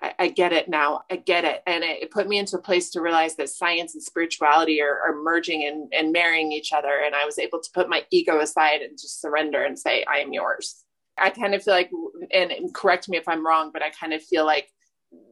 I, 0.00 0.14
I 0.18 0.28
get 0.28 0.52
it 0.52 0.68
now. 0.68 1.02
I 1.10 1.16
get 1.16 1.44
it. 1.44 1.62
And 1.66 1.82
it, 1.82 2.02
it, 2.02 2.10
put 2.10 2.28
me 2.28 2.38
into 2.38 2.56
a 2.56 2.62
place 2.62 2.90
to 2.90 3.00
realize 3.00 3.36
that 3.36 3.48
science 3.48 3.94
and 3.94 4.02
spirituality 4.02 4.82
are, 4.82 5.00
are 5.00 5.22
merging 5.22 5.64
and, 5.66 5.92
and 5.92 6.12
marrying 6.12 6.52
each 6.52 6.72
other. 6.72 7.00
And 7.04 7.14
I 7.14 7.24
was 7.24 7.38
able 7.38 7.60
to 7.60 7.70
put 7.72 7.88
my 7.88 8.04
ego 8.10 8.40
aside 8.40 8.82
and 8.82 8.98
just 8.98 9.20
surrender 9.20 9.64
and 9.64 9.78
say, 9.78 10.04
I 10.04 10.18
am 10.18 10.32
yours. 10.32 10.82
I 11.18 11.30
kind 11.30 11.54
of 11.54 11.62
feel 11.62 11.72
like, 11.72 11.90
and, 12.30 12.52
and 12.52 12.74
correct 12.74 13.08
me 13.08 13.16
if 13.16 13.26
I'm 13.26 13.46
wrong, 13.46 13.70
but 13.72 13.82
I 13.82 13.88
kind 13.88 14.12
of 14.12 14.22
feel 14.22 14.44
like 14.44 14.68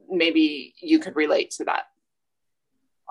maybe 0.09 0.73
you 0.81 0.99
could 0.99 1.15
relate 1.15 1.51
to 1.51 1.65
that. 1.65 1.85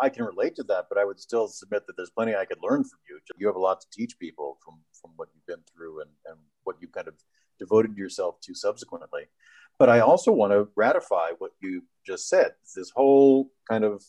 I 0.01 0.09
can 0.09 0.25
relate 0.25 0.57
to 0.57 0.65
that, 0.65 0.87
but 0.89 0.99
I 0.99 1.05
would 1.05 1.21
still 1.21 1.47
submit 1.47 1.87
that 1.87 1.97
there's 1.97 2.11
plenty 2.11 2.35
I 2.35 2.45
could 2.45 2.59
learn 2.63 2.83
from 2.83 2.99
you. 3.09 3.21
You 3.39 3.47
have 3.47 3.57
a 3.57 3.61
lot 3.61 3.81
to 3.81 3.87
teach 3.93 4.19
people 4.19 4.59
from 4.65 4.81
from 5.01 5.13
what 5.17 5.29
you've 5.35 5.47
been 5.47 5.65
through 5.73 6.01
and, 6.01 6.11
and 6.27 6.39
what 6.65 6.77
you 6.81 6.89
kind 6.89 7.09
of 7.09 7.15
devoted 7.59 7.97
yourself 7.97 8.41
to 8.43 8.55
subsequently. 8.55 9.27
But 9.79 9.89
I 9.89 10.01
also 10.01 10.33
want 10.33 10.53
to 10.53 10.69
ratify 10.77 11.31
what 11.39 11.53
you 11.61 11.83
just 12.07 12.29
said. 12.29 12.53
This 12.75 12.91
whole 12.95 13.51
kind 13.69 13.85
of 13.85 14.03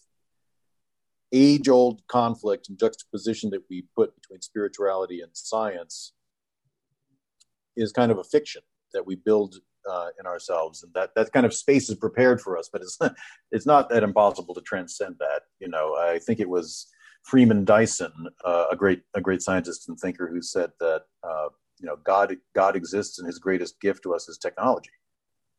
age 1.31 1.67
old 1.67 2.01
conflict 2.07 2.69
and 2.69 2.79
juxtaposition 2.79 3.49
that 3.49 3.63
we 3.69 3.85
put 3.95 4.15
between 4.15 4.41
spirituality 4.41 5.21
and 5.21 5.31
science 5.33 6.13
is 7.75 7.91
kind 7.91 8.11
of 8.11 8.17
a 8.17 8.23
fiction 8.23 8.61
that 8.93 9.05
we 9.05 9.15
build 9.15 9.55
uh, 9.89 10.07
in 10.19 10.25
ourselves, 10.25 10.83
and 10.83 10.93
that 10.93 11.11
that 11.15 11.31
kind 11.31 11.45
of 11.45 11.53
space 11.53 11.89
is 11.89 11.95
prepared 11.95 12.41
for 12.41 12.57
us. 12.57 12.69
But 12.71 12.81
it's 12.81 12.97
it's 13.51 13.65
not 13.65 13.89
that 13.89 14.03
impossible 14.03 14.53
to 14.55 14.61
transcend 14.61 15.15
that. 15.19 15.43
You 15.59 15.69
know, 15.69 15.95
I 15.95 16.19
think 16.19 16.39
it 16.39 16.49
was 16.49 16.87
Freeman 17.23 17.65
Dyson, 17.65 18.11
uh, 18.43 18.65
a 18.71 18.75
great 18.75 19.01
a 19.13 19.21
great 19.21 19.41
scientist 19.41 19.89
and 19.89 19.99
thinker, 19.99 20.27
who 20.27 20.41
said 20.41 20.71
that 20.79 21.03
uh, 21.23 21.49
you 21.79 21.87
know 21.87 21.97
God 22.03 22.35
God 22.53 22.75
exists, 22.75 23.19
and 23.19 23.27
His 23.27 23.39
greatest 23.39 23.79
gift 23.81 24.03
to 24.03 24.13
us 24.13 24.29
is 24.29 24.37
technology. 24.37 24.91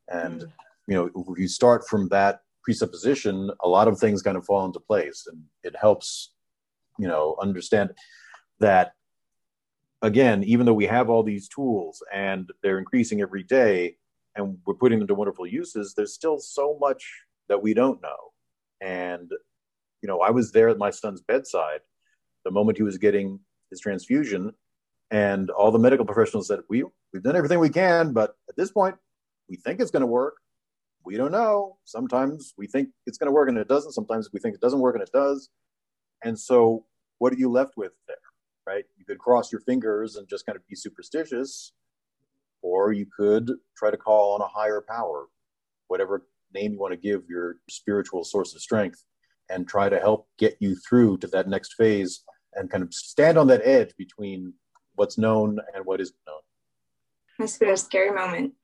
And 0.08 0.42
mm. 0.42 0.52
you 0.86 0.94
know, 0.94 1.10
if 1.32 1.38
you 1.38 1.48
start 1.48 1.88
from 1.88 2.08
that 2.08 2.40
presupposition, 2.62 3.50
a 3.60 3.68
lot 3.68 3.88
of 3.88 3.98
things 3.98 4.22
kind 4.22 4.36
of 4.36 4.44
fall 4.44 4.64
into 4.64 4.80
place, 4.80 5.26
and 5.30 5.42
it 5.62 5.74
helps 5.76 6.32
you 6.98 7.08
know 7.08 7.36
understand 7.40 7.90
that 8.60 8.92
again, 10.02 10.44
even 10.44 10.66
though 10.66 10.74
we 10.74 10.86
have 10.86 11.10
all 11.10 11.22
these 11.22 11.48
tools 11.48 12.02
and 12.12 12.50
they're 12.62 12.78
increasing 12.78 13.20
every 13.20 13.42
day, 13.42 13.96
and 14.36 14.58
we're 14.66 14.74
putting 14.74 14.98
them 14.98 15.08
to 15.08 15.14
wonderful 15.14 15.46
uses, 15.46 15.94
there's 15.94 16.14
still 16.14 16.38
so 16.38 16.76
much 16.80 17.04
that 17.48 17.62
we 17.62 17.74
don't 17.74 18.02
know. 18.02 18.32
And 18.80 19.30
you 20.02 20.08
know, 20.08 20.20
I 20.20 20.30
was 20.30 20.52
there 20.52 20.68
at 20.68 20.78
my 20.78 20.90
son's 20.90 21.22
bedside 21.22 21.80
the 22.44 22.50
moment 22.50 22.76
he 22.78 22.84
was 22.84 22.98
getting 22.98 23.40
his 23.70 23.80
transfusion, 23.80 24.52
and 25.10 25.50
all 25.50 25.72
the 25.72 25.78
medical 25.78 26.06
professionals 26.06 26.48
said, 26.48 26.60
"We 26.68 26.84
we've 27.12 27.22
done 27.22 27.36
everything 27.36 27.58
we 27.58 27.70
can, 27.70 28.12
but 28.12 28.36
at 28.48 28.56
this 28.56 28.70
point, 28.70 28.96
we 29.48 29.56
think 29.56 29.80
it's 29.80 29.90
going 29.90 30.02
to 30.02 30.06
work. 30.06 30.36
We 31.04 31.16
don't 31.16 31.32
know. 31.32 31.78
Sometimes 31.84 32.52
we 32.56 32.66
think 32.66 32.88
it's 33.06 33.18
going 33.18 33.28
to 33.28 33.32
work 33.32 33.48
and 33.48 33.58
it 33.58 33.68
doesn't. 33.68 33.92
Sometimes 33.92 34.30
we 34.32 34.40
think 34.40 34.54
it 34.54 34.60
doesn't 34.60 34.80
work 34.80 34.96
and 34.96 35.02
it 35.02 35.12
does. 35.12 35.48
And 36.24 36.38
so, 36.38 36.84
what 37.18 37.32
are 37.32 37.36
you 37.36 37.50
left 37.50 37.76
with 37.76 37.92
there? 38.08 38.16
Right? 38.66 38.84
You 38.96 39.04
could 39.04 39.18
cross 39.18 39.52
your 39.52 39.60
fingers 39.60 40.16
and 40.16 40.28
just 40.28 40.46
kind 40.46 40.56
of 40.56 40.66
be 40.66 40.74
superstitious, 40.74 41.72
or 42.66 42.92
you 42.92 43.06
could 43.16 43.52
try 43.76 43.90
to 43.92 43.96
call 43.96 44.34
on 44.34 44.40
a 44.40 44.48
higher 44.48 44.84
power, 44.86 45.28
whatever 45.86 46.26
name 46.52 46.72
you 46.72 46.78
want 46.80 46.92
to 46.92 46.96
give 46.96 47.22
your 47.28 47.58
spiritual 47.70 48.24
source 48.24 48.54
of 48.54 48.60
strength, 48.60 49.04
and 49.48 49.68
try 49.68 49.88
to 49.88 50.00
help 50.00 50.28
get 50.36 50.56
you 50.58 50.74
through 50.74 51.16
to 51.18 51.28
that 51.28 51.48
next 51.48 51.74
phase 51.74 52.24
and 52.54 52.68
kind 52.68 52.82
of 52.82 52.92
stand 52.92 53.38
on 53.38 53.46
that 53.46 53.62
edge 53.64 53.94
between 53.96 54.52
what's 54.96 55.16
known 55.16 55.58
and 55.74 55.86
what 55.86 56.00
isn't 56.00 56.16
known. 56.26 56.40
Must 57.38 57.60
be 57.60 57.70
a 57.70 57.76
scary 57.76 58.10
moment. 58.10 58.54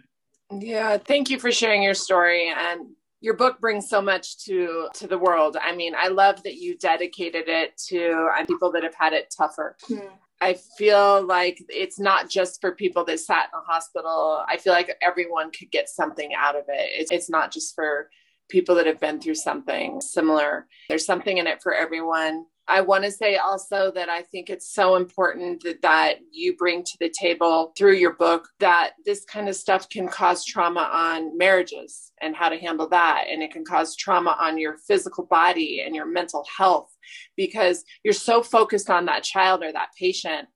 Yeah, 0.51 0.99
thank 0.99 1.31
you 1.31 1.39
for 1.39 1.53
sharing 1.53 1.83
your 1.83 1.95
story 1.95 2.53
and 2.55 2.89
your 3.21 3.35
book 3.35 3.61
brings 3.61 3.89
so 3.89 4.03
much 4.03 4.45
to 4.47 4.89
to 4.95 5.07
the 5.07 5.19
world. 5.19 5.57
I 5.63 5.77
mean, 5.77 5.95
I 5.97 6.09
love 6.09 6.43
that 6.43 6.57
you 6.57 6.77
dedicated 6.77 7.45
it 7.47 7.77
to 7.89 8.29
uh, 8.37 8.45
people 8.47 8.73
that 8.73 8.83
have 8.83 8.97
had 8.99 9.13
it 9.13 9.33
tougher. 9.37 9.77
Mm. 9.89 10.09
I 10.43 10.55
feel 10.77 11.25
like 11.25 11.63
it's 11.69 12.01
not 12.01 12.29
just 12.29 12.61
for 12.61 12.75
people 12.75 13.05
that 13.05 13.21
sat 13.21 13.49
in 13.53 13.61
a 13.61 13.63
hospital. 13.63 14.43
I 14.49 14.57
feel 14.57 14.73
like 14.73 14.91
everyone 15.01 15.53
could 15.53 15.71
get 15.71 15.89
something 15.89 16.33
out 16.37 16.57
of 16.57 16.65
it. 16.67 16.91
It's, 16.95 17.13
it's 17.13 17.31
not 17.31 17.53
just 17.53 17.77
for 17.77 18.11
people 18.51 18.75
that 18.75 18.87
have 18.87 18.99
been 18.99 19.21
through 19.21 19.37
something 19.37 20.01
similar. 20.01 20.67
There's 20.89 21.07
something 21.07 21.39
in 21.39 21.47
it 21.47 21.63
for 21.63 21.73
everyone. 21.73 22.47
I 22.69 22.81
want 22.81 23.05
to 23.05 23.11
say 23.11 23.37
also 23.37 23.91
that 23.95 24.09
I 24.09 24.23
think 24.23 24.49
it's 24.49 24.73
so 24.73 24.95
important 24.95 25.63
that, 25.65 25.83
that 25.83 26.19
you 26.31 26.57
bring 26.57 26.85
to 26.85 26.97
the 27.01 27.11
table 27.11 27.73
through 27.77 27.95
your 27.95 28.15
book 28.15 28.49
that 28.61 28.93
this 29.05 29.25
kind 29.25 29.49
of 29.49 29.57
stuff 29.57 29.89
can 29.89 30.09
cause 30.09 30.45
trauma 30.45 30.89
on 30.93 31.37
marriages 31.37 32.13
and 32.21 32.37
how 32.37 32.49
to 32.49 32.59
handle 32.59 32.89
that. 32.91 33.25
And 33.29 33.43
it 33.43 33.53
can 33.53 33.65
cause 33.65 33.97
trauma 33.97 34.37
on 34.41 34.59
your 34.59 34.77
physical 34.79 35.27
body 35.27 35.83
and 35.85 35.95
your 35.95 36.07
mental 36.07 36.47
health 36.57 36.95
because 37.37 37.85
you're 38.05 38.15
so 38.15 38.43
focused 38.43 38.91
on 38.91 39.07
that 39.07 39.25
child 39.25 39.65
or 39.65 39.73
that 39.73 39.91
patient 39.99 40.49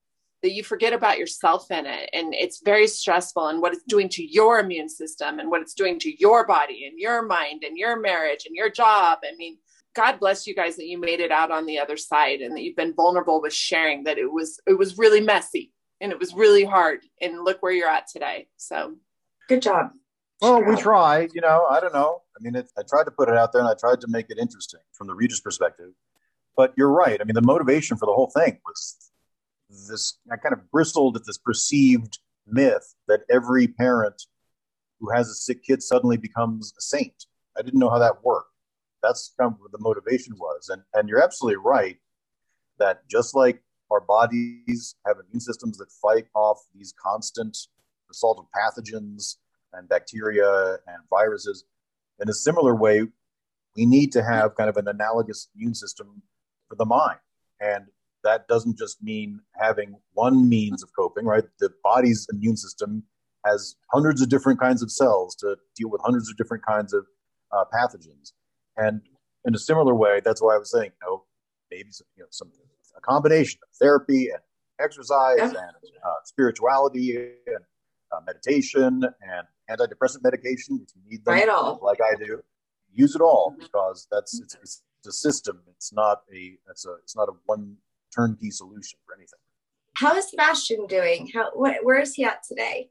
that 0.42 0.52
you 0.52 0.62
forget 0.62 0.92
about 0.92 1.18
yourself 1.18 1.70
in 1.72 1.86
it. 1.86 2.08
And 2.12 2.32
it's 2.34 2.62
very 2.64 2.86
stressful 2.86 3.48
and 3.48 3.60
what 3.60 3.72
it's 3.72 3.82
doing 3.84 4.08
to 4.10 4.22
your 4.24 4.60
immune 4.60 4.88
system 4.88 5.40
and 5.40 5.50
what 5.50 5.60
it's 5.60 5.74
doing 5.74 5.98
to 6.00 6.20
your 6.20 6.46
body 6.46 6.86
and 6.86 6.98
your 7.00 7.22
mind 7.22 7.64
and 7.64 7.76
your 7.76 7.98
marriage 7.98 8.46
and 8.46 8.54
your 8.54 8.70
job. 8.70 9.18
I 9.24 9.34
mean, 9.36 9.58
God 9.96 10.20
bless 10.20 10.46
you 10.46 10.54
guys 10.54 10.76
that 10.76 10.86
you 10.86 11.00
made 11.00 11.20
it 11.20 11.32
out 11.32 11.50
on 11.50 11.64
the 11.64 11.78
other 11.78 11.96
side 11.96 12.40
and 12.40 12.54
that 12.54 12.62
you've 12.62 12.76
been 12.76 12.94
vulnerable 12.94 13.40
with 13.40 13.54
sharing 13.54 14.04
that 14.04 14.18
it 14.18 14.30
was 14.30 14.60
it 14.66 14.78
was 14.78 14.98
really 14.98 15.22
messy 15.22 15.72
and 16.02 16.12
it 16.12 16.18
was 16.18 16.34
really 16.34 16.64
hard 16.64 17.00
and 17.20 17.42
look 17.42 17.62
where 17.62 17.72
you're 17.72 17.88
at 17.88 18.06
today. 18.06 18.46
So 18.58 18.96
good 19.48 19.62
job. 19.62 19.92
Well, 20.42 20.62
we 20.62 20.76
try, 20.76 21.28
you 21.32 21.40
know, 21.40 21.64
I 21.70 21.80
don't 21.80 21.94
know. 21.94 22.20
I 22.38 22.42
mean, 22.42 22.56
it, 22.56 22.70
I 22.76 22.82
tried 22.86 23.04
to 23.04 23.10
put 23.10 23.30
it 23.30 23.38
out 23.38 23.52
there 23.52 23.62
and 23.62 23.70
I 23.70 23.74
tried 23.74 24.02
to 24.02 24.06
make 24.08 24.26
it 24.28 24.36
interesting 24.36 24.80
from 24.92 25.06
the 25.06 25.14
reader's 25.14 25.40
perspective. 25.40 25.92
But 26.54 26.74
you're 26.76 26.92
right. 26.92 27.18
I 27.18 27.24
mean, 27.24 27.34
the 27.34 27.40
motivation 27.40 27.96
for 27.96 28.04
the 28.04 28.12
whole 28.12 28.30
thing 28.36 28.58
was 28.66 28.96
this, 29.88 30.18
I 30.30 30.36
kind 30.36 30.52
of 30.52 30.70
bristled 30.70 31.16
at 31.16 31.24
this 31.24 31.38
perceived 31.38 32.18
myth 32.46 32.94
that 33.08 33.20
every 33.30 33.66
parent 33.66 34.24
who 35.00 35.10
has 35.10 35.30
a 35.30 35.34
sick 35.34 35.64
kid 35.64 35.82
suddenly 35.82 36.18
becomes 36.18 36.74
a 36.78 36.82
saint. 36.82 37.24
I 37.56 37.62
didn't 37.62 37.80
know 37.80 37.90
how 37.90 37.98
that 37.98 38.22
worked 38.22 38.50
that's 39.06 39.32
kind 39.38 39.52
of 39.52 39.60
what 39.60 39.72
the 39.72 39.78
motivation 39.80 40.34
was. 40.38 40.68
And 40.68 40.82
and 40.94 41.08
you're 41.08 41.22
absolutely 41.22 41.58
right 41.58 41.96
that 42.78 43.08
just 43.08 43.34
like 43.34 43.62
our 43.90 44.00
bodies 44.00 44.96
have 45.06 45.16
immune 45.18 45.40
systems 45.40 45.78
that 45.78 45.90
fight 46.02 46.26
off 46.34 46.58
these 46.74 46.92
constant 47.02 47.56
assault 48.10 48.38
of 48.38 48.46
pathogens 48.54 49.36
and 49.72 49.88
bacteria 49.88 50.78
and 50.86 50.98
viruses, 51.08 51.64
in 52.20 52.28
a 52.28 52.32
similar 52.32 52.74
way, 52.74 53.02
we 53.76 53.86
need 53.86 54.12
to 54.12 54.22
have 54.22 54.56
kind 54.56 54.68
of 54.68 54.76
an 54.76 54.88
analogous 54.88 55.48
immune 55.54 55.74
system 55.74 56.22
for 56.68 56.76
the 56.76 56.84
mind. 56.84 57.18
And 57.60 57.86
that 58.24 58.48
doesn't 58.48 58.76
just 58.76 59.02
mean 59.02 59.40
having 59.60 59.96
one 60.14 60.48
means 60.48 60.82
of 60.82 60.90
coping, 60.98 61.26
right? 61.26 61.44
The 61.60 61.70
body's 61.84 62.26
immune 62.32 62.56
system 62.56 63.04
has 63.44 63.76
hundreds 63.92 64.20
of 64.20 64.28
different 64.28 64.58
kinds 64.58 64.82
of 64.82 64.90
cells 64.90 65.36
to 65.36 65.56
deal 65.76 65.90
with 65.90 66.00
hundreds 66.02 66.28
of 66.28 66.36
different 66.36 66.64
kinds 66.66 66.92
of 66.92 67.06
uh, 67.52 67.64
pathogens. 67.72 68.32
And 68.76 69.00
in 69.44 69.54
a 69.54 69.58
similar 69.58 69.94
way, 69.94 70.20
that's 70.24 70.42
why 70.42 70.54
I 70.54 70.58
was 70.58 70.70
saying, 70.70 70.90
you 71.00 71.08
know, 71.08 71.24
maybe 71.70 71.90
some, 71.90 72.06
you 72.16 72.22
know, 72.22 72.28
some 72.30 72.50
a 72.96 73.00
combination 73.00 73.60
of 73.62 73.76
therapy 73.76 74.28
and 74.30 74.40
exercise 74.80 75.38
and 75.38 75.56
uh, 75.56 76.20
spirituality 76.24 77.16
and 77.16 77.64
uh, 78.12 78.20
meditation 78.26 79.02
and 79.04 79.46
antidepressant 79.70 80.22
medication 80.22 80.80
if 80.82 80.94
you 80.94 81.02
need 81.10 81.24
them, 81.24 81.34
right 81.34 81.82
like 81.82 81.98
I 82.00 82.16
do. 82.24 82.42
Use 82.94 83.14
it 83.14 83.20
all 83.20 83.52
mm-hmm. 83.52 83.62
because 83.62 84.06
that's 84.10 84.40
it's, 84.40 84.54
it's 84.54 84.82
a 85.06 85.12
system. 85.12 85.60
It's 85.68 85.92
not 85.92 86.22
a 86.32 86.56
it's 86.70 86.86
a 86.86 86.94
it's 87.02 87.16
not 87.16 87.28
a 87.28 87.32
one 87.46 87.76
turnkey 88.14 88.50
solution 88.50 88.98
for 89.04 89.14
anything. 89.14 89.38
How 89.94 90.14
is 90.16 90.30
Sebastian 90.30 90.86
doing? 90.86 91.30
How 91.34 91.50
what, 91.54 91.84
where 91.84 92.00
is 92.00 92.14
he 92.14 92.24
at 92.24 92.42
today? 92.42 92.90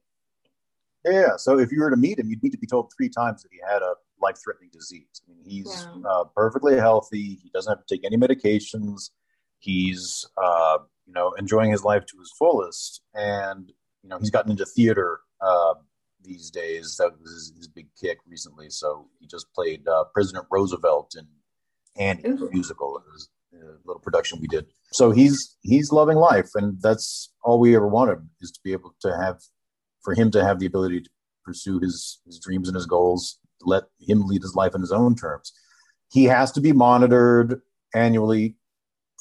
Yeah, 1.06 1.38
so 1.38 1.60
if 1.60 1.72
you 1.72 1.82
were 1.82 1.92
to 1.92 1.98
meet 1.98 2.18
him, 2.18 2.30
you'd 2.30 2.42
need 2.42 2.52
to 2.52 2.58
be 2.58 2.66
told 2.66 2.92
three 2.96 3.10
times 3.10 3.44
that 3.44 3.50
he 3.52 3.60
had 3.68 3.84
a 3.84 3.94
life 4.22 4.38
threatening 4.44 4.70
disease. 4.72 5.22
I 5.28 5.32
mean, 5.32 5.44
he's 5.46 5.88
yeah. 5.96 6.10
uh, 6.10 6.24
perfectly 6.36 6.76
healthy. 6.78 7.40
He 7.42 7.50
doesn't 7.54 7.72
have 7.72 7.86
to 7.86 7.96
take 7.96 8.06
any 8.06 8.18
medications. 8.18 9.12
He's, 9.60 10.26
uh, 10.42 10.80
you 11.06 11.14
know, 11.14 11.34
enjoying 11.34 11.72
his 11.72 11.84
life 11.84 12.06
to 12.06 12.18
his 12.20 12.32
fullest. 12.38 13.02
And, 13.14 13.72
you 14.04 14.10
know, 14.10 14.20
he's 14.20 14.30
gotten 14.30 14.52
into 14.52 14.66
theater 14.66 15.20
uh, 15.42 15.76
these 16.22 16.50
days. 16.50 16.98
That 16.98 17.12
was 17.20 17.32
his, 17.32 17.54
his, 17.58 17.68
big 17.68 17.88
kick 18.00 18.20
recently. 18.28 18.70
So 18.70 19.08
he 19.20 19.28
just 19.28 19.48
played 19.54 19.88
uh, 19.88 20.06
President 20.14 20.46
Roosevelt 20.52 21.16
in 21.18 21.28
Annie 21.98 22.28
Ooh. 22.28 22.50
musical. 22.52 22.98
It 22.98 23.04
was 23.12 23.30
a 23.54 23.88
little 23.88 24.02
production 24.02 24.40
we 24.42 24.48
did. 24.48 24.66
So 24.92 25.12
he's 25.12 25.58
he's 25.62 25.92
loving 25.92 26.18
life, 26.18 26.50
and 26.56 26.82
that's 26.82 27.32
all 27.44 27.60
we 27.60 27.76
ever 27.76 27.88
wanted 27.88 28.20
is 28.42 28.52
to 28.52 28.60
be 28.64 28.72
able 28.72 28.96
to 29.02 29.16
have, 29.16 29.40
for 30.02 30.14
him 30.14 30.32
to 30.32 30.44
have 30.44 30.60
the 30.60 30.66
ability 30.66 31.02
to 31.02 31.10
pursue 31.44 31.80
his 31.80 32.20
his 32.26 32.40
dreams 32.40 32.68
and 32.68 32.76
his 32.76 32.86
goals 32.86 33.40
let 33.62 33.84
him 34.00 34.26
lead 34.28 34.42
his 34.42 34.56
life 34.56 34.76
in 34.76 34.82
his 34.82 34.92
own 34.92 35.16
terms. 35.16 35.54
He 36.12 36.26
has 36.26 36.52
to 36.54 36.62
be 36.62 36.72
monitored 36.72 37.62
annually 37.94 38.56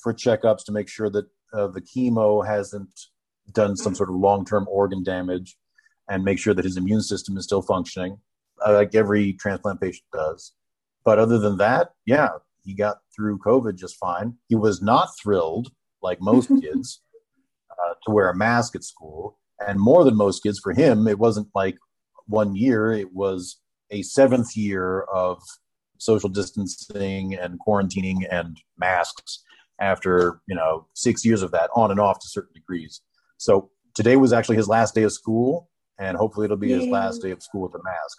for 0.02 0.12
checkups 0.12 0.64
to 0.66 0.72
make 0.72 0.88
sure 0.88 1.10
that 1.10 1.26
uh, 1.52 1.68
the 1.68 1.80
chemo 1.80 2.46
hasn't 2.46 2.90
done 3.52 3.76
some 3.76 3.94
sort 3.94 4.08
of 4.10 4.16
long 4.16 4.44
term 4.44 4.66
organ 4.68 5.02
damage 5.02 5.56
and 6.08 6.24
make 6.24 6.38
sure 6.38 6.54
that 6.54 6.64
his 6.64 6.76
immune 6.76 7.00
system 7.02 7.36
is 7.36 7.44
still 7.44 7.62
functioning. 7.62 8.18
uh, 8.66 8.72
like 8.72 8.94
every 8.94 9.32
transplant 9.34 9.80
patient 9.80 10.04
does. 10.12 10.52
But 11.04 11.18
other 11.18 11.38
than 11.38 11.58
that, 11.58 11.90
yeah, 12.06 12.30
he 12.62 12.74
got 12.74 12.98
through 13.14 13.38
COVID 13.38 13.76
just 13.76 13.96
fine. 13.96 14.36
He 14.48 14.54
was 14.56 14.82
not 14.82 15.08
thrilled, 15.22 15.70
like 16.02 16.20
most 16.20 16.48
kids, 16.60 17.02
uh, 17.70 17.94
to 18.04 18.12
wear 18.12 18.30
a 18.30 18.36
mask 18.36 18.74
at 18.76 18.84
school. 18.84 19.38
And 19.66 19.78
more 19.78 20.04
than 20.04 20.16
most 20.16 20.42
kids, 20.42 20.58
for 20.58 20.72
him, 20.72 21.06
it 21.06 21.18
wasn't 21.18 21.48
like 21.54 21.76
one 22.26 22.56
year, 22.56 22.92
it 22.92 23.12
was 23.12 23.60
a 23.94 24.02
seventh 24.02 24.56
year 24.56 25.02
of 25.02 25.40
social 25.98 26.28
distancing 26.28 27.34
and 27.34 27.58
quarantining 27.66 28.26
and 28.30 28.60
masks 28.76 29.44
after, 29.80 30.40
you 30.46 30.54
know, 30.54 30.86
six 30.94 31.24
years 31.24 31.42
of 31.42 31.50
that 31.52 31.70
on 31.74 31.90
and 31.90 32.00
off 32.00 32.18
to 32.18 32.28
certain 32.28 32.52
degrees. 32.52 33.00
So 33.38 33.70
today 33.94 34.16
was 34.16 34.32
actually 34.32 34.56
his 34.56 34.68
last 34.68 34.94
day 34.94 35.04
of 35.04 35.12
school, 35.12 35.70
and 35.98 36.16
hopefully 36.16 36.44
it'll 36.44 36.56
be 36.56 36.68
Yay. 36.68 36.80
his 36.80 36.88
last 36.88 37.22
day 37.22 37.30
of 37.30 37.42
school 37.42 37.62
with 37.62 37.74
a 37.74 37.82
mask. 37.84 38.18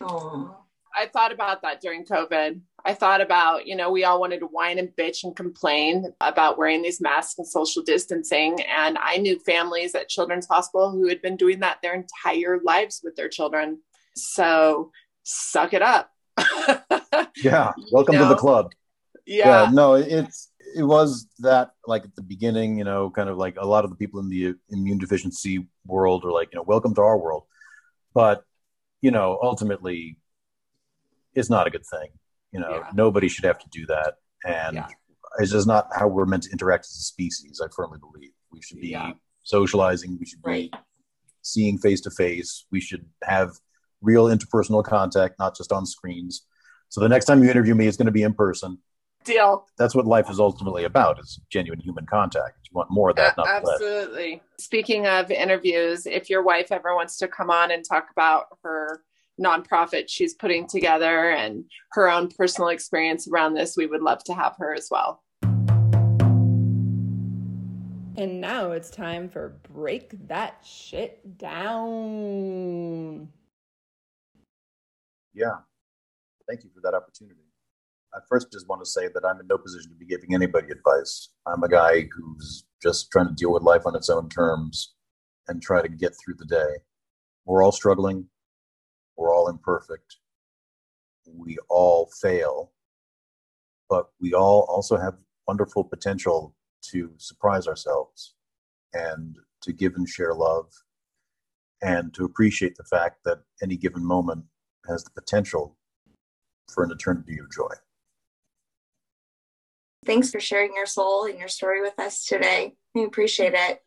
Aww. 0.00 0.54
I 0.96 1.06
thought 1.06 1.32
about 1.32 1.62
that 1.62 1.80
during 1.80 2.04
COVID. 2.04 2.60
I 2.84 2.94
thought 2.94 3.20
about, 3.20 3.66
you 3.66 3.74
know, 3.74 3.90
we 3.90 4.04
all 4.04 4.20
wanted 4.20 4.40
to 4.40 4.46
whine 4.46 4.78
and 4.78 4.90
bitch 4.90 5.24
and 5.24 5.34
complain 5.34 6.12
about 6.20 6.56
wearing 6.56 6.82
these 6.82 7.00
masks 7.00 7.38
and 7.38 7.48
social 7.48 7.82
distancing. 7.82 8.60
And 8.62 8.96
I 9.00 9.16
knew 9.16 9.40
families 9.40 9.94
at 9.96 10.08
Children's 10.08 10.46
Hospital 10.46 10.92
who 10.92 11.08
had 11.08 11.20
been 11.20 11.36
doing 11.36 11.58
that 11.60 11.78
their 11.82 11.94
entire 11.94 12.60
lives 12.62 13.00
with 13.02 13.16
their 13.16 13.28
children. 13.28 13.80
So 14.16 14.90
suck 15.22 15.74
it 15.74 15.82
up. 15.82 16.10
yeah. 17.36 17.72
Welcome 17.92 18.14
you 18.14 18.20
know? 18.20 18.28
to 18.28 18.34
the 18.34 18.40
club. 18.40 18.72
Yeah. 19.26 19.64
yeah. 19.64 19.70
No, 19.70 19.94
it's, 19.94 20.50
it 20.76 20.82
was 20.82 21.28
that 21.40 21.72
like 21.86 22.04
at 22.04 22.14
the 22.16 22.22
beginning, 22.22 22.78
you 22.78 22.84
know, 22.84 23.10
kind 23.10 23.28
of 23.28 23.36
like 23.36 23.56
a 23.58 23.66
lot 23.66 23.84
of 23.84 23.90
the 23.90 23.96
people 23.96 24.20
in 24.20 24.28
the 24.28 24.54
immune 24.70 24.98
deficiency 24.98 25.66
world 25.86 26.24
are 26.24 26.32
like, 26.32 26.48
you 26.52 26.58
know, 26.58 26.64
welcome 26.64 26.94
to 26.94 27.00
our 27.00 27.18
world. 27.18 27.44
But, 28.12 28.44
you 29.00 29.10
know, 29.10 29.38
ultimately, 29.42 30.18
it's 31.34 31.50
not 31.50 31.66
a 31.66 31.70
good 31.70 31.84
thing. 31.86 32.10
You 32.52 32.60
know, 32.60 32.70
yeah. 32.70 32.90
nobody 32.94 33.28
should 33.28 33.44
have 33.44 33.58
to 33.58 33.68
do 33.70 33.86
that. 33.86 34.14
And 34.44 34.76
yeah. 34.76 34.88
it's 35.38 35.52
just 35.52 35.66
not 35.66 35.88
how 35.96 36.08
we're 36.08 36.26
meant 36.26 36.44
to 36.44 36.50
interact 36.50 36.84
as 36.84 36.96
a 36.96 37.02
species, 37.02 37.60
I 37.62 37.68
firmly 37.74 37.98
believe. 37.98 38.30
We 38.52 38.62
should 38.62 38.80
be 38.80 38.88
yeah. 38.88 39.12
socializing, 39.42 40.16
we 40.18 40.26
should 40.26 40.38
right. 40.44 40.70
be 40.70 40.78
seeing 41.42 41.78
face 41.78 42.00
to 42.02 42.10
face, 42.10 42.66
we 42.70 42.80
should 42.80 43.04
have 43.22 43.50
real 44.04 44.26
interpersonal 44.26 44.84
contact, 44.84 45.38
not 45.38 45.56
just 45.56 45.72
on 45.72 45.86
screens. 45.86 46.46
So 46.88 47.00
the 47.00 47.08
next 47.08 47.24
time 47.24 47.42
you 47.42 47.50
interview 47.50 47.74
me, 47.74 47.86
it's 47.86 47.96
going 47.96 48.06
to 48.06 48.12
be 48.12 48.22
in 48.22 48.34
person. 48.34 48.78
Deal. 49.24 49.66
That's 49.78 49.94
what 49.94 50.06
life 50.06 50.28
is 50.30 50.38
ultimately 50.38 50.84
about: 50.84 51.18
is 51.18 51.40
genuine 51.50 51.80
human 51.80 52.04
contact. 52.04 52.58
You 52.64 52.70
want 52.74 52.90
more 52.90 53.10
of 53.10 53.16
that, 53.16 53.38
uh, 53.38 53.44
not 53.44 53.48
absolutely. 53.48 54.32
Less. 54.32 54.42
Speaking 54.58 55.06
of 55.06 55.30
interviews, 55.30 56.06
if 56.06 56.28
your 56.28 56.42
wife 56.42 56.70
ever 56.70 56.94
wants 56.94 57.16
to 57.18 57.28
come 57.28 57.50
on 57.50 57.70
and 57.70 57.82
talk 57.84 58.08
about 58.12 58.58
her 58.62 59.02
nonprofit 59.40 60.04
she's 60.08 60.34
putting 60.34 60.66
together 60.66 61.30
and 61.30 61.64
her 61.92 62.08
own 62.08 62.28
personal 62.28 62.68
experience 62.68 63.26
around 63.26 63.54
this, 63.54 63.76
we 63.76 63.86
would 63.86 64.02
love 64.02 64.22
to 64.24 64.34
have 64.34 64.54
her 64.58 64.74
as 64.74 64.88
well. 64.90 65.22
And 68.16 68.40
now 68.40 68.70
it's 68.70 68.90
time 68.90 69.28
for 69.28 69.56
Break 69.72 70.28
That 70.28 70.64
Shit 70.64 71.36
Down. 71.36 73.28
Yeah. 75.34 75.58
Thank 76.48 76.62
you 76.62 76.70
for 76.74 76.80
that 76.82 76.94
opportunity. 76.94 77.40
I 78.14 78.18
first 78.28 78.52
just 78.52 78.68
want 78.68 78.82
to 78.84 78.88
say 78.88 79.08
that 79.12 79.24
I'm 79.24 79.40
in 79.40 79.48
no 79.48 79.58
position 79.58 79.90
to 79.90 79.96
be 79.96 80.06
giving 80.06 80.34
anybody 80.34 80.68
advice. 80.70 81.30
I'm 81.46 81.64
a 81.64 81.68
guy 81.68 82.06
who's 82.14 82.64
just 82.80 83.10
trying 83.10 83.26
to 83.26 83.34
deal 83.34 83.52
with 83.52 83.64
life 83.64 83.82
on 83.86 83.96
its 83.96 84.08
own 84.08 84.28
terms 84.28 84.94
and 85.48 85.60
try 85.60 85.82
to 85.82 85.88
get 85.88 86.12
through 86.12 86.34
the 86.38 86.46
day. 86.46 86.76
We're 87.44 87.64
all 87.64 87.72
struggling. 87.72 88.26
We're 89.16 89.34
all 89.34 89.48
imperfect. 89.48 90.16
We 91.26 91.58
all 91.68 92.08
fail. 92.20 92.72
But 93.88 94.06
we 94.20 94.32
all 94.32 94.66
also 94.68 94.96
have 94.96 95.14
wonderful 95.48 95.84
potential 95.84 96.54
to 96.90 97.12
surprise 97.16 97.66
ourselves 97.66 98.34
and 98.92 99.36
to 99.62 99.72
give 99.72 99.94
and 99.96 100.08
share 100.08 100.34
love 100.34 100.70
and 101.82 102.14
to 102.14 102.24
appreciate 102.24 102.76
the 102.76 102.84
fact 102.84 103.18
that 103.24 103.38
any 103.62 103.76
given 103.76 104.04
moment 104.04 104.44
has 104.88 105.04
the 105.04 105.10
potential 105.10 105.76
for 106.72 106.84
an 106.84 106.90
eternity 106.90 107.38
of 107.38 107.50
joy. 107.50 107.74
Thanks 110.04 110.30
for 110.30 110.40
sharing 110.40 110.74
your 110.74 110.86
soul 110.86 111.24
and 111.24 111.38
your 111.38 111.48
story 111.48 111.80
with 111.80 111.98
us 111.98 112.24
today. 112.24 112.74
We 112.94 113.04
appreciate 113.04 113.54
it. 113.54 113.80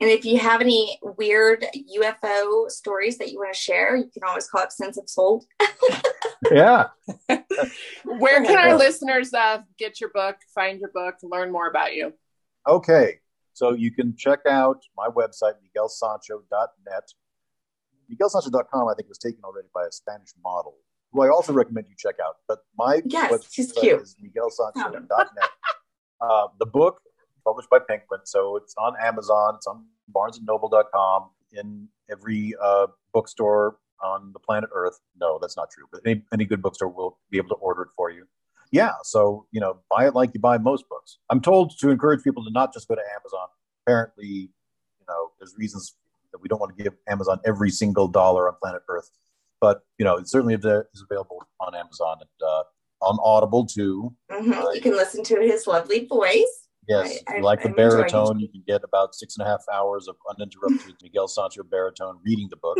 And 0.00 0.10
if 0.10 0.24
you 0.24 0.38
have 0.38 0.60
any 0.60 0.98
weird 1.02 1.66
UFO 1.98 2.70
stories 2.70 3.18
that 3.18 3.30
you 3.30 3.38
want 3.38 3.52
to 3.52 3.58
share, 3.58 3.96
you 3.96 4.08
can 4.12 4.22
always 4.26 4.48
call 4.48 4.62
up 4.62 4.72
Sense 4.72 4.96
of 4.96 5.08
Soul. 5.08 5.44
yeah. 6.52 6.88
Where 8.04 8.44
can 8.44 8.56
our 8.56 8.76
listeners 8.76 9.34
uh, 9.34 9.62
get 9.78 10.00
your 10.00 10.10
book, 10.10 10.36
find 10.54 10.80
your 10.80 10.90
book, 10.90 11.16
learn 11.22 11.50
more 11.50 11.68
about 11.68 11.94
you? 11.94 12.12
Okay. 12.66 13.18
So 13.52 13.72
you 13.72 13.92
can 13.92 14.16
check 14.16 14.40
out 14.48 14.82
my 14.96 15.08
website, 15.08 15.54
miguelsancho.net. 15.62 17.12
MiguelSancho.com, 18.12 18.88
I 18.88 18.94
think, 18.94 19.08
was 19.08 19.18
taken 19.18 19.40
already 19.44 19.68
by 19.74 19.84
a 19.84 19.92
Spanish 19.92 20.30
model, 20.42 20.76
who 21.12 21.22
I 21.22 21.28
also 21.28 21.52
recommend 21.52 21.86
you 21.88 21.94
check 21.96 22.16
out. 22.24 22.36
But 22.48 22.60
my 22.76 23.02
yes, 23.04 23.32
website 23.32 23.48
she's 23.50 23.72
cute. 23.72 24.00
is 24.00 24.16
miguelsancho.net. 24.22 25.50
uh, 26.20 26.48
the 26.58 26.66
book 26.66 27.00
published 27.44 27.70
by 27.70 27.78
Penguin. 27.78 28.20
So 28.24 28.56
it's 28.56 28.74
on 28.78 28.94
Amazon, 29.00 29.54
it's 29.56 29.66
on 29.66 29.84
barnesandnoble.com, 30.14 31.30
in 31.52 31.88
every 32.10 32.54
uh, 32.60 32.86
bookstore 33.12 33.76
on 34.02 34.32
the 34.32 34.38
planet 34.40 34.70
Earth. 34.72 34.98
No, 35.20 35.38
that's 35.40 35.56
not 35.56 35.70
true, 35.70 35.84
but 35.92 36.00
any, 36.06 36.22
any 36.32 36.44
good 36.44 36.62
bookstore 36.62 36.88
will 36.88 37.18
be 37.30 37.38
able 37.38 37.50
to 37.50 37.54
order 37.56 37.82
it 37.82 37.88
for 37.96 38.10
you. 38.10 38.26
Yeah, 38.72 38.92
so, 39.04 39.46
you 39.52 39.60
know, 39.60 39.78
buy 39.88 40.06
it 40.08 40.14
like 40.14 40.30
you 40.34 40.40
buy 40.40 40.58
most 40.58 40.88
books. 40.88 41.18
I'm 41.30 41.40
told 41.40 41.78
to 41.78 41.90
encourage 41.90 42.24
people 42.24 42.44
to 42.44 42.50
not 42.50 42.72
just 42.72 42.88
go 42.88 42.96
to 42.96 43.00
Amazon. 43.00 43.46
Apparently, 43.86 44.26
you 44.26 45.06
know, 45.08 45.30
there's 45.38 45.54
reasons 45.56 45.94
that 46.34 46.42
we 46.42 46.48
don't 46.48 46.58
want 46.58 46.76
to 46.76 46.82
give 46.82 46.92
Amazon 47.08 47.38
every 47.46 47.70
single 47.70 48.08
dollar 48.08 48.48
on 48.48 48.56
planet 48.60 48.82
Earth. 48.88 49.08
But, 49.60 49.82
you 49.98 50.04
know, 50.04 50.16
it 50.16 50.28
certainly 50.28 50.54
is 50.54 50.64
available 50.64 51.46
on 51.60 51.74
Amazon 51.76 52.18
and 52.20 52.48
uh, 52.48 52.64
on 53.02 53.18
Audible 53.22 53.64
too. 53.64 54.12
Mm-hmm. 54.30 54.52
Uh, 54.52 54.72
you 54.72 54.80
can 54.80 54.92
listen 54.92 55.22
to 55.24 55.40
his 55.40 55.66
lovely 55.66 56.06
voice. 56.06 56.68
Yes, 56.88 57.18
I, 57.28 57.32
if 57.32 57.38
you 57.38 57.44
like 57.44 57.62
the 57.62 57.68
I'm 57.68 57.74
baritone, 57.74 58.40
you 58.40 58.48
can 58.48 58.62
get 58.66 58.82
about 58.84 59.14
six 59.14 59.36
and 59.38 59.46
a 59.46 59.50
half 59.50 59.62
hours 59.72 60.08
of 60.08 60.16
uninterrupted 60.28 60.96
Miguel 61.02 61.28
Sancho 61.28 61.62
baritone 61.62 62.18
reading 62.26 62.48
the 62.50 62.56
book. 62.56 62.78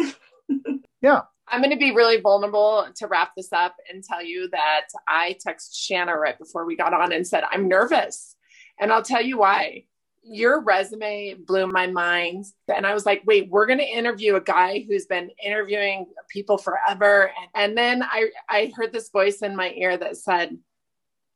yeah. 1.00 1.22
I'm 1.48 1.61
going 1.61 1.70
to 1.70 1.78
be 1.78 1.92
really 1.92 2.20
vulnerable 2.20 2.86
to 2.96 3.07
wrap 3.07 3.32
this 3.36 3.52
up 3.52 3.76
and 3.90 4.02
tell 4.02 4.24
you 4.24 4.48
that 4.50 4.86
I 5.07 5.36
texted 5.46 5.74
Shanna 5.74 6.16
right 6.16 6.38
before 6.38 6.66
we 6.66 6.76
got 6.76 6.92
on 6.92 7.12
and 7.12 7.26
said, 7.26 7.44
I'm 7.50 7.68
nervous. 7.68 8.34
And 8.80 8.92
I'll 8.92 9.02
tell 9.02 9.22
you 9.22 9.38
why. 9.38 9.84
Your 10.24 10.62
resume 10.62 11.34
blew 11.34 11.66
my 11.66 11.86
mind. 11.86 12.46
And 12.74 12.86
I 12.86 12.94
was 12.94 13.04
like, 13.04 13.22
wait, 13.26 13.50
we're 13.50 13.66
going 13.66 13.78
to 13.78 13.84
interview 13.84 14.36
a 14.36 14.40
guy 14.40 14.84
who's 14.88 15.06
been 15.06 15.30
interviewing 15.42 16.06
people 16.28 16.58
forever. 16.58 17.30
And, 17.54 17.76
then 17.76 18.02
I, 18.02 18.30
I 18.48 18.72
heard 18.74 18.92
this 18.92 19.10
voice 19.10 19.42
in 19.42 19.54
my 19.54 19.70
ear 19.72 19.96
that 19.96 20.16
said, 20.16 20.58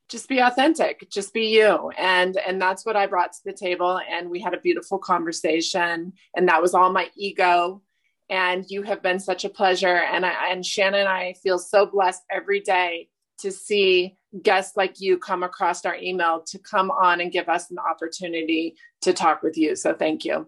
just 0.08 0.28
be 0.28 0.38
authentic 0.38 1.06
just 1.10 1.34
be 1.34 1.48
you. 1.48 1.90
And 1.98 2.36
and 2.38 2.60
that's 2.60 2.86
what 2.86 2.96
i 2.96 3.06
brought 3.06 3.32
to 3.34 3.44
the 3.44 3.52
table. 3.52 4.00
And 4.08 4.30
we 4.30 4.40
had 4.40 4.54
a 4.54 4.60
beautiful 4.60 4.98
conversation. 4.98 6.14
And 6.34 6.48
that 6.48 6.62
was 6.62 6.74
all 6.74 6.90
my 6.92 7.10
ego. 7.14 7.82
And 8.30 8.64
you 8.68 8.82
have 8.82 9.02
been 9.02 9.20
such 9.20 9.44
a 9.44 9.50
pleasure. 9.50 9.96
And 9.96 10.24
I, 10.24 10.50
and 10.50 10.64
Shanna 10.64 10.98
and 10.98 11.08
i 11.08 11.34
feel 11.34 11.58
so 11.58 11.86
blessed 11.86 12.22
every 12.30 12.60
day 12.60 13.08
to 13.40 13.52
see 13.52 14.16
guests 14.42 14.76
like 14.76 15.00
you 15.00 15.18
come 15.18 15.42
across 15.42 15.84
our 15.84 15.96
email 15.96 16.42
to 16.46 16.58
come 16.58 16.90
on 16.90 17.20
and 17.20 17.32
give 17.32 17.48
us 17.48 17.70
an 17.70 17.78
opportunity 17.78 18.74
to 19.00 19.12
talk 19.12 19.42
with 19.42 19.56
you 19.56 19.74
so 19.74 19.94
thank 19.94 20.24
you 20.24 20.46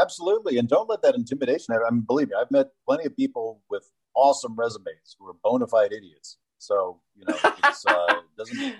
absolutely 0.00 0.58
and 0.58 0.68
don't 0.68 0.88
let 0.88 1.00
that 1.02 1.14
intimidation 1.14 1.74
i 1.74 1.90
mean 1.90 2.00
believe 2.00 2.28
me 2.28 2.34
i've 2.40 2.50
met 2.50 2.68
plenty 2.86 3.04
of 3.04 3.16
people 3.16 3.62
with 3.70 3.88
awesome 4.14 4.54
resumes 4.56 5.16
who 5.18 5.28
are 5.28 5.34
bona 5.44 5.66
fide 5.66 5.92
idiots 5.92 6.38
so 6.60 7.00
you 7.16 7.24
know, 7.26 7.36
it's 7.64 7.86
uh, 7.86 8.14
doesn't. 8.36 8.60
Yeah, 8.60 8.74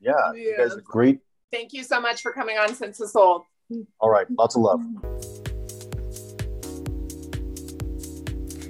yeah, 0.00 0.32
you 0.32 0.54
guys 0.56 0.74
are 0.74 0.80
great. 0.80 1.20
Thank 1.52 1.72
you 1.72 1.82
so 1.82 2.00
much 2.00 2.22
for 2.22 2.32
coming 2.32 2.56
on 2.56 2.70
of 2.70 2.94
Soul. 2.94 3.44
All 4.00 4.10
right, 4.10 4.26
lots 4.30 4.56
of 4.56 4.62
love. 4.62 4.80